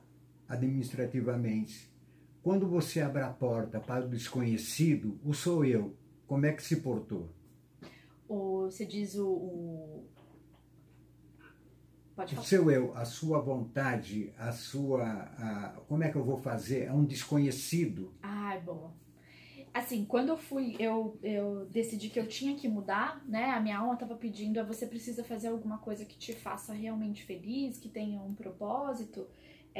administrativamente. 0.49 1.89
Quando 2.41 2.67
você 2.67 2.99
abre 2.99 3.21
a 3.21 3.29
porta 3.29 3.79
para 3.79 4.05
o 4.05 4.09
desconhecido, 4.09 5.19
o 5.23 5.33
sou 5.33 5.63
eu, 5.63 5.95
como 6.25 6.45
é 6.45 6.51
que 6.51 6.63
se 6.63 6.77
portou? 6.77 7.29
O, 8.27 8.63
você 8.63 8.85
diz 8.85 9.15
o, 9.15 9.27
o... 9.27 10.05
O 12.37 12.43
seu 12.43 12.69
eu, 12.69 12.93
a 12.97 13.05
sua 13.05 13.39
vontade, 13.39 14.33
a 14.37 14.51
sua. 14.51 15.05
A, 15.05 15.81
como 15.87 16.03
é 16.03 16.11
que 16.11 16.17
eu 16.17 16.23
vou 16.23 16.37
fazer? 16.37 16.83
É 16.83 16.91
um 16.91 17.05
desconhecido. 17.05 18.13
Ah, 18.21 18.59
bom 18.61 18.93
assim, 19.73 20.05
quando 20.05 20.29
eu 20.29 20.37
fui, 20.37 20.75
eu, 20.79 21.17
eu 21.23 21.65
decidi 21.65 22.09
que 22.09 22.19
eu 22.19 22.27
tinha 22.27 22.55
que 22.55 22.67
mudar, 22.67 23.23
né? 23.27 23.51
A 23.51 23.59
minha 23.59 23.77
alma 23.77 23.93
estava 23.93 24.15
pedindo, 24.15 24.63
você 24.65 24.85
precisa 24.85 25.23
fazer 25.23 25.47
alguma 25.47 25.77
coisa 25.77 26.05
que 26.05 26.17
te 26.17 26.33
faça 26.33 26.73
realmente 26.73 27.23
feliz, 27.23 27.77
que 27.77 27.89
tenha 27.89 28.21
um 28.21 28.33
propósito. 28.33 29.27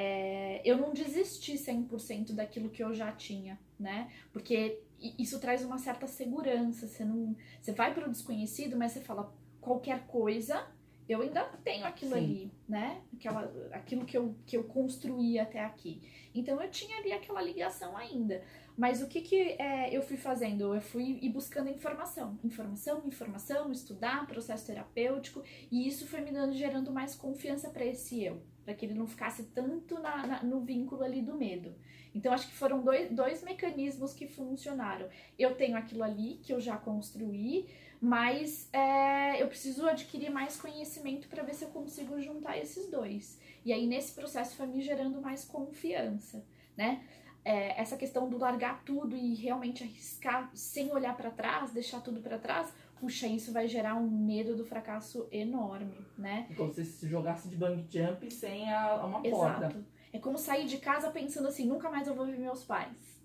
É, 0.01 0.61
eu 0.63 0.77
não 0.77 0.93
desisti 0.93 1.55
100% 1.55 2.31
daquilo 2.31 2.69
que 2.69 2.81
eu 2.81 2.93
já 2.93 3.11
tinha, 3.11 3.59
né? 3.77 4.09
Porque 4.31 4.79
isso 4.97 5.41
traz 5.41 5.61
uma 5.61 5.77
certa 5.77 6.07
segurança. 6.07 6.87
Você 6.87 7.03
não, 7.03 7.35
você 7.59 7.73
vai 7.73 7.93
para 7.93 8.07
o 8.07 8.09
desconhecido, 8.09 8.77
mas 8.77 8.93
você 8.93 9.01
fala 9.01 9.35
qualquer 9.59 10.07
coisa, 10.07 10.65
eu 11.09 11.21
ainda 11.21 11.43
tenho 11.65 11.85
aquilo 11.85 12.13
Sim. 12.13 12.17
ali, 12.17 12.51
né? 12.67 13.01
Aquela, 13.13 13.51
aquilo 13.73 14.05
que 14.05 14.17
eu, 14.17 14.33
que 14.45 14.55
eu 14.55 14.63
construí 14.63 15.37
até 15.37 15.59
aqui. 15.65 16.01
Então 16.33 16.61
eu 16.61 16.71
tinha 16.71 16.97
ali 16.99 17.11
aquela 17.11 17.41
ligação 17.41 17.97
ainda. 17.97 18.41
Mas 18.77 19.01
o 19.01 19.07
que, 19.07 19.19
que 19.19 19.35
é, 19.59 19.93
eu 19.93 20.01
fui 20.01 20.15
fazendo? 20.15 20.73
Eu 20.73 20.79
fui 20.79 21.19
ir 21.21 21.27
buscando 21.27 21.69
informação, 21.69 22.39
informação, 22.41 23.03
informação, 23.05 23.69
estudar, 23.69 24.25
processo 24.27 24.65
terapêutico, 24.65 25.43
e 25.69 25.85
isso 25.85 26.07
foi 26.07 26.21
me 26.21 26.31
dando, 26.31 26.53
gerando 26.53 26.89
mais 26.89 27.13
confiança 27.15 27.69
para 27.69 27.83
esse 27.83 28.23
eu, 28.23 28.41
para 28.69 28.75
que 28.75 28.85
ele 28.85 28.93
não 28.93 29.07
ficasse 29.07 29.45
tanto 29.45 29.99
na, 29.99 30.27
na, 30.27 30.43
no 30.43 30.59
vínculo 30.59 31.03
ali 31.03 31.23
do 31.23 31.35
medo. 31.35 31.73
Então, 32.13 32.31
acho 32.31 32.47
que 32.47 32.53
foram 32.53 32.83
dois, 32.83 33.09
dois 33.09 33.41
mecanismos 33.41 34.13
que 34.13 34.27
funcionaram. 34.27 35.09
Eu 35.39 35.55
tenho 35.55 35.75
aquilo 35.75 36.03
ali 36.03 36.39
que 36.43 36.53
eu 36.53 36.61
já 36.61 36.77
construí, 36.77 37.67
mas 37.99 38.69
é, 38.71 39.41
eu 39.41 39.47
preciso 39.47 39.87
adquirir 39.87 40.29
mais 40.29 40.55
conhecimento 40.55 41.27
para 41.27 41.41
ver 41.41 41.55
se 41.55 41.65
eu 41.65 41.69
consigo 41.69 42.21
juntar 42.21 42.59
esses 42.59 42.91
dois. 42.91 43.39
E 43.65 43.73
aí, 43.73 43.87
nesse 43.87 44.13
processo, 44.13 44.55
foi 44.55 44.67
me 44.67 44.81
gerando 44.81 45.19
mais 45.19 45.43
confiança, 45.43 46.45
né? 46.77 47.03
é, 47.43 47.79
essa 47.81 47.97
questão 47.97 48.29
do 48.29 48.37
largar 48.37 48.83
tudo 48.83 49.15
e 49.15 49.33
realmente 49.35 49.83
arriscar 49.83 50.49
sem 50.53 50.91
olhar 50.91 51.15
para 51.15 51.31
trás, 51.31 51.71
deixar 51.71 52.01
tudo 52.01 52.21
para 52.21 52.37
trás, 52.37 52.71
puxa, 52.99 53.27
isso 53.27 53.51
vai 53.51 53.67
gerar 53.67 53.95
um 53.95 54.09
medo 54.09 54.55
do 54.55 54.65
fracasso 54.65 55.27
enorme, 55.31 56.05
né? 56.17 56.47
É 56.49 56.53
como 56.53 56.73
se 56.73 56.83
se 56.85 57.07
jogasse 57.07 57.47
de 57.47 57.55
bang 57.55 57.85
jump 57.89 58.31
sem 58.31 58.71
a, 58.71 59.05
uma 59.05 59.21
porta. 59.21 59.67
Exato. 59.67 59.85
É 60.11 60.19
como 60.19 60.37
sair 60.37 60.65
de 60.65 60.77
casa 60.77 61.11
pensando 61.11 61.47
assim, 61.47 61.65
nunca 61.65 61.89
mais 61.89 62.07
eu 62.07 62.15
vou 62.15 62.25
ver 62.25 62.37
meus 62.37 62.63
pais. 62.63 63.19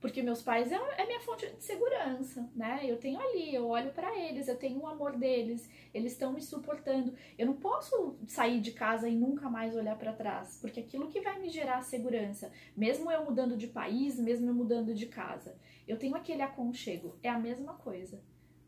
Porque 0.00 0.20
meus 0.20 0.42
pais 0.42 0.72
é, 0.72 0.80
é 0.98 1.06
minha 1.06 1.20
fonte 1.20 1.46
de 1.46 1.62
segurança, 1.62 2.50
né? 2.56 2.80
Eu 2.82 2.96
tenho 2.96 3.20
ali, 3.20 3.54
eu 3.54 3.68
olho 3.68 3.92
para 3.92 4.18
eles, 4.18 4.48
eu 4.48 4.56
tenho 4.56 4.80
o 4.80 4.86
amor 4.88 5.16
deles, 5.16 5.70
eles 5.94 6.10
estão 6.10 6.32
me 6.32 6.42
suportando. 6.42 7.14
Eu 7.38 7.46
não 7.46 7.54
posso 7.54 8.16
sair 8.26 8.60
de 8.60 8.72
casa 8.72 9.08
e 9.08 9.14
nunca 9.14 9.48
mais 9.48 9.76
olhar 9.76 9.96
para 9.96 10.12
trás, 10.12 10.58
porque 10.60 10.80
aquilo 10.80 11.06
que 11.06 11.20
vai 11.20 11.38
me 11.38 11.48
gerar 11.48 11.82
segurança, 11.82 12.50
mesmo 12.76 13.12
eu 13.12 13.24
mudando 13.24 13.56
de 13.56 13.68
país, 13.68 14.18
mesmo 14.18 14.48
eu 14.48 14.54
mudando 14.54 14.92
de 14.92 15.06
casa, 15.06 15.56
eu 15.86 15.96
tenho 15.96 16.16
aquele 16.16 16.42
aconchego, 16.42 17.16
é 17.22 17.28
a 17.28 17.38
mesma 17.38 17.74
coisa. 17.74 18.20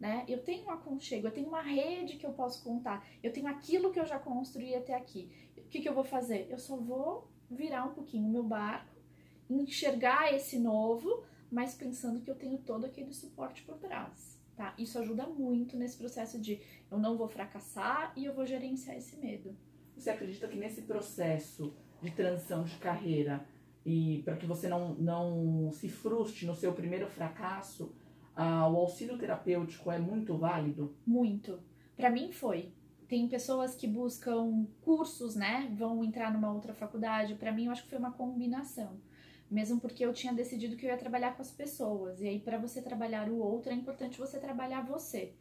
Né? 0.04 0.22
Eu 0.28 0.42
tenho 0.42 0.66
um 0.66 0.70
aconchego, 0.70 1.28
eu 1.28 1.32
tenho 1.32 1.48
uma 1.48 1.62
rede 1.62 2.18
que 2.18 2.26
eu 2.26 2.32
posso 2.34 2.62
contar, 2.62 3.08
eu 3.22 3.32
tenho 3.32 3.46
aquilo 3.46 3.90
que 3.90 3.98
eu 3.98 4.04
já 4.04 4.18
construí 4.18 4.74
até 4.74 4.94
aqui. 4.94 5.30
O 5.56 5.62
que, 5.62 5.80
que 5.80 5.88
eu 5.88 5.94
vou 5.94 6.04
fazer? 6.04 6.46
Eu 6.50 6.58
só 6.58 6.76
vou 6.76 7.26
virar 7.50 7.86
um 7.86 7.94
pouquinho 7.94 8.28
o 8.28 8.30
meu 8.30 8.42
barco 8.42 8.94
enxergar 9.48 10.30
esse 10.30 10.58
novo, 10.58 11.24
mas 11.50 11.74
pensando 11.74 12.20
que 12.20 12.30
eu 12.30 12.34
tenho 12.34 12.58
todo 12.58 12.84
aquele 12.84 13.14
suporte 13.14 13.62
por 13.62 13.78
trás, 13.78 14.38
tá? 14.54 14.74
Isso 14.76 14.98
ajuda 14.98 15.26
muito 15.26 15.74
nesse 15.74 15.96
processo 15.96 16.38
de 16.38 16.60
eu 16.90 16.98
não 16.98 17.16
vou 17.16 17.26
fracassar 17.26 18.12
e 18.14 18.26
eu 18.26 18.34
vou 18.34 18.44
gerenciar 18.44 18.98
esse 18.98 19.16
medo. 19.16 19.56
Você 19.96 20.10
acredita 20.10 20.46
que 20.48 20.58
nesse 20.58 20.82
processo 20.82 21.74
de 22.02 22.10
transição 22.10 22.62
de 22.62 22.76
carreira 22.76 23.48
e 23.86 24.20
para 24.22 24.36
que 24.36 24.44
você 24.44 24.68
não, 24.68 24.94
não 24.96 25.72
se 25.72 25.88
frustre 25.88 26.44
no 26.44 26.54
seu 26.54 26.74
primeiro 26.74 27.06
fracasso, 27.06 27.90
ah, 28.36 28.68
o 28.68 28.76
auxílio 28.76 29.18
terapêutico 29.18 29.90
é 29.90 29.98
muito 29.98 30.36
válido? 30.36 30.94
Muito. 31.06 31.60
Para 31.96 32.10
mim 32.10 32.32
foi. 32.32 32.72
Tem 33.08 33.28
pessoas 33.28 33.74
que 33.74 33.86
buscam 33.86 34.66
cursos, 34.82 35.36
né? 35.36 35.72
Vão 35.76 36.02
entrar 36.02 36.32
numa 36.32 36.52
outra 36.52 36.72
faculdade. 36.72 37.34
Para 37.34 37.52
mim, 37.52 37.66
eu 37.66 37.72
acho 37.72 37.84
que 37.84 37.90
foi 37.90 37.98
uma 37.98 38.12
combinação 38.12 38.98
mesmo 39.50 39.80
porque 39.80 40.04
eu 40.04 40.12
tinha 40.12 40.32
decidido 40.32 40.76
que 40.76 40.84
eu 40.84 40.90
ia 40.90 40.96
trabalhar 40.96 41.36
com 41.36 41.42
as 41.42 41.50
pessoas. 41.50 42.20
E 42.20 42.28
aí, 42.28 42.40
para 42.40 42.58
você 42.58 42.82
trabalhar 42.82 43.28
o 43.28 43.38
outro, 43.38 43.70
é 43.70 43.74
importante 43.74 44.18
você 44.18 44.38
trabalhar 44.38 44.82
você. 44.82 45.32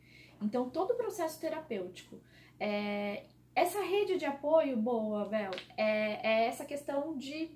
Então, 0.42 0.70
todo 0.70 0.92
o 0.92 0.96
processo 0.96 1.40
terapêutico. 1.40 2.20
É... 2.60 3.24
Essa 3.56 3.82
rede 3.82 4.18
de 4.18 4.26
apoio, 4.26 4.76
boa, 4.76 5.26
Bel, 5.26 5.52
é, 5.78 6.28
é 6.28 6.46
essa 6.48 6.66
questão 6.66 7.16
de 7.16 7.52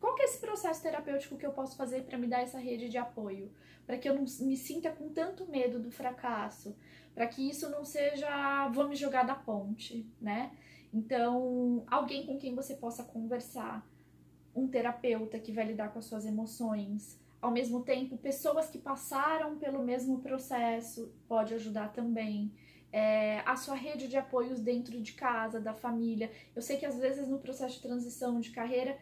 qual 0.00 0.14
que 0.14 0.22
é 0.22 0.24
esse 0.24 0.38
processo 0.38 0.82
terapêutico 0.82 1.36
que 1.36 1.46
eu 1.46 1.52
posso 1.52 1.76
fazer 1.76 2.04
para 2.04 2.18
me 2.18 2.26
dar 2.26 2.40
essa 2.40 2.58
rede 2.58 2.88
de 2.88 2.98
apoio? 2.98 3.52
Para 3.86 3.98
que 3.98 4.08
eu 4.08 4.14
não 4.14 4.22
me 4.22 4.56
sinta 4.56 4.90
com 4.90 5.08
tanto 5.08 5.46
medo 5.46 5.80
do 5.80 5.90
fracasso, 5.90 6.76
para 7.14 7.26
que 7.26 7.48
isso 7.48 7.68
não 7.70 7.84
seja 7.84 8.68
vou 8.68 8.88
me 8.88 8.94
jogar 8.94 9.24
da 9.24 9.34
ponte, 9.34 10.06
né? 10.20 10.52
Então, 10.92 11.84
alguém 11.86 12.26
com 12.26 12.38
quem 12.38 12.54
você 12.54 12.74
possa 12.74 13.02
conversar, 13.04 13.86
um 14.54 14.66
terapeuta 14.68 15.38
que 15.38 15.52
vai 15.52 15.66
lidar 15.66 15.92
com 15.92 15.98
as 15.98 16.04
suas 16.04 16.24
emoções. 16.24 17.20
Ao 17.40 17.50
mesmo 17.50 17.82
tempo, 17.82 18.16
pessoas 18.16 18.68
que 18.68 18.78
passaram 18.78 19.58
pelo 19.58 19.82
mesmo 19.82 20.20
processo 20.20 21.12
pode 21.28 21.54
ajudar 21.54 21.92
também. 21.92 22.52
É, 22.90 23.40
a 23.40 23.54
sua 23.54 23.74
rede 23.74 24.08
de 24.08 24.16
apoios 24.16 24.60
dentro 24.60 25.00
de 25.00 25.12
casa, 25.12 25.60
da 25.60 25.74
família. 25.74 26.30
Eu 26.56 26.62
sei 26.62 26.78
que 26.78 26.86
às 26.86 26.98
vezes 26.98 27.28
no 27.28 27.38
processo 27.38 27.76
de 27.76 27.82
transição 27.82 28.40
de 28.40 28.50
carreira, 28.50 28.98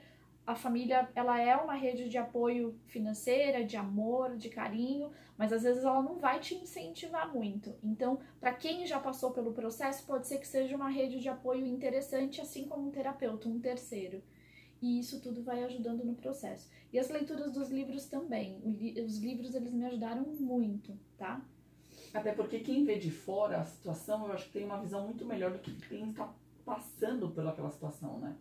a 0.46 0.54
família 0.54 1.08
ela 1.14 1.40
é 1.40 1.56
uma 1.56 1.74
rede 1.74 2.08
de 2.08 2.16
apoio 2.16 2.78
financeira, 2.86 3.64
de 3.64 3.76
amor, 3.76 4.36
de 4.36 4.48
carinho, 4.48 5.10
mas 5.36 5.52
às 5.52 5.62
vezes 5.62 5.84
ela 5.84 6.02
não 6.02 6.18
vai 6.18 6.38
te 6.38 6.54
incentivar 6.54 7.32
muito. 7.32 7.74
Então, 7.82 8.18
para 8.40 8.54
quem 8.54 8.86
já 8.86 9.00
passou 9.00 9.32
pelo 9.32 9.52
processo, 9.52 10.06
pode 10.06 10.26
ser 10.26 10.38
que 10.38 10.46
seja 10.46 10.76
uma 10.76 10.88
rede 10.88 11.18
de 11.18 11.28
apoio 11.28 11.66
interessante, 11.66 12.40
assim 12.40 12.66
como 12.66 12.88
um 12.88 12.90
terapeuta, 12.90 13.48
um 13.48 13.58
terceiro 13.58 14.22
e 14.80 14.98
isso 14.98 15.20
tudo 15.20 15.42
vai 15.42 15.64
ajudando 15.64 16.04
no 16.04 16.14
processo. 16.14 16.70
E 16.92 16.98
as 16.98 17.08
leituras 17.08 17.52
dos 17.52 17.70
livros 17.70 18.06
também. 18.06 18.60
Os 19.04 19.18
livros 19.18 19.54
eles 19.54 19.72
me 19.72 19.84
ajudaram 19.84 20.24
muito, 20.38 20.98
tá? 21.16 21.44
Até 22.12 22.32
porque 22.32 22.60
quem 22.60 22.84
vê 22.84 22.98
de 22.98 23.10
fora 23.10 23.60
a 23.60 23.64
situação, 23.64 24.26
eu 24.26 24.32
acho 24.32 24.46
que 24.46 24.52
tem 24.52 24.64
uma 24.64 24.80
visão 24.80 25.04
muito 25.04 25.24
melhor 25.24 25.52
do 25.52 25.58
que 25.58 25.74
quem 25.88 26.10
está 26.10 26.32
passando 26.64 27.30
pelaquela 27.30 27.70
situação, 27.70 28.18
né? 28.18 28.36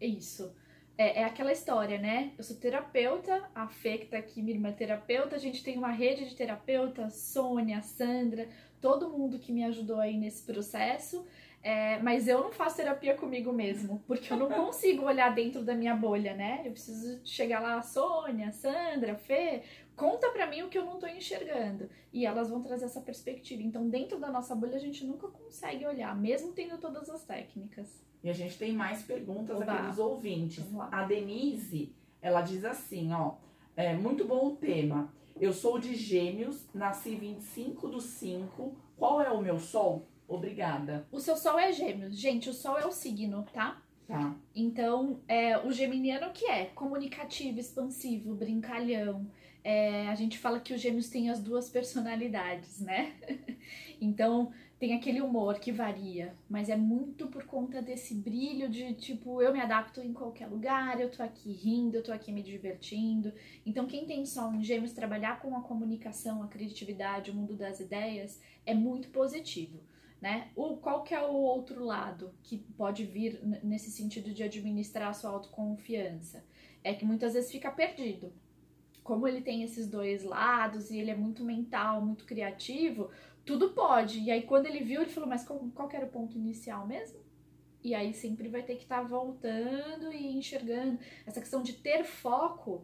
Isso. 0.00 0.54
É, 0.96 1.20
é, 1.20 1.24
aquela 1.24 1.50
história, 1.52 1.98
né? 1.98 2.32
Eu 2.38 2.44
sou 2.44 2.56
terapeuta, 2.56 3.42
a 3.54 3.66
Fê 3.66 3.98
que 3.98 4.06
tá 4.06 4.18
aqui, 4.18 4.40
minha 4.40 4.56
irmã 4.56 4.68
é 4.68 4.72
terapeuta, 4.72 5.34
a 5.34 5.38
gente 5.38 5.62
tem 5.64 5.76
uma 5.76 5.90
rede 5.90 6.28
de 6.28 6.36
terapeuta, 6.36 7.10
Sônia, 7.10 7.82
Sandra, 7.82 8.48
todo 8.80 9.10
mundo 9.10 9.40
que 9.40 9.52
me 9.52 9.64
ajudou 9.64 9.98
aí 9.98 10.16
nesse 10.16 10.42
processo. 10.44 11.26
É, 11.64 11.98
mas 12.00 12.28
eu 12.28 12.42
não 12.42 12.52
faço 12.52 12.76
terapia 12.76 13.14
comigo 13.14 13.50
mesmo, 13.50 14.04
porque 14.06 14.30
eu 14.30 14.36
não 14.36 14.50
consigo 14.52 15.06
olhar 15.06 15.34
dentro 15.34 15.64
da 15.64 15.74
minha 15.74 15.96
bolha, 15.96 16.34
né? 16.34 16.60
Eu 16.62 16.72
preciso 16.72 17.18
chegar 17.24 17.58
lá, 17.60 17.80
Sônia, 17.80 18.52
Sandra, 18.52 19.14
Fê, 19.14 19.62
Conta 19.96 20.30
para 20.30 20.46
mim 20.46 20.62
o 20.62 20.68
que 20.68 20.78
eu 20.78 20.84
não 20.84 20.98
tô 20.98 21.06
enxergando. 21.06 21.88
E 22.12 22.26
elas 22.26 22.50
vão 22.50 22.60
trazer 22.60 22.86
essa 22.86 23.00
perspectiva. 23.00 23.62
Então, 23.62 23.88
dentro 23.88 24.18
da 24.18 24.30
nossa 24.30 24.54
bolha, 24.54 24.76
a 24.76 24.80
gente 24.80 25.04
nunca 25.04 25.28
consegue 25.28 25.86
olhar, 25.86 26.16
mesmo 26.16 26.52
tendo 26.52 26.78
todas 26.78 27.08
as 27.08 27.24
técnicas. 27.24 28.04
E 28.22 28.30
a 28.30 28.32
gente 28.32 28.56
tem 28.58 28.72
mais 28.72 29.02
perguntas 29.02 29.60
Oba. 29.60 29.72
aqui 29.72 29.86
dos 29.88 29.98
ouvintes. 29.98 30.64
A 30.90 31.04
Denise, 31.04 31.94
ela 32.20 32.40
diz 32.40 32.64
assim, 32.64 33.12
ó. 33.12 33.34
É 33.76 33.94
muito 33.94 34.24
bom 34.24 34.46
o 34.46 34.56
tema. 34.56 35.12
Eu 35.40 35.52
sou 35.52 35.78
de 35.78 35.94
gêmeos, 35.94 36.66
nasci 36.72 37.16
25 37.16 37.88
do 37.88 38.00
5. 38.00 38.76
Qual 38.96 39.20
é 39.20 39.30
o 39.30 39.42
meu 39.42 39.58
sol? 39.58 40.06
Obrigada. 40.26 41.06
O 41.10 41.20
seu 41.20 41.36
sol 41.36 41.58
é 41.58 41.72
gêmeos. 41.72 42.16
Gente, 42.16 42.48
o 42.48 42.54
sol 42.54 42.78
é 42.78 42.86
o 42.86 42.92
signo, 42.92 43.44
tá? 43.52 43.82
Tá. 44.06 44.34
Então, 44.54 45.20
é, 45.26 45.58
o 45.58 45.72
geminiano 45.72 46.32
que 46.32 46.46
é 46.46 46.66
comunicativo, 46.66 47.58
expansivo, 47.58 48.34
brincalhão. 48.34 49.26
É, 49.64 50.08
a 50.08 50.14
gente 50.14 50.36
fala 50.38 50.60
que 50.60 50.74
os 50.74 50.80
gêmeos 50.80 51.08
têm 51.08 51.30
as 51.30 51.42
duas 51.42 51.70
personalidades, 51.70 52.80
né? 52.80 53.14
então, 53.98 54.52
tem 54.78 54.92
aquele 54.92 55.22
humor 55.22 55.58
que 55.58 55.72
varia, 55.72 56.36
mas 56.50 56.68
é 56.68 56.76
muito 56.76 57.28
por 57.28 57.46
conta 57.46 57.80
desse 57.80 58.14
brilho 58.14 58.68
de 58.68 58.92
tipo, 58.92 59.40
eu 59.40 59.54
me 59.54 59.60
adapto 59.60 60.02
em 60.02 60.12
qualquer 60.12 60.48
lugar, 60.48 61.00
eu 61.00 61.10
tô 61.10 61.22
aqui 61.22 61.50
rindo, 61.50 61.96
eu 61.96 62.02
tô 62.02 62.12
aqui 62.12 62.30
me 62.30 62.42
divertindo. 62.42 63.32
Então, 63.64 63.86
quem 63.86 64.04
tem 64.04 64.26
sol 64.26 64.52
em 64.52 64.62
gêmeos, 64.62 64.92
trabalhar 64.92 65.40
com 65.40 65.56
a 65.56 65.62
comunicação, 65.62 66.42
a 66.42 66.48
criatividade, 66.48 67.30
o 67.30 67.34
mundo 67.34 67.56
das 67.56 67.80
ideias, 67.80 68.42
é 68.66 68.74
muito 68.74 69.08
positivo. 69.08 69.80
Né? 70.20 70.48
O, 70.54 70.76
qual 70.76 71.02
que 71.02 71.14
é 71.14 71.20
o 71.22 71.32
outro 71.32 71.82
lado 71.82 72.34
que 72.42 72.58
pode 72.58 73.06
vir 73.06 73.40
nesse 73.62 73.90
sentido 73.90 74.34
de 74.34 74.42
administrar 74.42 75.08
a 75.08 75.14
sua 75.14 75.30
autoconfiança? 75.30 76.44
É 76.82 76.92
que 76.92 77.06
muitas 77.06 77.32
vezes 77.32 77.50
fica 77.50 77.70
perdido. 77.70 78.30
Como 79.04 79.28
ele 79.28 79.40
tem 79.40 79.62
esses 79.62 79.86
dois 79.86 80.24
lados 80.24 80.90
e 80.90 80.98
ele 80.98 81.12
é 81.12 81.14
muito 81.14 81.44
mental, 81.44 82.00
muito 82.00 82.24
criativo, 82.24 83.10
tudo 83.44 83.70
pode. 83.70 84.18
E 84.18 84.32
aí 84.32 84.42
quando 84.42 84.66
ele 84.66 84.82
viu, 84.82 85.02
ele 85.02 85.10
falou, 85.10 85.28
mas 85.28 85.44
qual, 85.44 85.60
qual 85.74 85.88
era 85.92 86.06
o 86.06 86.10
ponto 86.10 86.36
inicial 86.36 86.84
mesmo? 86.86 87.20
E 87.84 87.94
aí 87.94 88.14
sempre 88.14 88.48
vai 88.48 88.62
ter 88.62 88.76
que 88.76 88.82
estar 88.84 89.02
voltando 89.02 90.10
e 90.10 90.36
enxergando. 90.36 90.98
Essa 91.26 91.40
questão 91.40 91.62
de 91.62 91.74
ter 91.74 92.02
foco 92.02 92.82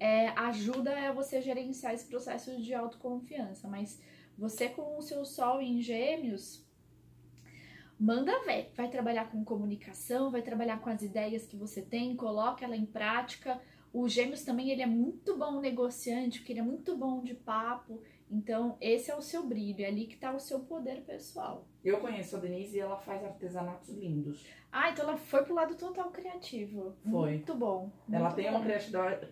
é, 0.00 0.28
ajuda 0.28 1.08
a 1.08 1.12
você 1.12 1.42
gerenciar 1.42 1.92
esse 1.92 2.06
processo 2.06 2.60
de 2.60 2.72
autoconfiança. 2.72 3.68
Mas 3.68 4.00
você 4.38 4.70
com 4.70 4.96
o 4.96 5.02
seu 5.02 5.24
sol 5.26 5.60
em 5.60 5.82
gêmeos, 5.82 6.66
manda 8.00 8.42
ver. 8.44 8.72
Vai 8.74 8.88
trabalhar 8.88 9.30
com 9.30 9.44
comunicação, 9.44 10.30
vai 10.30 10.40
trabalhar 10.40 10.80
com 10.80 10.88
as 10.88 11.02
ideias 11.02 11.44
que 11.44 11.56
você 11.56 11.82
tem, 11.82 12.16
coloca 12.16 12.64
ela 12.64 12.76
em 12.76 12.86
prática. 12.86 13.60
O 13.92 14.08
Gêmeos 14.08 14.44
também 14.44 14.70
ele 14.70 14.82
é 14.82 14.86
muito 14.86 15.36
bom 15.36 15.60
negociante, 15.60 16.38
porque 16.38 16.52
ele 16.52 16.60
é 16.60 16.64
muito 16.64 16.96
bom 16.96 17.22
de 17.22 17.34
papo. 17.34 18.02
Então, 18.30 18.76
esse 18.80 19.10
é 19.10 19.16
o 19.16 19.22
seu 19.22 19.46
brilho, 19.46 19.82
é 19.82 19.88
ali 19.88 20.06
que 20.06 20.16
tá 20.16 20.32
o 20.32 20.38
seu 20.38 20.60
poder 20.60 21.00
pessoal. 21.02 21.66
Eu 21.82 21.98
conheço 21.98 22.36
a 22.36 22.38
Denise 22.38 22.76
e 22.76 22.80
ela 22.80 22.98
faz 22.98 23.24
artesanatos 23.24 23.88
lindos. 23.88 24.46
Ah, 24.70 24.90
então 24.90 25.08
ela 25.08 25.16
foi 25.16 25.42
pro 25.44 25.54
lado 25.54 25.74
total 25.76 26.10
criativo. 26.10 26.94
Foi. 27.02 27.30
Muito 27.30 27.54
bom. 27.54 27.90
Ela 28.10 28.24
muito 28.24 28.36
tem 28.36 28.50
bom. 28.52 28.58
uma 28.58 28.64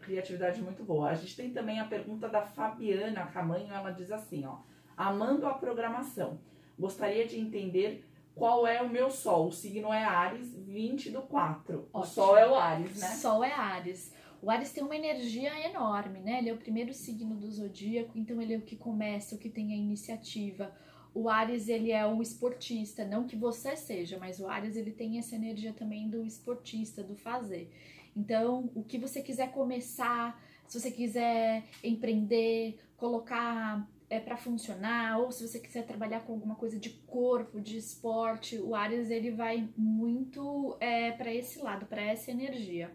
criatividade, 0.00 0.62
muito 0.62 0.82
boa. 0.82 1.10
A 1.10 1.14
gente 1.14 1.36
tem 1.36 1.50
também 1.50 1.78
a 1.78 1.84
pergunta 1.84 2.26
da 2.26 2.40
Fabiana 2.40 3.26
Camanho. 3.26 3.70
Ela 3.70 3.90
diz 3.90 4.10
assim, 4.10 4.46
ó. 4.46 4.60
Amando 4.96 5.46
a 5.46 5.52
programação. 5.52 6.38
Gostaria 6.78 7.26
de 7.26 7.38
entender 7.38 8.06
qual 8.34 8.66
é 8.66 8.80
o 8.80 8.88
meu 8.88 9.10
sol. 9.10 9.48
O 9.48 9.52
signo 9.52 9.92
é 9.92 10.02
Ares, 10.02 10.54
20 10.54 11.10
do 11.10 11.20
4. 11.20 11.88
O 11.92 11.98
Ótimo. 11.98 12.14
sol 12.14 12.36
é 12.38 12.48
o 12.48 12.54
Ares, 12.54 12.98
né? 12.98 13.08
Sol 13.08 13.44
é 13.44 13.52
Ares. 13.52 14.14
O 14.42 14.50
Ares 14.50 14.72
tem 14.72 14.84
uma 14.84 14.96
energia 14.96 15.52
enorme, 15.68 16.20
né? 16.20 16.38
Ele 16.38 16.50
é 16.50 16.52
o 16.52 16.58
primeiro 16.58 16.92
signo 16.92 17.36
do 17.36 17.50
zodíaco, 17.50 18.18
então 18.18 18.40
ele 18.40 18.54
é 18.54 18.58
o 18.58 18.62
que 18.62 18.76
começa, 18.76 19.34
o 19.34 19.38
que 19.38 19.48
tem 19.48 19.72
a 19.72 19.76
iniciativa. 19.76 20.72
O 21.14 21.28
Ares, 21.28 21.68
ele 21.68 21.90
é 21.90 22.06
o 22.06 22.20
esportista, 22.20 23.04
não 23.04 23.26
que 23.26 23.36
você 23.36 23.74
seja, 23.74 24.18
mas 24.18 24.38
o 24.38 24.46
Ares, 24.46 24.76
ele 24.76 24.90
tem 24.90 25.18
essa 25.18 25.34
energia 25.34 25.72
também 25.72 26.08
do 26.10 26.22
esportista, 26.24 27.02
do 27.02 27.16
fazer. 27.16 27.70
Então, 28.14 28.70
o 28.74 28.82
que 28.82 28.98
você 28.98 29.22
quiser 29.22 29.50
começar, 29.50 30.38
se 30.68 30.78
você 30.78 30.90
quiser 30.90 31.64
empreender, 31.82 32.78
colocar 32.96 33.88
é 34.08 34.20
para 34.20 34.36
funcionar, 34.36 35.18
ou 35.18 35.32
se 35.32 35.46
você 35.46 35.58
quiser 35.58 35.84
trabalhar 35.84 36.20
com 36.20 36.34
alguma 36.34 36.54
coisa 36.54 36.78
de 36.78 36.90
corpo, 36.90 37.60
de 37.60 37.76
esporte, 37.76 38.58
o 38.58 38.74
Ares 38.74 39.10
ele 39.10 39.30
vai 39.30 39.68
muito 39.76 40.76
é, 40.78 41.10
para 41.12 41.34
esse 41.34 41.58
lado, 41.58 41.86
para 41.86 42.02
essa 42.02 42.30
energia. 42.30 42.94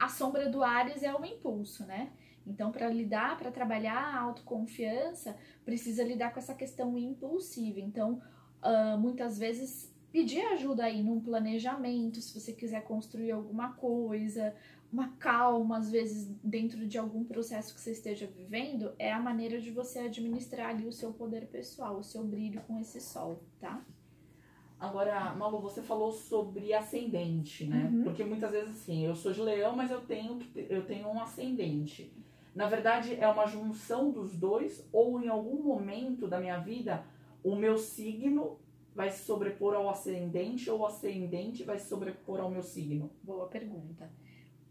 A 0.00 0.08
sombra 0.08 0.48
do 0.48 0.64
Ares 0.64 1.02
é 1.02 1.14
o 1.14 1.24
impulso, 1.24 1.84
né? 1.84 2.10
Então, 2.46 2.72
para 2.72 2.88
lidar, 2.88 3.36
para 3.36 3.52
trabalhar 3.52 3.98
a 3.98 4.18
autoconfiança, 4.18 5.36
precisa 5.64 6.02
lidar 6.02 6.32
com 6.32 6.40
essa 6.40 6.54
questão 6.54 6.96
impulsiva. 6.96 7.78
Então, 7.78 8.20
ah, 8.62 8.96
muitas 8.98 9.38
vezes 9.38 9.94
pedir 10.10 10.40
ajuda 10.46 10.84
aí 10.84 11.02
num 11.02 11.20
planejamento, 11.20 12.20
se 12.20 12.38
você 12.38 12.52
quiser 12.52 12.82
construir 12.82 13.30
alguma 13.30 13.74
coisa, 13.74 14.54
uma 14.92 15.08
calma, 15.18 15.78
às 15.78 15.90
vezes 15.90 16.26
dentro 16.42 16.86
de 16.86 16.98
algum 16.98 17.22
processo 17.22 17.74
que 17.74 17.80
você 17.80 17.92
esteja 17.92 18.26
vivendo, 18.26 18.92
é 18.98 19.12
a 19.12 19.20
maneira 19.20 19.60
de 19.60 19.70
você 19.70 20.00
administrar 20.00 20.70
ali 20.70 20.86
o 20.86 20.92
seu 20.92 21.12
poder 21.12 21.46
pessoal, 21.46 21.98
o 21.98 22.02
seu 22.02 22.24
brilho 22.24 22.60
com 22.62 22.80
esse 22.80 23.00
sol, 23.00 23.44
tá? 23.60 23.84
Agora, 24.80 25.34
Malu, 25.34 25.60
você 25.60 25.82
falou 25.82 26.10
sobre 26.10 26.72
ascendente, 26.72 27.66
né? 27.66 27.90
Uhum. 27.92 28.02
Porque 28.02 28.24
muitas 28.24 28.50
vezes 28.50 28.70
assim, 28.70 29.04
eu 29.04 29.14
sou 29.14 29.30
de 29.30 29.42
leão, 29.42 29.76
mas 29.76 29.90
eu 29.90 30.00
tenho, 30.00 30.38
eu 30.56 30.86
tenho 30.86 31.06
um 31.06 31.20
ascendente. 31.20 32.10
Na 32.54 32.66
verdade, 32.66 33.14
é 33.14 33.28
uma 33.28 33.46
junção 33.46 34.10
dos 34.10 34.34
dois, 34.34 34.88
ou 34.90 35.22
em 35.22 35.28
algum 35.28 35.62
momento 35.62 36.26
da 36.26 36.40
minha 36.40 36.58
vida, 36.58 37.04
o 37.44 37.54
meu 37.54 37.76
signo 37.76 38.58
vai 38.94 39.10
se 39.10 39.22
sobrepor 39.24 39.74
ao 39.74 39.88
ascendente, 39.90 40.70
ou 40.70 40.80
o 40.80 40.86
ascendente 40.86 41.62
vai 41.62 41.78
se 41.78 41.86
sobrepor 41.86 42.40
ao 42.40 42.50
meu 42.50 42.62
signo. 42.62 43.10
Boa 43.22 43.46
pergunta. 43.46 44.10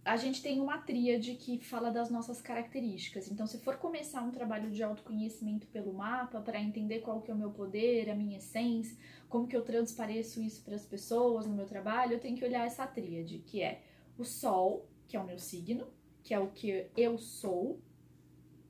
A 0.09 0.17
gente 0.17 0.41
tem 0.41 0.59
uma 0.59 0.79
tríade 0.79 1.35
que 1.35 1.59
fala 1.59 1.91
das 1.91 2.09
nossas 2.09 2.41
características. 2.41 3.29
Então, 3.29 3.45
se 3.45 3.59
for 3.59 3.77
começar 3.77 4.23
um 4.23 4.31
trabalho 4.31 4.71
de 4.71 4.81
autoconhecimento 4.81 5.67
pelo 5.67 5.93
mapa, 5.93 6.41
para 6.41 6.59
entender 6.59 7.01
qual 7.01 7.21
que 7.21 7.29
é 7.29 7.33
o 7.35 7.37
meu 7.37 7.51
poder, 7.51 8.09
a 8.09 8.15
minha 8.15 8.39
essência, 8.39 8.97
como 9.29 9.47
que 9.47 9.55
eu 9.55 9.63
transpareço 9.63 10.41
isso 10.41 10.63
para 10.63 10.73
as 10.73 10.83
pessoas 10.83 11.45
no 11.45 11.53
meu 11.53 11.67
trabalho, 11.67 12.13
eu 12.13 12.19
tenho 12.19 12.35
que 12.35 12.43
olhar 12.43 12.65
essa 12.65 12.87
tríade, 12.87 13.37
que 13.45 13.61
é 13.61 13.83
o 14.17 14.23
Sol, 14.23 14.89
que 15.07 15.15
é 15.15 15.19
o 15.19 15.23
meu 15.23 15.37
signo, 15.37 15.85
que 16.23 16.33
é 16.33 16.39
o 16.39 16.49
que 16.49 16.87
eu 16.97 17.19
sou. 17.19 17.79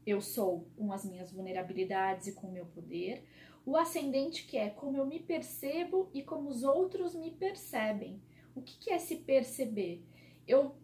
Eu 0.06 0.20
sou 0.20 0.68
com 0.76 0.92
as 0.92 1.06
minhas 1.06 1.32
vulnerabilidades 1.32 2.28
e 2.28 2.34
com 2.34 2.48
o 2.48 2.52
meu 2.52 2.66
poder. 2.66 3.24
O 3.66 3.78
ascendente, 3.78 4.46
que 4.46 4.58
é 4.58 4.70
como 4.70 4.98
eu 4.98 5.06
me 5.06 5.22
percebo 5.22 6.10
e 6.14 6.22
como 6.22 6.50
os 6.50 6.64
outros 6.64 7.16
me 7.16 7.32
percebem. 7.32 8.22
O 8.54 8.62
que, 8.62 8.78
que 8.78 8.92
é 8.92 9.00
se 9.00 9.16
perceber? 9.16 10.04
Eu 10.46 10.76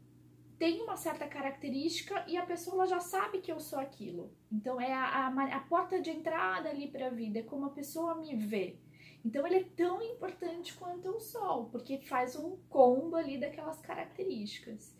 tenho 0.57 0.83
uma 0.83 0.95
certa 0.95 1.27
característica 1.27 2.23
e 2.27 2.37
a 2.37 2.45
pessoa 2.45 2.85
já 2.85 2.99
sabe 2.99 3.39
que 3.39 3.51
eu 3.51 3.59
sou 3.59 3.79
aquilo. 3.79 4.31
Então 4.51 4.79
é 4.79 4.93
a, 4.93 5.27
a, 5.27 5.55
a 5.55 5.59
porta 5.61 5.99
de 5.99 6.09
entrada 6.09 6.69
ali 6.69 6.87
para 6.87 7.07
a 7.07 7.09
vida, 7.09 7.39
é 7.39 7.43
como 7.43 7.65
a 7.65 7.71
pessoa 7.71 8.15
me 8.15 8.35
vê. 8.35 8.77
Então 9.23 9.45
ele 9.45 9.55
é 9.55 9.63
tão 9.75 10.01
importante 10.01 10.73
quanto 10.75 11.09
o 11.09 11.19
sol, 11.19 11.65
porque 11.71 11.97
faz 11.97 12.35
um 12.35 12.57
combo 12.69 13.15
ali 13.15 13.39
daquelas 13.39 13.81
características. 13.81 14.95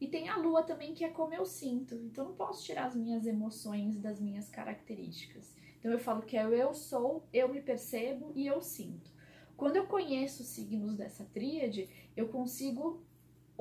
E 0.00 0.06
tem 0.06 0.28
a 0.28 0.36
lua 0.36 0.62
também, 0.62 0.94
que 0.94 1.04
é 1.04 1.08
como 1.08 1.34
eu 1.34 1.44
sinto. 1.44 1.94
Então 1.94 2.26
não 2.26 2.34
posso 2.34 2.64
tirar 2.64 2.86
as 2.86 2.94
minhas 2.94 3.26
emoções 3.26 3.98
das 3.98 4.20
minhas 4.20 4.48
características. 4.48 5.54
Então 5.78 5.90
eu 5.90 5.98
falo 5.98 6.22
que 6.22 6.36
é 6.36 6.46
o 6.46 6.54
eu 6.54 6.74
sou, 6.74 7.26
eu 7.32 7.48
me 7.48 7.60
percebo 7.60 8.32
e 8.34 8.46
eu 8.46 8.60
sinto. 8.60 9.10
Quando 9.56 9.76
eu 9.76 9.86
conheço 9.86 10.42
os 10.42 10.48
signos 10.48 10.94
dessa 10.94 11.24
tríade, 11.24 11.88
eu 12.16 12.28
consigo 12.28 13.02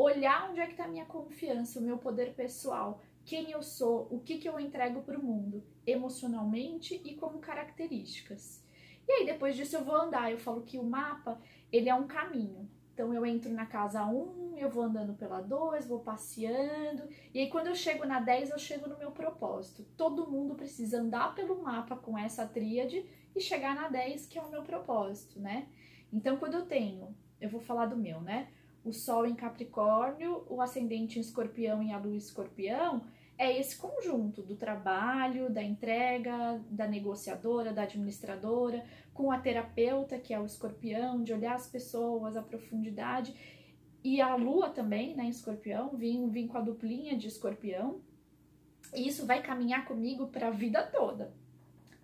olhar 0.01 0.49
onde 0.49 0.61
é 0.61 0.65
que 0.65 0.71
está 0.71 0.85
a 0.85 0.87
minha 0.87 1.05
confiança, 1.05 1.79
o 1.79 1.83
meu 1.83 1.97
poder 1.97 2.33
pessoal, 2.33 3.01
quem 3.25 3.51
eu 3.51 3.61
sou, 3.61 4.07
o 4.09 4.19
que, 4.19 4.37
que 4.37 4.47
eu 4.47 4.57
entrego 4.57 5.01
para 5.01 5.19
o 5.19 5.23
mundo, 5.23 5.61
emocionalmente 5.85 6.99
e 7.03 7.15
como 7.15 7.39
características. 7.39 8.63
E 9.07 9.11
aí 9.11 9.25
depois 9.25 9.57
disso 9.57 9.75
eu 9.75 9.83
vou 9.83 9.95
andar, 9.95 10.31
eu 10.31 10.37
falo 10.37 10.61
que 10.61 10.79
o 10.79 10.83
mapa, 10.83 11.39
ele 11.71 11.89
é 11.89 11.93
um 11.95 12.07
caminho. 12.07 12.69
Então 12.93 13.13
eu 13.13 13.25
entro 13.25 13.51
na 13.51 13.65
casa 13.65 14.05
1, 14.05 14.57
eu 14.57 14.69
vou 14.69 14.83
andando 14.83 15.13
pela 15.13 15.41
2, 15.41 15.87
vou 15.87 15.99
passeando, 15.99 17.03
e 17.33 17.39
aí 17.39 17.49
quando 17.49 17.67
eu 17.67 17.75
chego 17.75 18.05
na 18.05 18.19
10, 18.19 18.51
eu 18.51 18.59
chego 18.59 18.87
no 18.87 18.97
meu 18.97 19.11
propósito. 19.11 19.85
Todo 19.97 20.29
mundo 20.29 20.55
precisa 20.55 21.01
andar 21.01 21.35
pelo 21.35 21.61
mapa 21.61 21.95
com 21.97 22.17
essa 22.17 22.47
tríade 22.47 23.05
e 23.35 23.41
chegar 23.41 23.75
na 23.75 23.89
10, 23.89 24.27
que 24.27 24.39
é 24.39 24.41
o 24.41 24.49
meu 24.49 24.63
propósito, 24.63 25.39
né? 25.39 25.67
Então 26.11 26.37
quando 26.37 26.53
eu 26.53 26.65
tenho, 26.65 27.15
eu 27.39 27.49
vou 27.49 27.59
falar 27.59 27.85
do 27.85 27.97
meu, 27.97 28.21
né? 28.21 28.49
O 28.83 28.93
Sol 28.93 29.25
em 29.25 29.35
Capricórnio, 29.35 30.43
o 30.49 30.61
ascendente 30.61 31.17
em 31.17 31.21
Escorpião 31.21 31.83
e 31.83 31.91
a 31.91 31.97
Lua 31.97 32.13
em 32.13 32.17
Escorpião, 32.17 33.03
é 33.37 33.57
esse 33.57 33.77
conjunto 33.77 34.41
do 34.41 34.55
trabalho, 34.55 35.49
da 35.49 35.63
entrega, 35.63 36.61
da 36.69 36.85
negociadora, 36.85 37.71
da 37.71 37.83
administradora, 37.83 38.83
com 39.13 39.31
a 39.31 39.39
terapeuta, 39.39 40.19
que 40.19 40.33
é 40.33 40.39
o 40.39 40.45
Escorpião, 40.45 41.23
de 41.23 41.33
olhar 41.33 41.55
as 41.55 41.67
pessoas, 41.67 42.35
a 42.35 42.41
profundidade. 42.41 43.33
E 44.03 44.19
a 44.19 44.35
Lua 44.35 44.69
também, 44.69 45.15
né, 45.15 45.23
em 45.23 45.29
Escorpião, 45.29 45.89
vim, 45.95 46.27
vim 46.29 46.47
com 46.47 46.57
a 46.57 46.61
duplinha 46.61 47.17
de 47.17 47.27
Escorpião. 47.27 48.01
E 48.93 49.07
isso 49.07 49.25
vai 49.25 49.41
caminhar 49.41 49.85
comigo 49.85 50.27
para 50.27 50.47
a 50.47 50.51
vida 50.51 50.83
toda. 50.83 51.33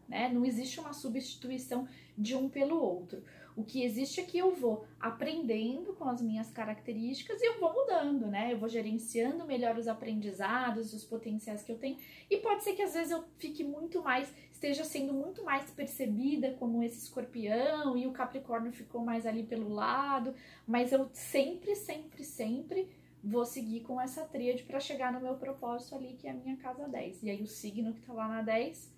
Né? 0.07 0.29
Não 0.29 0.45
existe 0.45 0.79
uma 0.79 0.93
substituição 0.93 1.87
de 2.17 2.35
um 2.35 2.47
pelo 2.47 2.79
outro. 2.81 3.23
O 3.55 3.63
que 3.63 3.83
existe 3.83 4.19
é 4.19 4.23
que 4.23 4.37
eu 4.37 4.53
vou 4.53 4.85
aprendendo 4.99 5.93
com 5.93 6.09
as 6.09 6.21
minhas 6.21 6.51
características 6.51 7.41
e 7.41 7.45
eu 7.45 7.59
vou 7.59 7.73
mudando, 7.73 8.27
né? 8.27 8.51
Eu 8.51 8.57
vou 8.57 8.67
gerenciando 8.67 9.45
melhor 9.45 9.77
os 9.77 9.87
aprendizados, 9.87 10.93
os 10.93 11.05
potenciais 11.05 11.63
que 11.63 11.71
eu 11.71 11.77
tenho. 11.77 11.97
E 12.29 12.37
pode 12.37 12.63
ser 12.63 12.73
que 12.73 12.81
às 12.81 12.93
vezes 12.93 13.11
eu 13.11 13.23
fique 13.37 13.63
muito 13.63 14.01
mais, 14.03 14.29
esteja 14.51 14.83
sendo 14.83 15.13
muito 15.13 15.41
mais 15.43 15.71
percebida 15.71 16.51
como 16.59 16.83
esse 16.83 16.99
escorpião 16.99 17.97
e 17.97 18.05
o 18.05 18.11
Capricórnio 18.11 18.73
ficou 18.73 19.05
mais 19.05 19.25
ali 19.25 19.43
pelo 19.43 19.69
lado, 19.69 20.35
mas 20.67 20.91
eu 20.91 21.09
sempre, 21.13 21.75
sempre, 21.75 22.25
sempre 22.25 22.89
vou 23.23 23.45
seguir 23.45 23.79
com 23.81 23.99
essa 23.99 24.25
tríade 24.25 24.63
para 24.63 24.81
chegar 24.81 25.13
no 25.13 25.21
meu 25.21 25.35
propósito 25.35 25.95
ali, 25.95 26.13
que 26.13 26.27
é 26.27 26.31
a 26.31 26.33
minha 26.33 26.57
casa 26.57 26.87
10. 26.87 27.23
E 27.23 27.29
aí 27.29 27.41
o 27.41 27.47
signo 27.47 27.93
que 27.93 28.01
tá 28.01 28.11
lá 28.11 28.27
na 28.27 28.41
10 28.41 28.93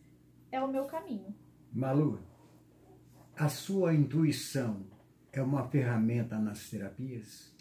é 0.52 0.60
o 0.60 0.68
meu 0.68 0.86
caminho. 0.86 1.34
Malu, 1.72 2.20
a 3.38 3.50
sua 3.50 3.94
intuição 3.94 4.84
é 5.32 5.40
uma 5.42 5.68
ferramenta 5.70 6.40
nas 6.40 6.70
terapias? 6.70 7.54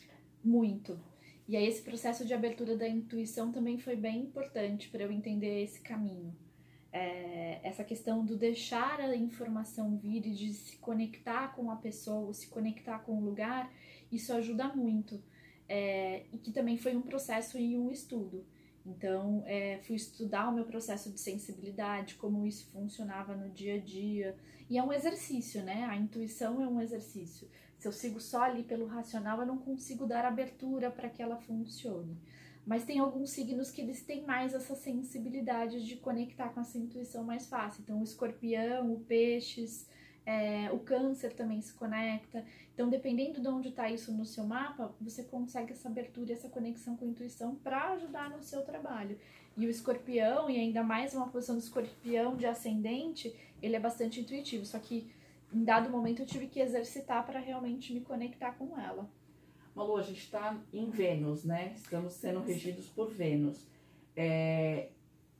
Muito. 0.42 0.98
E 1.46 1.54
aí 1.54 1.66
esse 1.66 1.82
processo 1.82 2.24
de 2.24 2.32
abertura 2.32 2.76
da 2.76 2.88
intuição 2.88 3.52
também 3.52 3.78
foi 3.78 3.94
bem 3.94 4.22
importante 4.22 4.88
para 4.88 5.02
eu 5.02 5.12
entender 5.12 5.62
esse 5.62 5.80
caminho. 5.80 6.34
É, 6.90 7.60
essa 7.62 7.84
questão 7.84 8.24
do 8.24 8.36
deixar 8.36 9.00
a 9.00 9.14
informação 9.14 9.98
vir 9.98 10.26
e 10.26 10.32
de 10.32 10.54
se 10.54 10.78
conectar 10.78 11.54
com 11.54 11.70
a 11.70 11.76
pessoa, 11.76 12.32
se 12.32 12.48
conectar 12.48 13.00
com 13.00 13.18
o 13.18 13.20
lugar, 13.20 13.70
isso 14.10 14.32
ajuda 14.32 14.74
muito. 14.74 15.22
É, 15.68 16.24
e 16.32 16.38
que 16.38 16.52
também 16.52 16.78
foi 16.78 16.96
um 16.96 17.02
processo 17.02 17.58
e 17.58 17.76
um 17.76 17.90
estudo. 17.90 18.46
Então, 18.86 19.42
é, 19.46 19.78
fui 19.82 19.96
estudar 19.96 20.48
o 20.48 20.54
meu 20.54 20.64
processo 20.64 21.10
de 21.10 21.18
sensibilidade, 21.18 22.14
como 22.14 22.46
isso 22.46 22.70
funcionava 22.70 23.34
no 23.34 23.50
dia 23.50 23.74
a 23.74 23.78
dia. 23.78 24.36
E 24.70 24.78
é 24.78 24.82
um 24.82 24.92
exercício, 24.92 25.62
né? 25.62 25.84
A 25.84 25.96
intuição 25.96 26.62
é 26.62 26.68
um 26.68 26.80
exercício. 26.80 27.48
Se 27.76 27.88
eu 27.88 27.92
sigo 27.92 28.20
só 28.20 28.42
ali 28.42 28.62
pelo 28.62 28.86
racional, 28.86 29.40
eu 29.40 29.46
não 29.46 29.58
consigo 29.58 30.06
dar 30.06 30.24
abertura 30.24 30.90
para 30.90 31.10
que 31.10 31.22
ela 31.22 31.36
funcione. 31.36 32.16
Mas 32.64 32.84
tem 32.84 32.98
alguns 32.98 33.30
signos 33.30 33.70
que 33.70 33.80
eles 33.80 34.04
têm 34.04 34.24
mais 34.24 34.54
essa 34.54 34.74
sensibilidade 34.74 35.84
de 35.86 35.96
conectar 35.96 36.48
com 36.48 36.60
essa 36.60 36.78
intuição 36.78 37.22
mais 37.22 37.46
fácil. 37.46 37.82
Então, 37.82 38.00
o 38.00 38.04
escorpião, 38.04 38.92
o 38.92 39.00
peixes, 39.00 39.88
é, 40.24 40.70
o 40.72 40.80
câncer 40.80 41.32
também 41.32 41.60
se 41.60 41.72
conecta. 41.74 42.44
Então, 42.76 42.90
dependendo 42.90 43.40
de 43.40 43.48
onde 43.48 43.70
está 43.70 43.90
isso 43.90 44.12
no 44.12 44.26
seu 44.26 44.44
mapa, 44.44 44.94
você 45.00 45.22
consegue 45.22 45.72
essa 45.72 45.88
abertura 45.88 46.28
e 46.28 46.34
essa 46.34 46.50
conexão 46.50 46.94
com 46.94 47.06
a 47.06 47.08
intuição 47.08 47.54
para 47.54 47.92
ajudar 47.92 48.28
no 48.28 48.42
seu 48.42 48.60
trabalho. 48.66 49.18
E 49.56 49.66
o 49.66 49.70
escorpião, 49.70 50.50
e 50.50 50.58
ainda 50.58 50.82
mais 50.82 51.14
uma 51.14 51.26
posição 51.26 51.56
do 51.56 51.62
escorpião 51.62 52.36
de 52.36 52.44
ascendente, 52.44 53.34
ele 53.62 53.76
é 53.76 53.80
bastante 53.80 54.20
intuitivo. 54.20 54.66
Só 54.66 54.78
que 54.78 55.10
em 55.50 55.64
dado 55.64 55.88
momento 55.88 56.20
eu 56.20 56.26
tive 56.26 56.48
que 56.48 56.60
exercitar 56.60 57.24
para 57.24 57.40
realmente 57.40 57.94
me 57.94 58.02
conectar 58.02 58.52
com 58.52 58.78
ela. 58.78 59.08
Malu, 59.74 59.96
a 59.96 60.02
gente 60.02 60.20
está 60.20 60.54
em 60.70 60.90
Vênus, 60.90 61.44
né? 61.44 61.72
Estamos 61.74 62.12
sendo 62.12 62.40
regidos 62.40 62.88
por 62.88 63.08
Vênus. 63.10 63.66
É, 64.14 64.90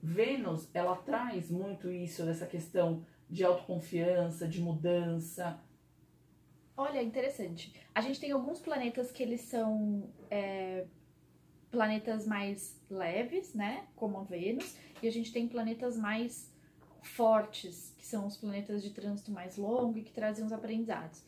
Vênus, 0.03 0.71
ela 0.73 0.97
traz 0.97 1.51
muito 1.51 1.93
isso, 1.93 2.25
dessa 2.25 2.47
questão 2.47 3.05
de 3.29 3.45
autoconfiança, 3.45 4.49
de 4.49 4.59
mudança? 4.63 5.61
Olha, 6.77 7.03
interessante. 7.03 7.75
A 7.95 8.01
gente 8.01 8.21
tem 8.21 8.33
alguns 8.33 8.61
planetas 8.61 9.11
que 9.11 9.23
eles 9.23 9.41
são 9.41 10.13
é, 10.31 10.85
planetas 11.71 12.27
mais 12.27 12.79
leves, 12.91 13.55
né? 13.55 13.87
Como 13.97 14.19
a 14.19 14.25
Vênus, 14.25 14.77
e 15.03 15.09
a 15.09 15.13
gente 15.13 15.33
tem 15.33 15.49
planetas 15.49 15.97
mais 15.97 16.55
fortes, 17.03 17.95
que 17.97 18.05
são 18.05 18.27
os 18.27 18.37
planetas 18.37 18.83
de 18.83 18.91
trânsito 18.91 19.31
mais 19.31 19.57
longo 19.57 19.97
e 19.99 20.03
que 20.03 20.13
trazem 20.13 20.45
os 20.45 20.53
aprendizados. 20.53 21.23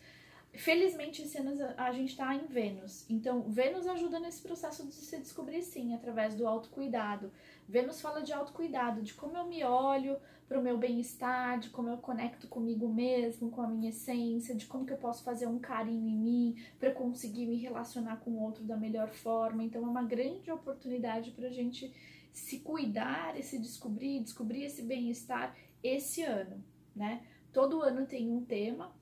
Felizmente, 0.52 1.22
esse 1.22 1.38
ano 1.38 1.56
a 1.76 1.92
gente 1.92 2.10
está 2.10 2.34
em 2.34 2.46
Vênus. 2.46 3.08
Então, 3.08 3.42
Vênus 3.42 3.86
ajuda 3.86 4.18
nesse 4.18 4.42
processo 4.42 4.86
de 4.86 4.94
se 4.94 5.18
descobrir, 5.18 5.62
sim, 5.62 5.94
através 5.94 6.34
do 6.34 6.46
autocuidado. 6.46 7.30
Vênus 7.68 8.00
fala 8.00 8.22
de 8.22 8.32
autocuidado, 8.32 9.02
de 9.02 9.14
como 9.14 9.36
eu 9.36 9.46
me 9.46 9.62
olho 9.62 10.18
para 10.48 10.58
o 10.58 10.62
meu 10.62 10.78
bem-estar, 10.78 11.60
de 11.60 11.68
como 11.68 11.90
eu 11.90 11.98
conecto 11.98 12.48
comigo 12.48 12.88
mesmo, 12.88 13.50
com 13.50 13.60
a 13.60 13.68
minha 13.68 13.90
essência, 13.90 14.54
de 14.54 14.66
como 14.66 14.86
que 14.86 14.92
eu 14.92 14.96
posso 14.96 15.22
fazer 15.22 15.46
um 15.46 15.58
carinho 15.58 16.08
em 16.08 16.18
mim 16.18 16.56
para 16.78 16.90
conseguir 16.90 17.46
me 17.46 17.56
relacionar 17.56 18.16
com 18.16 18.30
o 18.30 18.42
outro 18.42 18.64
da 18.64 18.76
melhor 18.76 19.10
forma. 19.10 19.62
Então, 19.62 19.82
é 19.84 19.86
uma 19.86 20.02
grande 20.02 20.50
oportunidade 20.50 21.32
para 21.32 21.48
a 21.48 21.52
gente 21.52 21.92
se 22.32 22.60
cuidar 22.60 23.38
e 23.38 23.42
se 23.42 23.58
descobrir, 23.58 24.20
descobrir 24.20 24.64
esse 24.64 24.82
bem-estar 24.82 25.54
esse 25.82 26.22
ano, 26.22 26.64
né? 26.96 27.22
Todo 27.52 27.82
ano 27.82 28.06
tem 28.06 28.30
um 28.30 28.44
tema 28.44 28.92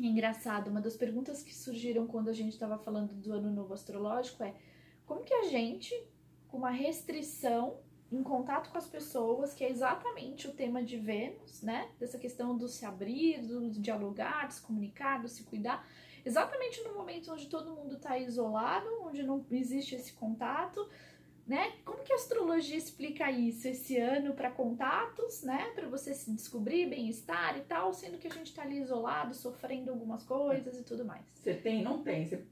é 0.00 0.06
engraçado, 0.06 0.68
uma 0.68 0.80
das 0.80 0.96
perguntas 0.96 1.42
que 1.42 1.54
surgiram 1.54 2.06
quando 2.06 2.28
a 2.28 2.32
gente 2.32 2.52
estava 2.52 2.78
falando 2.78 3.14
do 3.14 3.32
ano 3.32 3.50
novo 3.50 3.74
astrológico 3.74 4.42
é 4.42 4.54
como 5.06 5.22
que 5.22 5.34
a 5.34 5.44
gente, 5.44 5.94
com 6.48 6.56
uma 6.58 6.70
restrição 6.70 7.78
em 8.12 8.22
contato 8.22 8.70
com 8.70 8.78
as 8.78 8.86
pessoas, 8.86 9.54
que 9.54 9.64
é 9.64 9.70
exatamente 9.70 10.46
o 10.46 10.52
tema 10.52 10.82
de 10.82 10.96
Vênus, 10.98 11.62
né? 11.62 11.90
Dessa 11.98 12.18
questão 12.18 12.56
do 12.56 12.68
se 12.68 12.84
abrir, 12.84 13.40
do 13.40 13.70
dialogar, 13.70 14.46
do 14.46 14.52
se 14.52 14.60
comunicar, 14.60 15.20
do 15.20 15.28
se 15.28 15.44
cuidar, 15.44 15.86
exatamente 16.24 16.82
no 16.82 16.94
momento 16.94 17.32
onde 17.32 17.46
todo 17.48 17.74
mundo 17.74 17.96
está 17.96 18.18
isolado, 18.18 18.86
onde 19.02 19.22
não 19.22 19.44
existe 19.50 19.94
esse 19.94 20.12
contato, 20.12 20.86
né? 21.46 21.72
Como 21.84 22.04
que 22.04 22.12
a 22.12 22.16
astrologia 22.16 22.76
explica 22.76 23.30
isso 23.30 23.66
esse 23.66 23.96
ano 23.96 24.34
para 24.34 24.50
contatos, 24.50 25.42
né? 25.42 25.70
Para 25.74 25.88
você 25.88 26.14
se 26.14 26.30
descobrir 26.32 26.88
bem-estar 26.88 27.56
e 27.56 27.62
tal, 27.62 27.92
sendo 27.92 28.18
que 28.18 28.28
a 28.28 28.30
gente 28.30 28.46
está 28.46 28.62
ali 28.62 28.78
isolado, 28.78 29.34
sofrendo 29.34 29.90
algumas 29.90 30.22
coisas 30.22 30.78
e 30.78 30.82
tudo 30.82 31.04
mais. 31.04 31.24
Você 31.34 31.54
tem, 31.54 31.82
não 31.82 32.02
tem, 32.02 32.26
você 32.26 32.44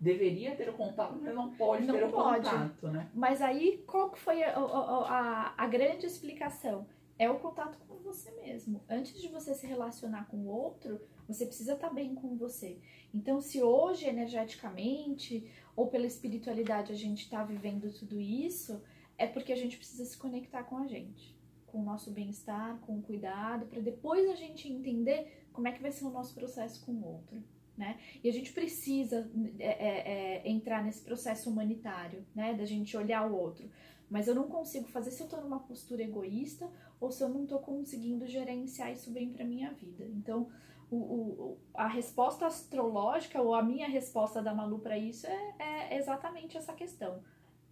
deveria 0.00 0.54
ter 0.54 0.68
o 0.68 0.72
contato, 0.72 1.18
mas 1.20 1.34
não 1.34 1.50
pode 1.54 1.86
não 1.86 1.94
ter 1.94 2.04
o 2.04 2.10
pode. 2.10 2.48
contato, 2.48 2.88
né? 2.88 3.10
Mas 3.14 3.42
aí 3.42 3.82
qual 3.86 4.10
que 4.10 4.18
foi 4.18 4.42
a, 4.42 4.56
a, 4.56 4.60
a, 4.60 5.54
a 5.56 5.66
grande 5.66 6.06
explicação? 6.06 6.86
É 7.18 7.28
o 7.28 7.38
contato 7.40 7.76
com 7.88 7.96
você 7.96 8.30
mesmo. 8.42 8.80
Antes 8.88 9.20
de 9.20 9.28
você 9.28 9.52
se 9.54 9.66
relacionar 9.66 10.28
com 10.28 10.36
o 10.36 10.46
outro, 10.46 11.00
você 11.26 11.44
precisa 11.44 11.74
estar 11.74 11.88
tá 11.88 11.94
bem 11.94 12.14
com 12.14 12.36
você. 12.36 12.78
Então, 13.12 13.40
se 13.40 13.62
hoje 13.62 14.06
energeticamente 14.06 15.50
ou 15.74 15.88
pela 15.88 16.06
espiritualidade 16.06 16.92
a 16.92 16.96
gente 16.96 17.24
está 17.24 17.42
vivendo 17.42 17.92
tudo 17.92 18.20
isso, 18.20 18.80
é 19.16 19.26
porque 19.26 19.52
a 19.52 19.56
gente 19.56 19.76
precisa 19.76 20.04
se 20.04 20.16
conectar 20.16 20.62
com 20.62 20.78
a 20.78 20.86
gente, 20.86 21.36
com 21.66 21.80
o 21.80 21.84
nosso 21.84 22.12
bem-estar, 22.12 22.78
com 22.80 22.98
o 22.98 23.02
cuidado, 23.02 23.66
para 23.66 23.80
depois 23.80 24.30
a 24.30 24.36
gente 24.36 24.72
entender 24.72 25.44
como 25.52 25.66
é 25.66 25.72
que 25.72 25.82
vai 25.82 25.90
ser 25.90 26.04
o 26.04 26.10
nosso 26.10 26.34
processo 26.34 26.84
com 26.86 26.92
o 26.92 27.04
outro. 27.04 27.42
Né? 27.78 27.96
E 28.24 28.28
a 28.28 28.32
gente 28.32 28.52
precisa 28.52 29.30
é, 29.60 29.68
é, 29.68 30.42
é, 30.42 30.50
entrar 30.50 30.82
nesse 30.82 31.00
processo 31.00 31.48
humanitário, 31.48 32.26
né? 32.34 32.52
Da 32.52 32.64
gente 32.64 32.96
olhar 32.96 33.30
o 33.30 33.36
outro. 33.36 33.70
Mas 34.10 34.26
eu 34.26 34.34
não 34.34 34.48
consigo 34.48 34.88
fazer 34.88 35.12
se 35.12 35.22
eu 35.22 35.26
estou 35.26 35.40
numa 35.40 35.60
postura 35.60 36.02
egoísta 36.02 36.68
ou 37.00 37.12
se 37.12 37.22
eu 37.22 37.28
não 37.28 37.44
estou 37.44 37.60
conseguindo 37.60 38.26
gerenciar 38.26 38.92
isso 38.92 39.12
bem 39.12 39.30
para 39.30 39.44
minha 39.44 39.70
vida. 39.70 40.04
Então, 40.06 40.48
o, 40.90 40.96
o, 40.96 41.58
a 41.72 41.86
resposta 41.86 42.46
astrológica, 42.46 43.40
ou 43.40 43.54
a 43.54 43.62
minha 43.62 43.86
resposta 43.86 44.42
da 44.42 44.52
Malu 44.52 44.80
para 44.80 44.98
isso 44.98 45.28
é, 45.28 45.54
é, 45.58 45.98
exatamente 45.98 46.56
essa 46.56 46.72
questão. 46.72 47.22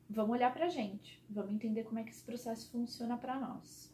Vamos 0.08 0.36
olhar 0.36 0.52
para 0.52 0.66
a 0.66 0.68
gente, 0.68 1.20
vamos 1.28 1.52
entender 1.52 1.82
como 1.82 1.98
é 1.98 2.04
que 2.04 2.10
esse 2.10 2.22
processo 2.22 2.70
funciona 2.70 3.16
para 3.16 3.40
nós. 3.40 3.92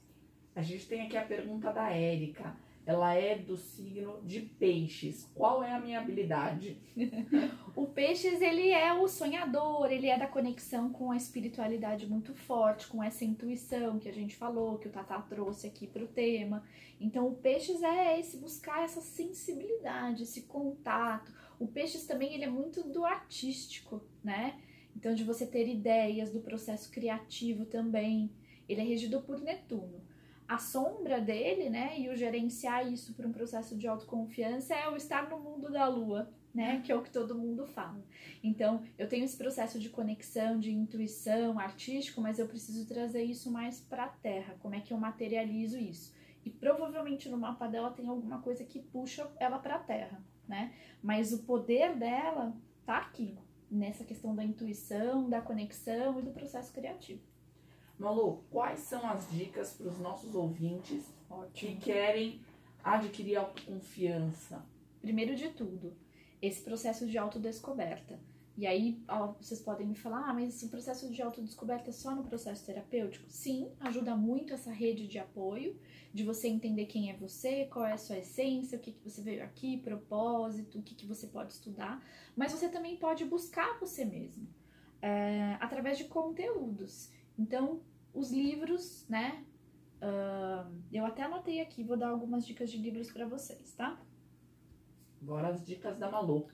A 0.55 0.61
gente 0.61 0.87
tem 0.87 1.01
aqui 1.01 1.17
a 1.17 1.25
pergunta 1.25 1.73
da 1.73 1.91
Érica 1.91 2.55
ela 2.85 3.15
é 3.15 3.39
do 3.39 3.57
signo 3.57 4.21
de 4.25 4.41
peixes. 4.41 5.31
Qual 5.35 5.63
é 5.63 5.73
a 5.73 5.81
minha 5.81 6.01
habilidade? 6.01 6.77
o 7.77 7.87
peixes, 7.87 8.41
ele 8.41 8.71
é 8.71 8.93
o 8.93 9.07
sonhador, 9.07 9.91
ele 9.91 10.09
é 10.09 10.19
da 10.19 10.27
conexão 10.27 10.91
com 10.91 11.13
a 11.13 11.17
espiritualidade 11.17 12.09
muito 12.09 12.35
forte, 12.35 12.89
com 12.89 13.03
essa 13.03 13.25
intuição 13.25 13.99
que 14.01 14.09
a 14.09 14.13
gente 14.13 14.35
falou, 14.35 14.79
que 14.79 14.89
o 14.89 14.91
Tata 14.91 15.21
trouxe 15.29 15.67
aqui 15.69 15.87
para 15.87 16.03
o 16.03 16.09
tema. 16.09 16.65
Então, 17.01 17.29
o 17.29 17.37
peixes 17.37 17.83
é 17.83 18.19
esse 18.19 18.37
buscar 18.37 18.83
essa 18.83 19.01
sensibilidade, 19.01 20.25
esse 20.25 20.43
contato. 20.43 21.33
O 21.61 21.69
peixes 21.69 22.05
também, 22.05 22.35
ele 22.35 22.45
é 22.45 22.51
muito 22.51 22.83
do 22.83 23.05
artístico, 23.05 24.03
né? 24.25 24.61
Então, 24.97 25.15
de 25.15 25.23
você 25.23 25.47
ter 25.47 25.69
ideias 25.69 26.33
do 26.33 26.41
processo 26.41 26.91
criativo 26.91 27.65
também. 27.65 28.31
Ele 28.69 28.81
é 28.81 28.85
regido 28.85 29.21
por 29.21 29.41
Netuno 29.41 30.12
a 30.49 30.59
sombra 30.59 31.21
dele, 31.21 31.71
né, 31.71 31.99
e 31.99 32.09
o 32.09 32.17
gerenciar 32.17 32.91
isso 32.93 33.15
para 33.15 33.27
um 33.27 33.33
processo 33.33 33.77
de 33.77 33.87
autoconfiança 33.87 34.75
é 34.75 34.89
o 34.89 34.97
estar 34.97 35.29
no 35.29 35.39
mundo 35.39 35.71
da 35.71 35.87
lua, 35.89 36.31
né, 36.55 36.83
que 36.85 36.93
é 36.93 36.95
o 36.95 37.03
que 37.03 37.11
todo 37.11 37.35
mundo 37.35 37.67
fala. 37.67 38.05
Então, 38.43 38.83
eu 38.99 39.09
tenho 39.09 39.25
esse 39.25 39.37
processo 39.37 39.79
de 39.79 39.89
conexão, 39.89 40.59
de 40.59 40.71
intuição, 40.71 41.59
artístico, 41.59 42.21
mas 42.21 42.39
eu 42.39 42.47
preciso 42.47 42.87
trazer 42.87 43.23
isso 43.23 43.51
mais 43.51 43.81
para 43.81 44.05
a 44.05 44.09
terra. 44.09 44.57
Como 44.61 44.75
é 44.75 44.81
que 44.81 44.93
eu 44.93 44.99
materializo 44.99 45.79
isso? 45.79 46.15
E 46.45 46.51
provavelmente 46.51 47.29
no 47.29 47.39
mapa 47.39 47.67
dela 47.69 47.91
tem 47.93 48.07
alguma 48.09 48.41
coisa 48.41 48.65
que 48.65 48.81
puxa 48.81 49.31
ela 49.39 49.59
para 49.59 49.77
a 49.77 49.79
terra, 49.79 50.23
né? 50.47 50.75
Mas 51.03 51.33
o 51.33 51.45
poder 51.45 51.97
dela 51.97 52.55
tá 52.85 52.99
aqui, 52.99 53.39
nessa 53.71 54.05
questão 54.05 54.35
da 54.35 54.45
intuição, 54.45 55.31
da 55.31 55.41
conexão 55.41 56.19
e 56.19 56.23
do 56.23 56.33
processo 56.33 56.73
criativo. 56.73 57.23
Malu, 58.03 58.43
quais 58.51 58.81
são 58.81 59.09
as 59.09 59.31
dicas 59.31 59.73
para 59.75 59.89
os 59.89 59.99
nossos 59.99 60.35
ouvintes 60.35 61.05
Ótimo. 61.31 61.51
que 61.55 61.77
querem 61.77 62.41
adquirir 62.83 63.37
autoconfiança? 63.37 64.65
Primeiro 65.01 65.35
de 65.35 65.49
tudo, 65.51 65.97
esse 66.41 66.61
processo 66.63 67.07
de 67.07 67.17
autodescoberta. 67.17 68.19
E 68.57 68.67
aí 68.67 69.03
vocês 69.39 69.61
podem 69.61 69.87
me 69.87 69.95
falar, 69.95 70.29
ah, 70.29 70.35
mas 70.35 70.55
esse 70.55 70.69
processo 70.69 71.11
de 71.11 71.23
autodescoberta 71.23 71.89
é 71.89 71.93
só 71.93 72.15
no 72.15 72.25
processo 72.25 72.67
terapêutico? 72.67 73.25
Sim, 73.31 73.71
ajuda 73.81 74.15
muito 74.15 74.53
essa 74.53 74.71
rede 74.71 75.07
de 75.07 75.19
apoio, 75.19 75.79
de 76.13 76.23
você 76.23 76.49
entender 76.49 76.85
quem 76.87 77.11
é 77.11 77.17
você, 77.17 77.65
qual 77.67 77.87
é 77.87 77.93
a 77.93 77.99
sua 77.99 78.19
essência, 78.19 78.77
o 78.77 78.81
que, 78.81 78.93
que 78.93 79.03
você 79.03 79.23
veio 79.23 79.43
aqui, 79.43 79.79
propósito, 79.79 80.79
o 80.79 80.83
que, 80.83 80.95
que 80.95 81.07
você 81.07 81.27
pode 81.27 81.55
estudar, 81.55 82.05
mas 82.37 82.53
você 82.53 82.69
também 82.69 82.97
pode 82.97 83.25
buscar 83.25 83.79
você 83.81 84.05
mesmo, 84.05 84.47
é, 85.01 85.57
através 85.59 85.97
de 85.97 86.05
conteúdos. 86.05 87.11
Então, 87.39 87.81
os 88.15 88.31
livros, 88.31 89.07
né? 89.09 89.45
Uh, 90.03 90.69
eu 90.93 91.07
até 91.07 91.23
anotei 91.23 91.61
aqui, 91.61 91.85
vou 91.85 91.97
dar 91.97 92.09
algumas 92.09 92.47
dicas 92.47 92.71
de 92.71 92.77
livros 92.77 93.11
para 93.11 93.27
vocês, 93.27 93.73
tá? 93.73 94.01
Agora 95.23 95.49
as 95.49 95.65
dicas 95.65 95.97
da 95.99 96.11
Malu. 96.11 96.49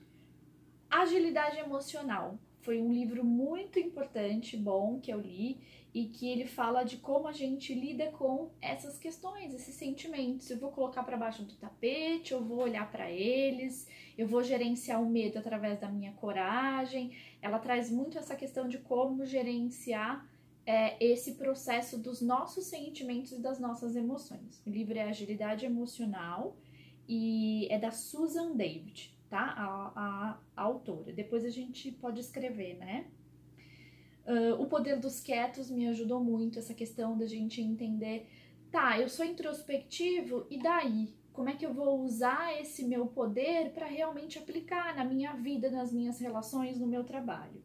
Agilidade 0.89 1.57
Emocional. 1.57 2.37
Foi 2.61 2.79
um 2.79 2.93
livro 2.93 3.23
muito 3.23 3.79
importante, 3.79 4.55
bom, 4.55 4.99
que 4.99 5.11
eu 5.11 5.19
li 5.19 5.59
e 5.93 6.05
que 6.05 6.29
ele 6.29 6.45
fala 6.45 6.83
de 6.83 6.97
como 6.97 7.27
a 7.27 7.31
gente 7.31 7.73
lida 7.73 8.11
com 8.11 8.51
essas 8.61 8.99
questões, 8.99 9.53
esses 9.53 9.73
sentimentos. 9.73 10.49
Eu 10.51 10.59
vou 10.59 10.71
colocar 10.71 11.01
para 11.03 11.17
baixo 11.17 11.43
do 11.43 11.55
tapete, 11.55 12.33
eu 12.33 12.43
vou 12.43 12.59
olhar 12.59 12.91
para 12.91 13.09
eles, 13.09 13.87
eu 14.15 14.27
vou 14.27 14.43
gerenciar 14.43 15.01
o 15.01 15.09
medo 15.09 15.39
através 15.39 15.79
da 15.79 15.89
minha 15.89 16.11
coragem. 16.13 17.17
Ela 17.41 17.57
traz 17.57 17.89
muito 17.89 18.19
essa 18.19 18.35
questão 18.35 18.67
de 18.67 18.77
como 18.77 19.25
gerenciar 19.25 20.28
é, 20.69 21.03
esse 21.03 21.31
processo 21.33 21.97
dos 21.97 22.21
nossos 22.21 22.65
sentimentos 22.65 23.31
e 23.31 23.41
das 23.41 23.59
nossas 23.59 23.95
emoções. 23.95 24.61
O 24.65 24.69
livro 24.69 24.97
é 24.97 25.03
Agilidade 25.03 25.65
Emocional 25.65 26.55
e 27.07 27.67
é 27.71 27.79
da 27.79 27.91
Susan 27.91 28.55
David 28.55 29.19
tá? 29.29 29.53
A, 29.55 29.91
a, 29.95 30.39
a 30.57 30.61
autora. 30.63 31.13
Depois 31.13 31.45
a 31.45 31.49
gente 31.49 31.91
pode 31.91 32.19
escrever, 32.19 32.77
né? 32.77 33.05
Uh, 34.25 34.61
o 34.61 34.67
Poder 34.67 34.99
dos 34.99 35.19
Quietos 35.19 35.71
me 35.71 35.87
ajudou 35.87 36.23
muito, 36.23 36.59
essa 36.59 36.73
questão 36.73 37.17
da 37.17 37.25
gente 37.25 37.61
entender, 37.61 38.27
tá, 38.71 38.99
eu 38.99 39.09
sou 39.09 39.25
introspectivo, 39.25 40.45
e 40.49 40.61
daí? 40.61 41.13
Como 41.31 41.49
é 41.49 41.55
que 41.55 41.65
eu 41.65 41.73
vou 41.73 42.01
usar 42.01 42.59
esse 42.59 42.83
meu 42.83 43.07
poder 43.07 43.71
para 43.71 43.85
realmente 43.85 44.37
aplicar 44.37 44.95
na 44.95 45.05
minha 45.05 45.33
vida, 45.33 45.71
nas 45.71 45.93
minhas 45.93 46.19
relações, 46.19 46.77
no 46.77 46.85
meu 46.85 47.03
trabalho? 47.03 47.63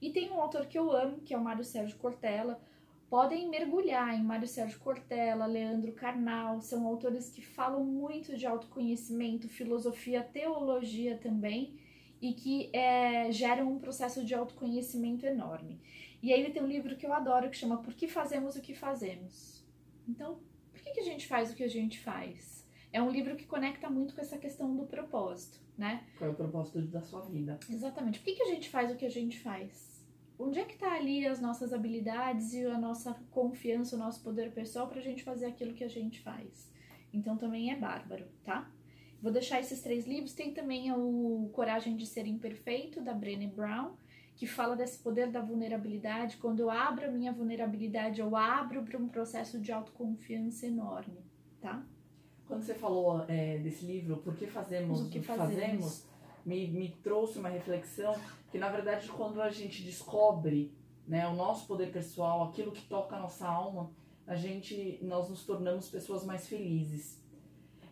E 0.00 0.10
tem 0.10 0.30
um 0.30 0.40
autor 0.40 0.66
que 0.66 0.78
eu 0.78 0.90
amo, 0.92 1.20
que 1.20 1.32
é 1.32 1.38
o 1.38 1.42
Mário 1.42 1.64
Sérgio 1.64 1.96
Cortella, 1.96 2.60
podem 3.08 3.48
mergulhar 3.48 4.14
em 4.14 4.22
Mário 4.22 4.46
Sérgio 4.46 4.78
Cortella, 4.80 5.46
Leandro 5.46 5.92
Carnal, 5.92 6.60
são 6.60 6.86
autores 6.86 7.30
que 7.30 7.40
falam 7.40 7.84
muito 7.84 8.36
de 8.36 8.46
autoconhecimento, 8.46 9.48
filosofia, 9.48 10.22
teologia 10.22 11.16
também, 11.16 11.78
e 12.20 12.32
que 12.32 12.70
é, 12.72 13.30
geram 13.30 13.72
um 13.72 13.78
processo 13.78 14.24
de 14.24 14.34
autoconhecimento 14.34 15.24
enorme. 15.26 15.80
E 16.22 16.32
aí 16.32 16.40
ele 16.40 16.52
tem 16.52 16.62
um 16.62 16.66
livro 16.66 16.96
que 16.96 17.06
eu 17.06 17.12
adoro 17.12 17.50
que 17.50 17.56
chama 17.56 17.82
Por 17.82 17.94
que 17.94 18.08
Fazemos 18.08 18.56
o 18.56 18.60
que 18.60 18.74
Fazemos? 18.74 19.64
Então, 20.08 20.40
por 20.72 20.80
que, 20.80 20.92
que 20.92 21.00
a 21.00 21.04
gente 21.04 21.26
faz 21.26 21.50
o 21.50 21.54
que 21.54 21.62
a 21.62 21.68
gente 21.68 22.00
faz? 22.00 22.66
É 22.92 23.02
um 23.02 23.10
livro 23.10 23.36
que 23.36 23.44
conecta 23.44 23.90
muito 23.90 24.14
com 24.14 24.20
essa 24.20 24.38
questão 24.38 24.74
do 24.74 24.86
propósito, 24.86 25.60
né? 25.76 26.04
Qual 26.18 26.30
é 26.30 26.32
o 26.32 26.36
propósito 26.36 26.80
da 26.82 27.02
sua 27.02 27.20
vida? 27.22 27.58
Exatamente. 27.68 28.18
Por 28.18 28.26
que, 28.26 28.34
que 28.34 28.42
a 28.42 28.54
gente 28.54 28.68
faz 28.68 28.90
o 28.90 28.96
que 28.96 29.06
a 29.06 29.10
gente 29.10 29.38
faz? 29.40 29.96
onde 30.38 30.58
é 30.58 30.64
que 30.64 30.74
está 30.74 30.94
ali 30.94 31.26
as 31.26 31.40
nossas 31.40 31.72
habilidades 31.72 32.52
e 32.52 32.64
a 32.66 32.78
nossa 32.78 33.14
confiança, 33.30 33.96
o 33.96 33.98
nosso 33.98 34.22
poder 34.22 34.52
pessoal 34.52 34.86
para 34.86 34.98
a 34.98 35.02
gente 35.02 35.22
fazer 35.22 35.46
aquilo 35.46 35.74
que 35.74 35.84
a 35.84 35.88
gente 35.88 36.20
faz. 36.20 36.70
Então 37.12 37.36
também 37.36 37.72
é 37.72 37.76
bárbaro, 37.76 38.26
tá? 38.44 38.70
Vou 39.22 39.32
deixar 39.32 39.60
esses 39.60 39.80
três 39.80 40.06
livros. 40.06 40.34
Tem 40.34 40.52
também 40.52 40.92
o 40.92 41.48
Coragem 41.52 41.96
de 41.96 42.06
Ser 42.06 42.26
Imperfeito, 42.26 43.00
da 43.00 43.14
Brené 43.14 43.46
Brown, 43.46 43.94
que 44.34 44.46
fala 44.46 44.76
desse 44.76 44.98
poder 44.98 45.30
da 45.30 45.40
vulnerabilidade. 45.40 46.36
Quando 46.36 46.60
eu 46.60 46.70
abro 46.70 47.06
a 47.06 47.10
minha 47.10 47.32
vulnerabilidade, 47.32 48.20
eu 48.20 48.36
abro 48.36 48.84
para 48.84 48.98
um 48.98 49.08
processo 49.08 49.58
de 49.58 49.72
autoconfiança 49.72 50.66
enorme, 50.66 51.24
tá? 51.60 51.84
Quando 52.46 52.62
você 52.62 52.74
falou 52.74 53.24
é, 53.28 53.58
desse 53.58 53.84
livro, 53.84 54.18
Por 54.18 54.34
que 54.36 54.46
Fazemos 54.46 55.00
o 55.00 55.10
que, 55.10 55.20
fazemos, 55.20 55.54
fazemos 55.54 56.06
me, 56.44 56.68
me 56.68 56.88
trouxe 57.02 57.38
uma 57.38 57.48
reflexão 57.48 58.14
que, 58.50 58.58
na 58.58 58.68
verdade, 58.68 59.08
quando 59.08 59.42
a 59.42 59.50
gente 59.50 59.82
descobre 59.82 60.72
né, 61.06 61.26
o 61.26 61.34
nosso 61.34 61.66
poder 61.66 61.90
pessoal, 61.90 62.44
aquilo 62.44 62.70
que 62.70 62.82
toca 62.82 63.16
a 63.16 63.20
nossa 63.20 63.46
alma, 63.46 63.90
a 64.26 64.34
gente, 64.34 64.98
nós 65.02 65.28
nos 65.28 65.44
tornamos 65.44 65.88
pessoas 65.88 66.24
mais 66.24 66.46
felizes. 66.46 67.20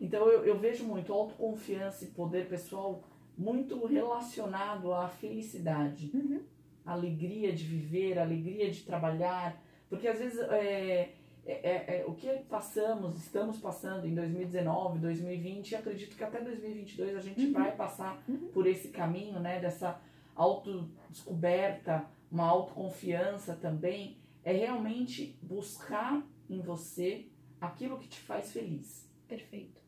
Então, 0.01 0.29
eu, 0.29 0.45
eu 0.45 0.59
vejo 0.59 0.85
muito 0.85 1.13
autoconfiança 1.13 2.05
e 2.05 2.09
poder 2.09 2.49
pessoal 2.49 3.03
muito 3.37 3.85
relacionado 3.87 4.93
à 4.93 5.09
felicidade. 5.09 6.11
Uhum. 6.15 6.43
Alegria 6.85 7.53
de 7.53 7.65
viver, 7.65 8.19
alegria 8.19 8.71
de 8.71 8.83
trabalhar. 8.83 9.61
Porque, 9.89 10.07
às 10.07 10.19
vezes, 10.19 10.39
é, 10.51 11.14
é, 11.47 11.53
é, 11.53 12.01
é, 12.01 12.05
o 12.07 12.15
que 12.15 12.29
passamos, 12.49 13.17
estamos 13.17 13.59
passando 13.59 14.07
em 14.07 14.15
2019, 14.15 14.99
2020, 14.99 15.71
e 15.71 15.77
acredito 15.77 16.17
que 16.17 16.25
até 16.25 16.41
2022 16.41 17.17
a 17.17 17.21
gente 17.21 17.47
uhum. 17.47 17.53
vai 17.53 17.75
passar 17.77 18.23
uhum. 18.29 18.49
por 18.53 18.67
esse 18.67 18.89
caminho, 18.89 19.39
né, 19.41 19.61
dessa 19.61 20.01
autodescoberta, 20.35 22.07
uma 22.31 22.47
autoconfiança 22.47 23.55
também, 23.55 24.17
é 24.43 24.53
realmente 24.53 25.39
buscar 25.43 26.23
em 26.49 26.61
você 26.61 27.27
aquilo 27.61 27.99
que 27.99 28.09
te 28.09 28.21
faz 28.21 28.53
feliz. 28.53 29.09
Perfeito. 29.29 29.81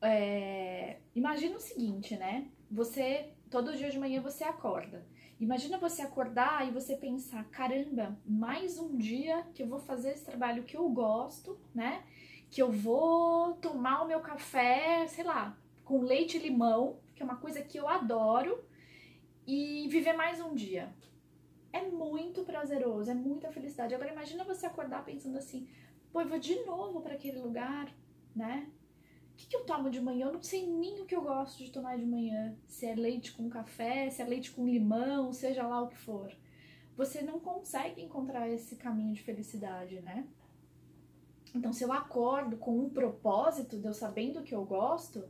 É, 0.00 0.98
imagina 1.14 1.56
o 1.56 1.60
seguinte, 1.60 2.16
né? 2.16 2.48
Você, 2.70 3.30
todo 3.50 3.76
dia 3.76 3.90
de 3.90 3.98
manhã 3.98 4.20
você 4.20 4.42
acorda. 4.42 5.06
Imagina 5.40 5.76
você 5.78 6.02
acordar 6.02 6.66
e 6.66 6.70
você 6.70 6.96
pensar, 6.96 7.44
caramba, 7.50 8.16
mais 8.24 8.78
um 8.78 8.96
dia 8.96 9.44
que 9.54 9.62
eu 9.62 9.66
vou 9.66 9.80
fazer 9.80 10.10
esse 10.10 10.24
trabalho 10.24 10.62
que 10.62 10.76
eu 10.76 10.88
gosto, 10.88 11.58
né? 11.74 12.04
Que 12.50 12.62
eu 12.62 12.70
vou 12.70 13.54
tomar 13.54 14.02
o 14.02 14.06
meu 14.06 14.20
café, 14.20 15.06
sei 15.08 15.24
lá, 15.24 15.56
com 15.84 16.02
leite 16.02 16.36
e 16.36 16.40
limão, 16.40 17.00
que 17.14 17.22
é 17.22 17.24
uma 17.24 17.36
coisa 17.36 17.60
que 17.60 17.76
eu 17.76 17.88
adoro, 17.88 18.62
e 19.46 19.88
viver 19.88 20.12
mais 20.12 20.40
um 20.40 20.54
dia. 20.54 20.94
É 21.72 21.82
muito 21.82 22.42
prazeroso, 22.42 23.10
é 23.10 23.14
muita 23.14 23.50
felicidade. 23.50 23.94
Agora 23.94 24.12
imagina 24.12 24.44
você 24.44 24.66
acordar 24.66 25.04
pensando 25.04 25.38
assim, 25.38 25.66
pô, 26.12 26.20
eu 26.20 26.28
vou 26.28 26.38
de 26.38 26.54
novo 26.64 27.00
para 27.00 27.14
aquele 27.14 27.38
lugar, 27.38 27.92
né? 28.36 28.70
O 29.32 29.34
que, 29.34 29.46
que 29.46 29.56
eu 29.56 29.64
tomo 29.64 29.90
de 29.90 30.00
manhã? 30.00 30.26
Eu 30.26 30.32
não 30.32 30.42
sei 30.42 30.66
nem 30.66 31.00
o 31.00 31.06
que 31.06 31.16
eu 31.16 31.22
gosto 31.22 31.64
de 31.64 31.70
tomar 31.70 31.96
de 31.96 32.04
manhã. 32.04 32.54
Se 32.66 32.86
é 32.86 32.94
leite 32.94 33.32
com 33.32 33.48
café, 33.48 34.10
se 34.10 34.20
é 34.20 34.24
leite 34.24 34.50
com 34.50 34.66
limão, 34.66 35.32
seja 35.32 35.66
lá 35.66 35.82
o 35.82 35.88
que 35.88 35.96
for. 35.96 36.34
Você 36.96 37.22
não 37.22 37.40
consegue 37.40 38.02
encontrar 38.02 38.48
esse 38.48 38.76
caminho 38.76 39.14
de 39.14 39.22
felicidade, 39.22 40.00
né? 40.00 40.26
Então, 41.54 41.72
se 41.72 41.82
eu 41.82 41.92
acordo 41.92 42.56
com 42.56 42.78
um 42.78 42.90
propósito, 42.90 43.78
de 43.78 43.86
eu 43.86 43.94
sabendo 43.94 44.40
o 44.40 44.42
que 44.42 44.54
eu 44.54 44.64
gosto, 44.64 45.24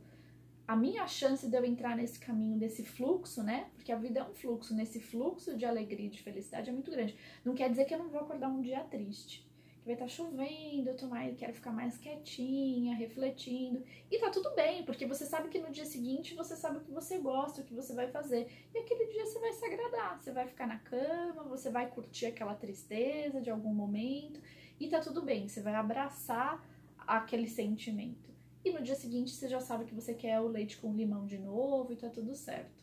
a 0.67 0.75
minha 0.75 1.07
chance 1.07 1.47
de 1.47 1.57
eu 1.57 1.65
entrar 1.65 1.95
nesse 1.95 2.19
caminho, 2.19 2.57
desse 2.57 2.83
fluxo, 2.83 3.41
né? 3.41 3.69
Porque 3.75 3.91
a 3.91 3.97
vida 3.97 4.19
é 4.19 4.23
um 4.23 4.33
fluxo, 4.33 4.75
nesse 4.75 4.99
fluxo 4.99 5.57
de 5.57 5.65
alegria 5.65 6.07
e 6.07 6.09
de 6.09 6.21
felicidade 6.21 6.69
é 6.69 6.73
muito 6.73 6.91
grande. 6.91 7.15
Não 7.43 7.53
quer 7.53 7.69
dizer 7.69 7.85
que 7.85 7.93
eu 7.93 7.99
não 7.99 8.09
vou 8.09 8.21
acordar 8.21 8.49
um 8.49 8.61
dia 8.61 8.83
triste 8.83 9.45
que 9.83 9.87
vai 9.87 9.95
estar 9.95 10.07
chovendo, 10.07 10.89
eu 10.89 10.95
tô 10.95 11.07
mais, 11.07 11.35
quero 11.37 11.53
ficar 11.53 11.71
mais 11.71 11.97
quietinha, 11.97 12.95
refletindo. 12.95 13.83
E 14.09 14.17
tá 14.17 14.29
tudo 14.29 14.55
bem, 14.55 14.85
porque 14.85 15.05
você 15.05 15.25
sabe 15.25 15.49
que 15.49 15.59
no 15.59 15.71
dia 15.71 15.85
seguinte 15.85 16.33
você 16.33 16.55
sabe 16.55 16.77
o 16.77 16.81
que 16.81 16.91
você 16.91 17.17
gosta, 17.17 17.59
o 17.59 17.65
que 17.65 17.73
você 17.73 17.93
vai 17.93 18.07
fazer. 18.09 18.47
E 18.73 18.77
aquele 18.77 19.07
dia 19.07 19.25
você 19.25 19.39
vai 19.39 19.51
se 19.51 19.65
agradar, 19.65 20.21
você 20.21 20.31
vai 20.31 20.47
ficar 20.47 20.67
na 20.67 20.79
cama, 20.79 21.43
você 21.43 21.69
vai 21.69 21.89
curtir 21.91 22.27
aquela 22.27 22.55
tristeza 22.55 23.41
de 23.41 23.49
algum 23.49 23.73
momento 23.73 24.39
e 24.79 24.87
tá 24.87 25.01
tudo 25.01 25.21
bem, 25.21 25.49
você 25.49 25.61
vai 25.61 25.75
abraçar 25.75 26.65
aquele 27.05 27.49
sentimento. 27.49 28.31
E 28.63 28.71
no 28.71 28.81
dia 28.81 28.95
seguinte 28.95 29.31
você 29.31 29.49
já 29.49 29.59
sabe 29.59 29.83
que 29.83 29.93
você 29.93 30.13
quer 30.13 30.39
o 30.39 30.47
leite 30.47 30.77
com 30.77 30.93
limão 30.93 31.25
de 31.25 31.37
novo 31.37 31.91
e 31.91 31.97
tá 31.97 32.09
tudo 32.09 32.33
certo. 32.33 32.81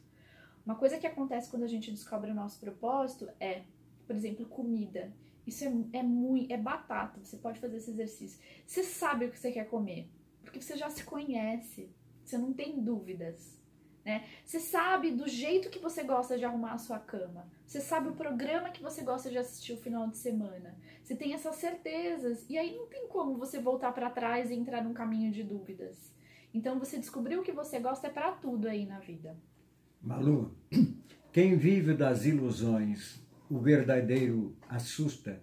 Uma 0.66 0.74
coisa 0.74 0.98
que 0.98 1.06
acontece 1.06 1.48
quando 1.48 1.62
a 1.62 1.66
gente 1.66 1.90
descobre 1.90 2.30
o 2.30 2.34
nosso 2.34 2.60
propósito 2.60 3.26
é, 3.40 3.62
por 4.06 4.14
exemplo, 4.14 4.44
comida. 4.44 5.10
Isso 5.50 5.64
é, 5.64 5.98
é 5.98 6.02
muito, 6.02 6.52
é 6.52 6.56
batata. 6.56 7.18
Você 7.24 7.36
pode 7.36 7.58
fazer 7.58 7.78
esse 7.78 7.90
exercício. 7.90 8.40
Você 8.64 8.84
sabe 8.84 9.26
o 9.26 9.30
que 9.30 9.38
você 9.38 9.50
quer 9.50 9.68
comer, 9.68 10.08
porque 10.42 10.60
você 10.60 10.76
já 10.76 10.88
se 10.88 11.02
conhece. 11.02 11.90
Você 12.24 12.38
não 12.38 12.52
tem 12.52 12.80
dúvidas. 12.80 13.58
Né? 14.04 14.24
Você 14.44 14.60
sabe 14.60 15.10
do 15.10 15.26
jeito 15.26 15.68
que 15.68 15.80
você 15.80 16.04
gosta 16.04 16.38
de 16.38 16.44
arrumar 16.44 16.74
a 16.74 16.78
sua 16.78 17.00
cama. 17.00 17.50
Você 17.66 17.80
sabe 17.80 18.08
o 18.08 18.14
programa 18.14 18.70
que 18.70 18.80
você 18.80 19.02
gosta 19.02 19.28
de 19.28 19.38
assistir 19.38 19.72
o 19.72 19.76
final 19.76 20.06
de 20.06 20.16
semana. 20.18 20.78
Você 21.02 21.16
tem 21.16 21.34
essas 21.34 21.56
certezas 21.56 22.48
e 22.48 22.56
aí 22.56 22.76
não 22.76 22.86
tem 22.86 23.08
como 23.08 23.36
você 23.36 23.60
voltar 23.60 23.90
para 23.92 24.08
trás 24.08 24.52
e 24.52 24.54
entrar 24.54 24.84
num 24.84 24.94
caminho 24.94 25.32
de 25.32 25.42
dúvidas. 25.42 26.14
Então 26.54 26.78
você 26.78 26.96
descobriu 26.96 27.40
o 27.40 27.44
que 27.44 27.50
você 27.50 27.80
gosta 27.80 28.06
é 28.06 28.10
para 28.10 28.30
tudo 28.30 28.68
aí 28.68 28.86
na 28.86 29.00
vida. 29.00 29.36
Malu, 30.00 30.56
quem 31.32 31.56
vive 31.56 31.92
das 31.92 32.24
ilusões 32.24 33.20
o 33.50 33.58
verdadeiro 33.58 34.56
assusta? 34.68 35.42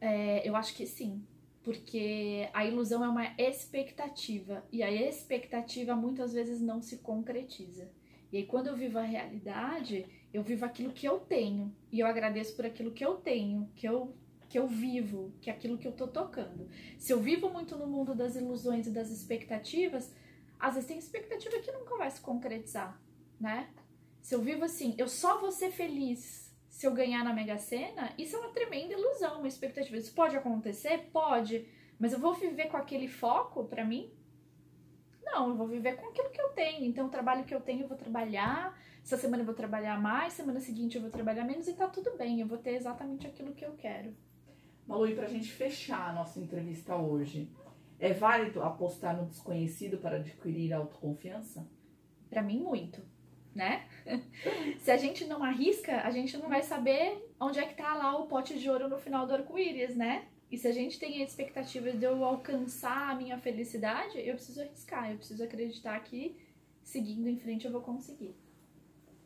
É, 0.00 0.46
eu 0.46 0.56
acho 0.56 0.74
que 0.74 0.84
sim, 0.84 1.22
porque 1.62 2.48
a 2.52 2.66
ilusão 2.66 3.04
é 3.04 3.08
uma 3.08 3.34
expectativa 3.38 4.64
e 4.72 4.82
a 4.82 4.90
expectativa 4.90 5.94
muitas 5.94 6.32
vezes 6.32 6.60
não 6.60 6.82
se 6.82 6.98
concretiza. 6.98 7.88
E 8.32 8.38
aí, 8.38 8.46
quando 8.46 8.66
eu 8.66 8.76
vivo 8.76 8.98
a 8.98 9.02
realidade, 9.02 10.06
eu 10.32 10.42
vivo 10.42 10.64
aquilo 10.64 10.92
que 10.92 11.06
eu 11.06 11.20
tenho 11.20 11.74
e 11.90 12.00
eu 12.00 12.06
agradeço 12.06 12.56
por 12.56 12.66
aquilo 12.66 12.92
que 12.92 13.04
eu 13.04 13.16
tenho, 13.16 13.70
que 13.76 13.86
eu 13.88 14.14
que 14.48 14.58
eu 14.58 14.66
vivo, 14.66 15.32
que 15.40 15.48
é 15.48 15.52
aquilo 15.52 15.78
que 15.78 15.86
eu 15.86 15.92
tô 15.92 16.08
tocando. 16.08 16.68
Se 16.98 17.12
eu 17.12 17.20
vivo 17.20 17.48
muito 17.50 17.76
no 17.76 17.86
mundo 17.86 18.16
das 18.16 18.34
ilusões 18.34 18.88
e 18.88 18.90
das 18.90 19.08
expectativas, 19.08 20.12
às 20.58 20.74
vezes 20.74 20.88
tem 20.88 20.98
expectativa 20.98 21.60
que 21.60 21.70
nunca 21.70 21.96
vai 21.96 22.10
se 22.10 22.20
concretizar, 22.20 23.00
né? 23.38 23.70
Se 24.20 24.34
eu 24.34 24.42
vivo 24.42 24.64
assim, 24.64 24.94
eu 24.98 25.08
só 25.08 25.40
vou 25.40 25.52
ser 25.52 25.70
feliz 25.70 26.39
se 26.70 26.86
eu 26.86 26.94
ganhar 26.94 27.24
na 27.24 27.34
Mega 27.34 27.58
Sena, 27.58 28.12
isso 28.16 28.36
é 28.36 28.38
uma 28.38 28.52
tremenda 28.52 28.94
ilusão, 28.94 29.38
uma 29.38 29.48
expectativa. 29.48 29.96
Isso 29.96 30.14
pode 30.14 30.36
acontecer? 30.36 31.10
Pode. 31.12 31.66
Mas 31.98 32.12
eu 32.12 32.20
vou 32.20 32.32
viver 32.32 32.68
com 32.68 32.76
aquele 32.76 33.08
foco 33.08 33.64
para 33.64 33.84
mim? 33.84 34.10
Não, 35.22 35.48
eu 35.48 35.56
vou 35.56 35.66
viver 35.66 35.96
com 35.96 36.08
aquilo 36.08 36.30
que 36.30 36.40
eu 36.40 36.48
tenho. 36.50 36.84
Então, 36.84 37.08
o 37.08 37.10
trabalho 37.10 37.44
que 37.44 37.54
eu 37.54 37.60
tenho, 37.60 37.82
eu 37.82 37.88
vou 37.88 37.98
trabalhar. 37.98 38.80
Essa 39.02 39.18
semana 39.18 39.42
eu 39.42 39.46
vou 39.46 39.54
trabalhar 39.54 40.00
mais, 40.00 40.32
semana 40.32 40.60
seguinte 40.60 40.94
eu 40.94 41.02
vou 41.02 41.10
trabalhar 41.10 41.44
menos 41.44 41.66
e 41.66 41.74
tá 41.74 41.88
tudo 41.88 42.16
bem. 42.16 42.40
Eu 42.40 42.46
vou 42.46 42.56
ter 42.56 42.76
exatamente 42.76 43.26
aquilo 43.26 43.52
que 43.52 43.64
eu 43.64 43.72
quero. 43.72 44.16
Malu, 44.86 45.08
e 45.08 45.14
pra 45.14 45.26
gente 45.26 45.50
fechar 45.50 46.10
a 46.10 46.12
nossa 46.12 46.38
entrevista 46.38 46.96
hoje, 46.96 47.50
é 47.98 48.12
válido 48.12 48.62
apostar 48.62 49.16
no 49.16 49.26
desconhecido 49.26 49.98
para 49.98 50.16
adquirir 50.16 50.72
autoconfiança? 50.72 51.68
Para 52.28 52.42
mim, 52.42 52.60
muito 52.60 53.02
né? 53.54 53.86
Se 54.80 54.90
a 54.90 54.96
gente 54.96 55.24
não 55.24 55.42
arrisca, 55.42 56.00
a 56.02 56.10
gente 56.10 56.36
não 56.36 56.48
vai 56.48 56.62
saber 56.62 57.28
onde 57.38 57.58
é 57.58 57.66
que 57.66 57.74
tá 57.74 57.94
lá 57.94 58.16
o 58.18 58.26
pote 58.26 58.58
de 58.58 58.68
ouro 58.68 58.88
no 58.88 58.98
final 58.98 59.26
do 59.26 59.34
arco-íris, 59.34 59.96
né? 59.96 60.26
E 60.50 60.58
se 60.58 60.66
a 60.66 60.72
gente 60.72 60.98
tem 60.98 61.20
a 61.20 61.24
expectativa 61.24 61.92
de 61.92 62.04
eu 62.04 62.24
alcançar 62.24 63.10
a 63.10 63.14
minha 63.14 63.38
felicidade, 63.38 64.18
eu 64.18 64.34
preciso 64.34 64.62
arriscar, 64.62 65.10
eu 65.10 65.16
preciso 65.16 65.44
acreditar 65.44 65.98
que 66.00 66.36
seguindo 66.82 67.28
em 67.28 67.36
frente 67.36 67.66
eu 67.66 67.72
vou 67.72 67.80
conseguir. 67.80 68.34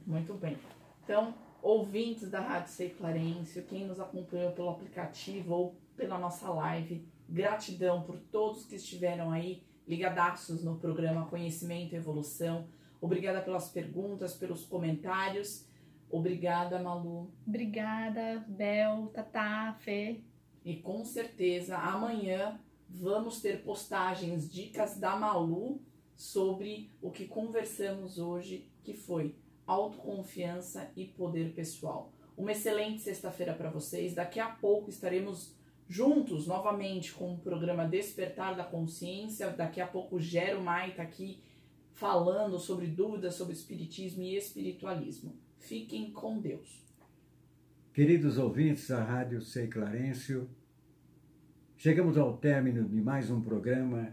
Muito 0.06 0.34
bem. 0.34 0.58
Então, 1.02 1.34
ouvintes 1.62 2.30
da 2.30 2.40
Rádio 2.40 2.72
Sei 2.72 2.90
Clarêncio, 2.90 3.62
quem 3.64 3.86
nos 3.86 3.98
acompanhou 3.98 4.52
pelo 4.52 4.68
aplicativo 4.68 5.54
ou 5.54 5.76
pela 5.96 6.18
nossa 6.18 6.50
live, 6.50 7.08
gratidão 7.26 8.02
por 8.02 8.18
todos 8.18 8.66
que 8.66 8.74
estiveram 8.74 9.30
aí 9.30 9.62
ligadaços 9.86 10.62
no 10.62 10.76
programa 10.76 11.26
Conhecimento 11.26 11.94
e 11.94 11.96
Evolução. 11.96 12.66
Obrigada 13.00 13.40
pelas 13.40 13.68
perguntas, 13.68 14.34
pelos 14.34 14.64
comentários. 14.64 15.66
Obrigada, 16.10 16.78
Malu. 16.78 17.30
Obrigada, 17.46 18.44
Bel, 18.48 19.08
Tatá, 19.08 19.76
Fê. 19.80 20.20
E 20.64 20.76
com 20.76 21.04
certeza 21.04 21.76
amanhã 21.76 22.58
vamos 22.88 23.40
ter 23.40 23.62
postagens, 23.62 24.50
dicas 24.50 24.96
da 24.98 25.16
Malu 25.16 25.80
sobre 26.14 26.90
o 27.02 27.10
que 27.10 27.26
conversamos 27.26 28.18
hoje, 28.18 28.70
que 28.82 28.94
foi 28.94 29.34
autoconfiança 29.66 30.90
e 30.96 31.04
poder 31.04 31.52
pessoal. 31.54 32.12
Uma 32.36 32.52
excelente 32.52 33.02
sexta-feira 33.02 33.54
para 33.54 33.70
vocês. 33.70 34.14
Daqui 34.14 34.40
a 34.40 34.48
pouco 34.48 34.90
estaremos 34.90 35.54
juntos 35.88 36.46
novamente 36.46 37.12
com 37.12 37.34
o 37.34 37.38
programa 37.38 37.86
Despertar 37.86 38.56
da 38.56 38.64
Consciência. 38.64 39.50
Daqui 39.50 39.80
a 39.80 39.86
pouco 39.86 40.20
Gero 40.20 40.62
Maita 40.62 41.02
aqui 41.02 41.42
falando 41.94 42.58
sobre 42.58 42.86
dúvidas 42.86 43.34
sobre 43.34 43.54
espiritismo 43.54 44.22
e 44.22 44.36
espiritualismo. 44.36 45.34
Fiquem 45.58 46.10
com 46.10 46.40
Deus. 46.40 46.82
Queridos 47.92 48.36
ouvintes 48.36 48.88
da 48.88 49.02
Rádio 49.02 49.40
Sei 49.40 49.68
Clarencio, 49.68 50.50
chegamos 51.76 52.18
ao 52.18 52.36
término 52.36 52.84
de 52.88 53.00
mais 53.00 53.30
um 53.30 53.40
programa 53.40 54.12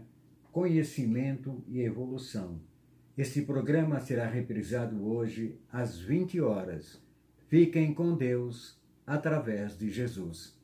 Conhecimento 0.52 1.62
e 1.68 1.80
Evolução. 1.80 2.60
Este 3.18 3.42
programa 3.42 4.00
será 4.00 4.26
reprisado 4.26 5.04
hoje 5.04 5.58
às 5.70 5.98
20 5.98 6.40
horas. 6.40 7.02
Fiquem 7.48 7.92
com 7.92 8.16
Deus 8.16 8.80
através 9.06 9.76
de 9.76 9.90
Jesus. 9.90 10.56